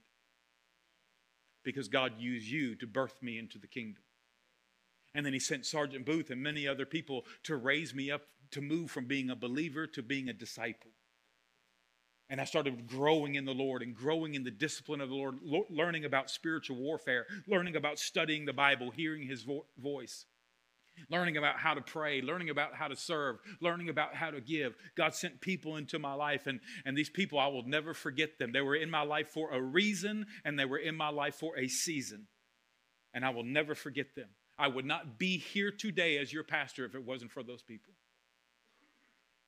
Because 1.65 1.89
God 1.89 2.13
used 2.19 2.47
you 2.47 2.75
to 2.77 2.87
birth 2.87 3.23
me 3.23 3.39
into 3.39 3.59
the 3.59 3.67
kingdom. 3.67 4.03
And 5.15 5.27
then 5.27 5.33
he 5.33 5.39
sent 5.39 5.67
Sergeant 5.67 6.07
Booth 6.07 6.31
and 6.31 6.43
many 6.43 6.67
other 6.67 6.87
people 6.87 7.25
to 7.45 7.57
raise 7.57 7.95
me 7.95 8.11
up 8.11 8.23
to 8.53 8.61
move 8.61 8.91
from 8.91 9.07
being 9.07 9.31
a 9.31 9.37
believer 9.37 9.87
to 9.89 10.03
being 10.03 10.29
a 10.29 10.33
disciple. 10.33 10.91
And 12.33 12.41
I 12.41 12.45
started 12.45 12.87
growing 12.87 13.35
in 13.35 13.45
the 13.45 13.53
Lord 13.53 13.83
and 13.83 13.95
growing 13.95 14.35
in 14.35 14.43
the 14.43 14.51
discipline 14.51 15.03
of 15.03 15.11
the 15.11 15.15
Lord, 15.15 15.37
lo- 15.43 15.67
learning 15.69 16.07
about 16.07 16.31
spiritual 16.31 16.79
warfare, 16.79 17.27
learning 17.47 17.77
about 17.77 17.99
studying 17.99 18.47
the 18.47 18.55
Bible, 18.55 18.91
hearing 18.91 19.23
His 19.23 19.43
vo- 19.43 19.67
voice, 19.77 20.25
learning 21.11 21.37
about 21.37 21.59
how 21.59 21.75
to 21.75 21.83
pray, 21.83 22.23
learning 22.23 22.49
about 22.49 22.75
how 22.75 22.89
to 22.89 22.97
serve, 22.97 23.37
learning 23.61 23.91
about 23.91 24.15
how 24.15 24.31
to 24.31 24.41
give. 24.41 24.75
God 24.97 25.15
sent 25.15 25.43
people 25.43 25.77
into 25.77 25.99
my 25.99 26.15
life, 26.15 26.47
and, 26.47 26.61
and 26.87 26.97
these 26.97 27.11
people, 27.11 27.39
I 27.39 27.49
will 27.49 27.67
never 27.67 27.93
forget 27.93 28.39
them. 28.39 28.51
They 28.51 28.63
were 28.63 28.77
in 28.77 28.89
my 28.89 29.03
life 29.03 29.29
for 29.29 29.51
a 29.53 29.61
reason, 29.61 30.25
and 30.43 30.59
they 30.59 30.65
were 30.65 30.79
in 30.79 30.97
my 30.97 31.11
life 31.11 31.35
for 31.35 31.59
a 31.59 31.69
season. 31.69 32.29
And 33.13 33.27
I 33.27 33.29
will 33.29 33.45
never 33.45 33.75
forget 33.75 34.15
them. 34.17 34.31
I 34.59 34.69
would 34.69 34.87
not 34.87 35.19
be 35.19 35.37
here 35.37 35.71
today 35.71 36.17
as 36.17 36.33
your 36.33 36.45
pastor 36.45 36.87
if 36.87 36.95
it 36.95 37.05
wasn't 37.05 37.31
for 37.31 37.43
those 37.43 37.63
people. 37.63 37.93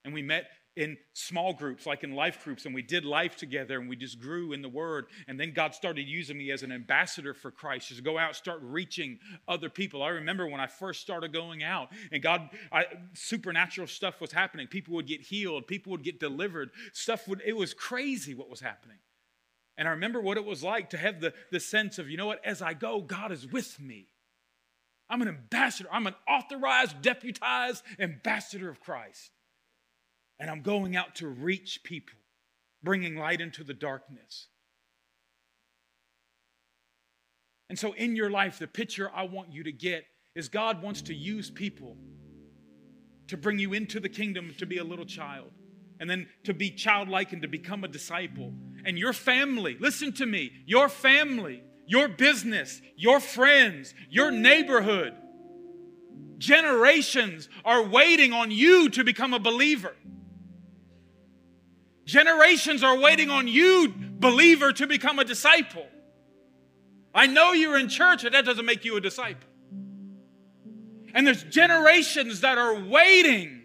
And 0.04 0.12
we 0.12 0.20
met 0.20 0.44
in 0.76 0.96
small 1.12 1.52
groups, 1.52 1.86
like 1.86 2.02
in 2.02 2.14
life 2.14 2.42
groups, 2.42 2.66
and 2.66 2.74
we 2.74 2.82
did 2.82 3.04
life 3.04 3.36
together 3.36 3.78
and 3.78 3.88
we 3.88 3.94
just 3.94 4.20
grew 4.20 4.52
in 4.52 4.60
the 4.60 4.68
word. 4.68 5.06
And 5.28 5.38
then 5.38 5.52
God 5.52 5.74
started 5.74 6.02
using 6.02 6.36
me 6.36 6.50
as 6.50 6.62
an 6.62 6.72
ambassador 6.72 7.32
for 7.32 7.50
Christ, 7.50 7.88
just 7.88 8.02
go 8.02 8.18
out, 8.18 8.34
start 8.34 8.58
reaching 8.62 9.18
other 9.46 9.70
people. 9.70 10.02
I 10.02 10.08
remember 10.08 10.48
when 10.48 10.60
I 10.60 10.66
first 10.66 11.00
started 11.00 11.32
going 11.32 11.62
out 11.62 11.90
and 12.10 12.22
God, 12.22 12.50
I, 12.72 12.86
supernatural 13.12 13.86
stuff 13.86 14.20
was 14.20 14.32
happening. 14.32 14.66
People 14.66 14.94
would 14.94 15.06
get 15.06 15.20
healed, 15.20 15.66
people 15.68 15.92
would 15.92 16.02
get 16.02 16.18
delivered. 16.18 16.70
Stuff 16.92 17.28
would, 17.28 17.40
it 17.44 17.56
was 17.56 17.72
crazy 17.72 18.34
what 18.34 18.50
was 18.50 18.60
happening. 18.60 18.98
And 19.76 19.86
I 19.88 19.92
remember 19.92 20.20
what 20.20 20.36
it 20.36 20.44
was 20.44 20.62
like 20.62 20.90
to 20.90 20.98
have 20.98 21.20
the, 21.20 21.34
the 21.50 21.60
sense 21.60 21.98
of, 21.98 22.08
you 22.08 22.16
know 22.16 22.26
what, 22.26 22.44
as 22.44 22.62
I 22.62 22.74
go, 22.74 23.00
God 23.00 23.32
is 23.32 23.46
with 23.46 23.78
me. 23.80 24.08
I'm 25.08 25.22
an 25.22 25.28
ambassador, 25.28 25.88
I'm 25.92 26.06
an 26.06 26.14
authorized, 26.28 27.00
deputized 27.02 27.84
ambassador 27.98 28.68
of 28.68 28.80
Christ. 28.80 29.30
And 30.38 30.50
I'm 30.50 30.62
going 30.62 30.96
out 30.96 31.16
to 31.16 31.28
reach 31.28 31.80
people, 31.84 32.18
bringing 32.82 33.16
light 33.16 33.40
into 33.40 33.64
the 33.64 33.74
darkness. 33.74 34.48
And 37.70 37.78
so, 37.78 37.92
in 37.92 38.14
your 38.14 38.30
life, 38.30 38.58
the 38.58 38.66
picture 38.66 39.10
I 39.14 39.24
want 39.24 39.52
you 39.52 39.64
to 39.64 39.72
get 39.72 40.04
is 40.34 40.48
God 40.48 40.82
wants 40.82 41.02
to 41.02 41.14
use 41.14 41.50
people 41.50 41.96
to 43.28 43.36
bring 43.36 43.58
you 43.58 43.72
into 43.72 44.00
the 44.00 44.08
kingdom 44.08 44.54
to 44.58 44.66
be 44.66 44.78
a 44.78 44.84
little 44.84 45.06
child, 45.06 45.50
and 45.98 46.10
then 46.10 46.28
to 46.44 46.52
be 46.52 46.70
childlike 46.70 47.32
and 47.32 47.42
to 47.42 47.48
become 47.48 47.84
a 47.84 47.88
disciple. 47.88 48.52
And 48.84 48.98
your 48.98 49.12
family, 49.12 49.76
listen 49.80 50.12
to 50.14 50.26
me, 50.26 50.52
your 50.66 50.88
family, 50.88 51.62
your 51.86 52.08
business, 52.08 52.82
your 52.96 53.20
friends, 53.20 53.94
your 54.10 54.30
neighborhood, 54.30 55.14
generations 56.38 57.48
are 57.64 57.82
waiting 57.82 58.32
on 58.32 58.50
you 58.50 58.88
to 58.90 59.04
become 59.04 59.32
a 59.32 59.38
believer. 59.38 59.94
Generations 62.04 62.82
are 62.82 62.98
waiting 62.98 63.30
on 63.30 63.48
you, 63.48 63.92
believer, 63.96 64.72
to 64.72 64.86
become 64.86 65.18
a 65.18 65.24
disciple. 65.24 65.86
I 67.14 67.26
know 67.26 67.52
you're 67.52 67.78
in 67.78 67.88
church, 67.88 68.24
but 68.24 68.32
that 68.32 68.44
doesn't 68.44 68.66
make 68.66 68.84
you 68.84 68.96
a 68.96 69.00
disciple. 69.00 69.48
And 71.14 71.26
there's 71.26 71.44
generations 71.44 72.40
that 72.40 72.58
are 72.58 72.74
waiting 72.80 73.62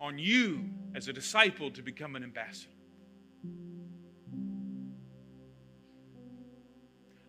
on 0.00 0.18
you 0.18 0.70
as 0.94 1.08
a 1.08 1.12
disciple 1.12 1.70
to 1.72 1.82
become 1.82 2.16
an 2.16 2.22
ambassador. 2.22 2.70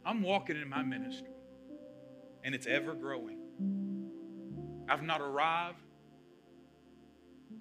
I'm 0.05 0.22
walking 0.22 0.55
in 0.55 0.70
my 0.70 0.84
ministry, 0.84 1.28
and 2.43 2.55
it's 2.55 2.68
ever 2.68 2.93
growing. 2.93 3.39
I've 4.88 5.03
not 5.03 5.20
arrived, 5.20 5.82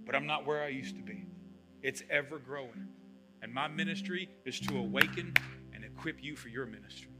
but 0.05 0.14
I'm 0.14 0.26
not 0.26 0.47
where 0.47 0.62
I 0.62 0.68
used 0.68 0.94
to 0.94 1.03
be. 1.03 1.26
It's 1.87 2.03
ever 2.11 2.41
growing. 2.41 2.89
And 3.43 3.55
my 3.55 3.68
ministry 3.68 4.28
is 4.45 4.59
to 4.59 4.76
awaken 4.76 5.32
and 5.72 5.84
equip 5.84 6.20
you 6.20 6.34
for 6.34 6.49
your 6.49 6.66
ministry. 6.66 7.12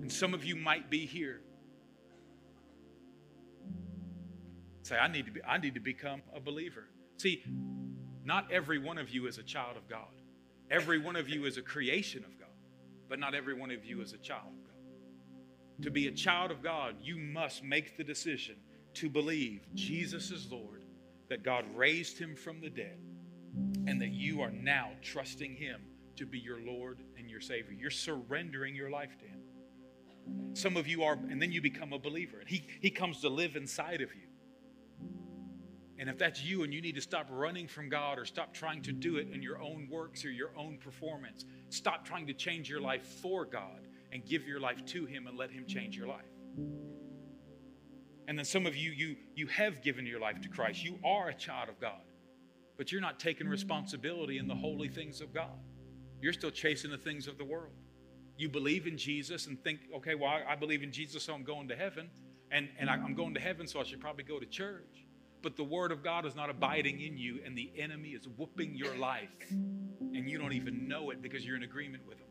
And 0.00 0.10
some 0.10 0.32
of 0.32 0.42
you 0.42 0.56
might 0.56 0.88
be 0.88 1.04
here. 1.04 1.42
Say, 4.80 4.96
I 4.96 5.06
need 5.06 5.26
to 5.26 5.32
be, 5.32 5.42
I 5.44 5.58
need 5.58 5.74
to 5.74 5.80
become 5.80 6.22
a 6.34 6.40
believer. 6.40 6.84
See, 7.18 7.44
not 8.24 8.50
every 8.50 8.78
one 8.78 8.96
of 8.96 9.10
you 9.10 9.26
is 9.26 9.36
a 9.36 9.42
child 9.42 9.76
of 9.76 9.86
God. 9.86 10.22
Every 10.70 10.98
one 10.98 11.14
of 11.14 11.28
you 11.28 11.44
is 11.44 11.58
a 11.58 11.62
creation 11.62 12.24
of 12.24 12.38
God, 12.38 12.48
but 13.06 13.18
not 13.18 13.34
every 13.34 13.52
one 13.52 13.70
of 13.70 13.84
you 13.84 14.00
is 14.00 14.14
a 14.14 14.18
child 14.18 14.46
of 14.46 14.64
God. 14.64 15.82
To 15.82 15.90
be 15.90 16.06
a 16.06 16.12
child 16.12 16.50
of 16.50 16.62
God, 16.62 16.94
you 17.02 17.18
must 17.18 17.62
make 17.62 17.98
the 17.98 18.04
decision 18.04 18.56
to 18.96 19.08
believe 19.08 19.66
Jesus 19.74 20.30
is 20.30 20.50
Lord, 20.50 20.84
that 21.28 21.42
God 21.42 21.64
raised 21.74 22.18
him 22.18 22.34
from 22.34 22.60
the 22.60 22.70
dead, 22.70 22.98
and 23.86 24.00
that 24.00 24.10
you 24.10 24.40
are 24.40 24.50
now 24.50 24.90
trusting 25.02 25.56
him 25.56 25.80
to 26.16 26.26
be 26.26 26.38
your 26.38 26.60
Lord 26.60 27.02
and 27.18 27.30
your 27.30 27.40
Savior. 27.40 27.72
You're 27.72 27.90
surrendering 27.90 28.74
your 28.74 28.90
life 28.90 29.16
to 29.18 29.24
him. 29.24 29.40
Some 30.54 30.76
of 30.76 30.88
you 30.88 31.02
are, 31.04 31.14
and 31.14 31.40
then 31.40 31.52
you 31.52 31.60
become 31.60 31.92
a 31.92 31.98
believer, 31.98 32.38
and 32.40 32.48
he, 32.48 32.66
he 32.80 32.90
comes 32.90 33.20
to 33.20 33.28
live 33.28 33.56
inside 33.56 34.00
of 34.00 34.14
you. 34.14 34.26
And 35.98 36.10
if 36.10 36.18
that's 36.18 36.42
you 36.42 36.62
and 36.62 36.74
you 36.74 36.82
need 36.82 36.94
to 36.96 37.00
stop 37.00 37.26
running 37.30 37.66
from 37.66 37.88
God 37.88 38.18
or 38.18 38.26
stop 38.26 38.52
trying 38.52 38.82
to 38.82 38.92
do 38.92 39.16
it 39.16 39.28
in 39.32 39.42
your 39.42 39.60
own 39.60 39.88
works 39.90 40.24
or 40.24 40.30
your 40.30 40.50
own 40.56 40.76
performance, 40.78 41.44
stop 41.70 42.04
trying 42.04 42.26
to 42.26 42.34
change 42.34 42.68
your 42.68 42.80
life 42.80 43.06
for 43.22 43.46
God 43.46 43.88
and 44.12 44.24
give 44.24 44.46
your 44.46 44.60
life 44.60 44.84
to 44.86 45.06
Him 45.06 45.26
and 45.26 45.38
let 45.38 45.50
Him 45.50 45.64
change 45.66 45.96
your 45.96 46.06
life. 46.06 46.26
And 48.28 48.38
then 48.38 48.44
some 48.44 48.66
of 48.66 48.76
you, 48.76 48.90
you, 48.90 49.16
you 49.34 49.46
have 49.48 49.82
given 49.82 50.06
your 50.06 50.20
life 50.20 50.40
to 50.40 50.48
Christ. 50.48 50.82
You 50.82 50.98
are 51.04 51.28
a 51.28 51.34
child 51.34 51.68
of 51.68 51.80
God, 51.80 52.00
but 52.76 52.90
you're 52.90 53.00
not 53.00 53.20
taking 53.20 53.48
responsibility 53.48 54.38
in 54.38 54.48
the 54.48 54.54
holy 54.54 54.88
things 54.88 55.20
of 55.20 55.32
God. 55.32 55.58
You're 56.20 56.32
still 56.32 56.50
chasing 56.50 56.90
the 56.90 56.98
things 56.98 57.28
of 57.28 57.38
the 57.38 57.44
world. 57.44 57.74
You 58.36 58.48
believe 58.48 58.86
in 58.86 58.98
Jesus 58.98 59.46
and 59.46 59.62
think, 59.62 59.80
okay, 59.96 60.14
well, 60.14 60.30
I, 60.30 60.52
I 60.52 60.56
believe 60.56 60.82
in 60.82 60.92
Jesus, 60.92 61.24
so 61.24 61.34
I'm 61.34 61.44
going 61.44 61.68
to 61.68 61.76
heaven. 61.76 62.10
And, 62.50 62.68
and 62.78 62.90
I, 62.90 62.94
I'm 62.94 63.14
going 63.14 63.34
to 63.34 63.40
heaven, 63.40 63.66
so 63.66 63.80
I 63.80 63.84
should 63.84 64.00
probably 64.00 64.24
go 64.24 64.38
to 64.38 64.46
church 64.46 65.06
but 65.46 65.56
the 65.56 65.62
word 65.62 65.92
of 65.92 66.02
God 66.02 66.26
is 66.26 66.34
not 66.34 66.50
abiding 66.50 67.00
in 67.00 67.16
you, 67.16 67.38
and 67.44 67.56
the 67.56 67.70
enemy 67.78 68.08
is 68.08 68.26
whooping 68.36 68.74
your 68.74 68.96
life, 68.96 69.28
and 69.50 70.28
you 70.28 70.38
don't 70.38 70.54
even 70.54 70.88
know 70.88 71.10
it 71.10 71.22
because 71.22 71.46
you're 71.46 71.54
in 71.54 71.62
agreement 71.62 72.04
with 72.04 72.18
him. 72.18 72.26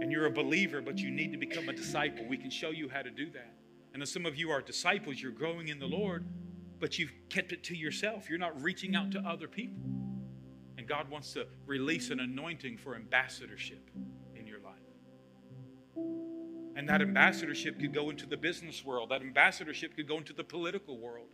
And 0.00 0.10
you're 0.10 0.26
a 0.26 0.30
believer, 0.30 0.80
but 0.80 0.98
you 0.98 1.10
need 1.10 1.32
to 1.32 1.38
become 1.38 1.68
a 1.68 1.72
disciple. 1.72 2.24
We 2.28 2.36
can 2.36 2.50
show 2.50 2.70
you 2.70 2.88
how 2.88 3.02
to 3.02 3.10
do 3.10 3.30
that. 3.30 3.54
And 3.94 4.06
some 4.08 4.24
of 4.24 4.36
you 4.36 4.50
are 4.50 4.62
disciples, 4.62 5.20
you're 5.20 5.32
growing 5.32 5.68
in 5.68 5.78
the 5.78 5.86
Lord, 5.86 6.26
but 6.80 6.98
you've 6.98 7.12
kept 7.28 7.52
it 7.52 7.62
to 7.64 7.76
yourself. 7.76 8.28
You're 8.28 8.38
not 8.38 8.60
reaching 8.62 8.96
out 8.96 9.10
to 9.12 9.20
other 9.20 9.46
people. 9.48 9.82
And 10.78 10.88
God 10.88 11.10
wants 11.10 11.32
to 11.34 11.46
release 11.66 12.10
an 12.10 12.20
anointing 12.20 12.78
for 12.78 12.96
ambassadorship. 12.96 13.90
In 14.34 14.46
your 14.46 14.58
life. 14.60 14.72
And 16.74 16.88
that 16.88 17.02
ambassadorship 17.02 17.78
could 17.78 17.92
go 17.92 18.10
into 18.10 18.26
the 18.26 18.36
business 18.36 18.84
world, 18.84 19.10
that 19.10 19.20
ambassadorship 19.20 19.94
could 19.94 20.08
go 20.08 20.16
into 20.16 20.32
the 20.32 20.42
political 20.42 20.98
world. 20.98 21.28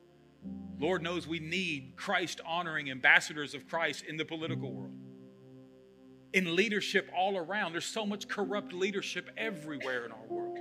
Lord 0.79 1.03
knows 1.03 1.27
we 1.27 1.39
need 1.39 1.95
Christ 1.97 2.41
honoring 2.45 2.91
ambassadors 2.91 3.55
of 3.55 3.67
Christ 3.67 4.05
in 4.07 4.17
the 4.17 4.25
political 4.25 4.73
world. 4.73 4.98
In 6.33 6.55
leadership 6.57 7.11
all 7.17 7.39
around, 7.39 7.73
there's 7.73 7.85
so 7.85 8.05
much 8.05 8.29
corrupt 8.29 8.73
leadership 8.73 9.31
everywhere 9.37 10.05
in 10.05 10.13
our 10.13 10.27
world 10.29 10.59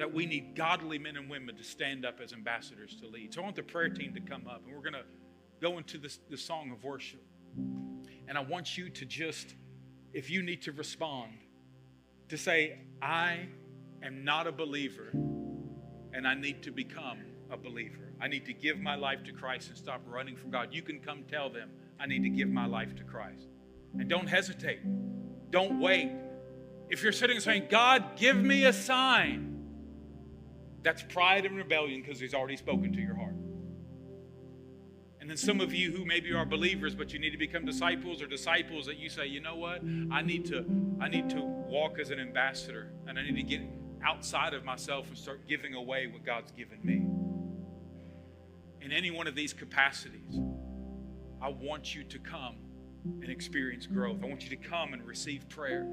that 0.00 0.14
we 0.14 0.24
need 0.24 0.54
godly 0.54 0.98
men 0.98 1.16
and 1.16 1.28
women 1.28 1.54
to 1.54 1.62
stand 1.62 2.06
up 2.06 2.20
as 2.22 2.32
ambassadors 2.32 2.96
to 2.96 3.06
lead. 3.06 3.34
So 3.34 3.42
I 3.42 3.44
want 3.44 3.56
the 3.56 3.62
prayer 3.62 3.90
team 3.90 4.14
to 4.14 4.20
come 4.20 4.46
up 4.46 4.62
and 4.64 4.74
we're 4.74 4.82
going 4.82 4.94
to 4.94 5.04
go 5.60 5.76
into 5.76 5.98
this, 5.98 6.20
this 6.30 6.42
song 6.42 6.70
of 6.72 6.82
worship. 6.82 7.22
And 8.26 8.38
I 8.38 8.40
want 8.40 8.78
you 8.78 8.88
to 8.88 9.04
just, 9.04 9.54
if 10.14 10.30
you 10.30 10.42
need 10.42 10.62
to 10.62 10.72
respond, 10.72 11.32
to 12.30 12.38
say, 12.38 12.78
I 13.02 13.48
am 14.02 14.24
not 14.24 14.46
a 14.46 14.52
believer 14.52 15.10
and 15.12 16.26
I 16.26 16.34
need 16.34 16.62
to 16.62 16.70
become 16.70 17.18
a 17.50 17.58
believer. 17.58 18.12
I 18.22 18.28
need 18.28 18.46
to 18.46 18.54
give 18.54 18.78
my 18.78 18.94
life 18.94 19.24
to 19.24 19.32
Christ 19.32 19.68
and 19.68 19.76
stop 19.76 20.00
running 20.06 20.36
from 20.36 20.50
God. 20.50 20.68
You 20.72 20.80
can 20.82 21.00
come 21.00 21.24
tell 21.30 21.50
them, 21.50 21.70
I 21.98 22.06
need 22.06 22.22
to 22.22 22.30
give 22.30 22.48
my 22.48 22.66
life 22.66 22.94
to 22.96 23.04
Christ. 23.04 23.48
And 23.98 24.08
don't 24.08 24.28
hesitate, 24.28 24.80
don't 25.50 25.80
wait. 25.80 26.12
If 26.88 27.02
you're 27.02 27.12
sitting 27.12 27.40
saying, 27.40 27.66
God, 27.70 28.16
give 28.16 28.36
me 28.36 28.64
a 28.64 28.72
sign, 28.72 29.50
that's 30.82 31.02
pride 31.02 31.44
and 31.44 31.56
rebellion 31.56 32.02
because 32.02 32.18
He's 32.18 32.34
already 32.34 32.56
spoken 32.56 32.92
to 32.92 33.00
your 33.00 33.14
heart. 33.14 33.34
And 35.20 35.28
then 35.28 35.36
some 35.36 35.60
of 35.60 35.74
you 35.74 35.92
who 35.92 36.06
maybe 36.06 36.32
are 36.32 36.46
believers, 36.46 36.94
but 36.94 37.12
you 37.12 37.18
need 37.18 37.30
to 37.30 37.38
become 37.38 37.66
disciples 37.66 38.22
or 38.22 38.26
disciples 38.26 38.86
that 38.86 38.96
you 38.96 39.10
say, 39.10 39.26
you 39.26 39.40
know 39.40 39.54
what? 39.54 39.82
I 40.10 40.22
need 40.22 40.46
to, 40.46 40.64
I 40.98 41.08
need 41.08 41.28
to 41.30 41.42
walk 41.42 41.98
as 41.98 42.10
an 42.10 42.18
ambassador 42.18 42.90
and 43.06 43.18
I 43.18 43.22
need 43.22 43.36
to 43.36 43.42
get 43.42 43.60
outside 44.02 44.54
of 44.54 44.64
myself 44.64 45.08
and 45.08 45.18
start 45.18 45.46
giving 45.46 45.74
away 45.74 46.06
what 46.06 46.24
God's 46.24 46.52
given 46.52 46.78
me. 46.82 47.04
In 48.80 48.92
any 48.92 49.10
one 49.10 49.26
of 49.26 49.34
these 49.34 49.52
capacities, 49.52 50.40
I 51.42 51.50
want 51.50 51.94
you 51.94 52.02
to 52.04 52.18
come 52.18 52.56
and 53.04 53.28
experience 53.28 53.86
growth. 53.86 54.18
I 54.22 54.26
want 54.26 54.42
you 54.42 54.50
to 54.50 54.56
come 54.56 54.92
and 54.92 55.06
receive 55.06 55.48
prayer. 55.48 55.86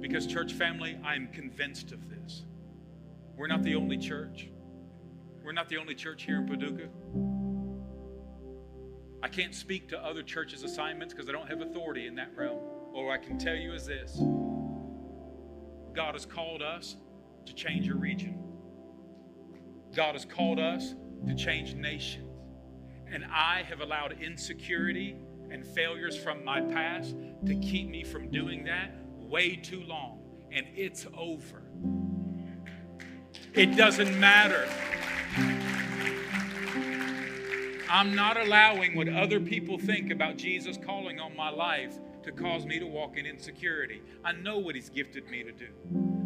Because, 0.00 0.26
church 0.26 0.52
family, 0.52 0.98
I 1.04 1.14
am 1.14 1.28
convinced 1.28 1.92
of 1.92 2.10
this. 2.10 2.42
We're 3.36 3.46
not 3.46 3.62
the 3.62 3.74
only 3.74 3.96
church. 3.96 4.48
We're 5.44 5.52
not 5.52 5.68
the 5.68 5.76
only 5.76 5.94
church 5.94 6.24
here 6.24 6.38
in 6.38 6.46
Paducah. 6.46 6.88
I 9.22 9.28
can't 9.28 9.54
speak 9.54 9.88
to 9.90 10.04
other 10.04 10.22
churches' 10.22 10.64
assignments 10.64 11.14
because 11.14 11.28
I 11.28 11.32
don't 11.32 11.48
have 11.48 11.60
authority 11.60 12.06
in 12.06 12.16
that 12.16 12.36
realm. 12.36 12.58
All 12.92 13.10
I 13.10 13.18
can 13.18 13.38
tell 13.38 13.54
you 13.54 13.72
is 13.72 13.86
this 13.86 14.20
God 15.94 16.14
has 16.14 16.26
called 16.26 16.62
us 16.62 16.96
to 17.46 17.54
change 17.54 17.88
a 17.88 17.94
region, 17.94 18.42
God 19.94 20.14
has 20.14 20.24
called 20.24 20.58
us 20.58 20.94
to 21.26 21.34
change 21.34 21.74
nations. 21.74 22.28
And 23.06 23.24
I 23.26 23.62
have 23.68 23.80
allowed 23.80 24.22
insecurity 24.22 25.16
and 25.52 25.66
failures 25.66 26.16
from 26.16 26.44
my 26.44 26.60
past 26.60 27.14
to 27.46 27.54
keep 27.56 27.88
me 27.88 28.02
from 28.02 28.30
doing 28.30 28.64
that 28.64 28.92
way 29.18 29.56
too 29.56 29.82
long. 29.82 30.20
And 30.50 30.66
it's 30.74 31.06
over. 31.16 31.62
It 33.54 33.76
doesn't 33.76 34.18
matter. 34.18 34.66
I'm 37.90 38.14
not 38.14 38.38
allowing 38.38 38.96
what 38.96 39.08
other 39.08 39.38
people 39.38 39.76
think 39.76 40.10
about 40.10 40.38
Jesus 40.38 40.78
calling 40.78 41.20
on 41.20 41.36
my 41.36 41.50
life 41.50 41.98
to 42.22 42.32
cause 42.32 42.64
me 42.64 42.78
to 42.78 42.86
walk 42.86 43.18
in 43.18 43.26
insecurity. 43.26 44.00
I 44.24 44.32
know 44.32 44.58
what 44.58 44.74
He's 44.74 44.88
gifted 44.88 45.28
me 45.28 45.42
to 45.42 45.52
do, 45.52 45.68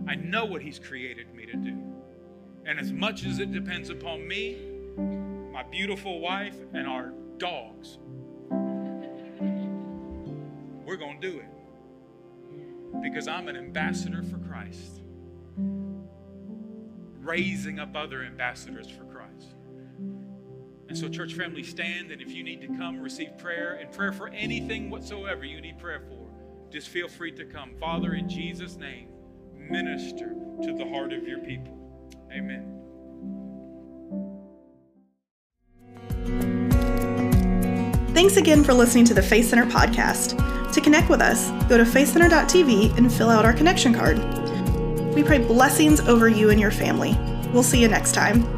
I 0.07 0.15
know 0.15 0.45
what 0.45 0.63
He's 0.63 0.79
created 0.79 1.35
me 1.35 1.47
to 1.47 1.57
do. 1.57 1.77
And 2.65 2.79
as 2.79 2.93
much 2.93 3.25
as 3.25 3.39
it 3.39 3.53
depends 3.53 3.91
upon 3.91 4.27
me, 4.27 4.59
my 5.53 5.63
beautiful 5.65 6.21
wife, 6.21 6.57
and 6.73 6.87
our 6.87 7.13
dogs, 7.39 7.99
we're 10.87 10.97
going 10.97 11.21
to 11.21 11.31
do 11.31 11.39
it 11.41 13.03
because 13.03 13.29
I'm 13.29 13.49
an 13.49 13.57
ambassador 13.57 14.23
for 14.23 14.39
Christ, 14.39 15.03
raising 17.21 17.79
up 17.79 17.97
other 17.97 18.23
ambassadors 18.23 18.89
for 18.89 19.05
Christ. 19.05 19.57
And 20.89 20.97
so, 20.97 21.09
church 21.09 21.35
family, 21.35 21.65
stand. 21.65 22.13
And 22.13 22.23
if 22.23 22.31
you 22.31 22.45
need 22.45 22.61
to 22.61 22.69
come 22.69 23.01
receive 23.01 23.37
prayer 23.39 23.75
and 23.75 23.93
prayer 23.93 24.13
for 24.13 24.29
anything 24.29 24.89
whatsoever 24.89 25.45
you 25.45 25.61
need 25.61 25.79
prayer 25.79 26.01
for, 26.09 26.29
just 26.71 26.89
feel 26.89 27.09
free 27.09 27.33
to 27.33 27.45
come. 27.45 27.75
Father, 27.81 28.15
in 28.15 28.29
Jesus' 28.29 28.77
name, 28.77 29.09
minister 29.53 30.37
to 30.63 30.73
the 30.73 30.89
heart 30.89 31.13
of 31.13 31.27
your 31.27 31.41
people. 31.41 31.77
Amen. 32.33 32.76
Thanks 38.17 38.39
again 38.39 38.65
for 38.65 38.73
listening 38.73 39.05
to 39.05 39.13
the 39.13 39.21
Faith 39.21 39.51
Center 39.51 39.67
podcast. 39.67 40.73
To 40.73 40.81
connect 40.81 41.11
with 41.11 41.21
us, 41.21 41.51
go 41.69 41.77
to 41.77 41.85
faithcenter.tv 41.85 42.97
and 42.97 43.13
fill 43.13 43.29
out 43.29 43.45
our 43.45 43.53
connection 43.53 43.93
card. 43.93 44.17
We 45.15 45.23
pray 45.23 45.37
blessings 45.37 46.01
over 46.01 46.27
you 46.27 46.49
and 46.49 46.59
your 46.59 46.71
family. 46.71 47.15
We'll 47.53 47.63
see 47.63 47.79
you 47.79 47.89
next 47.89 48.13
time. 48.13 48.56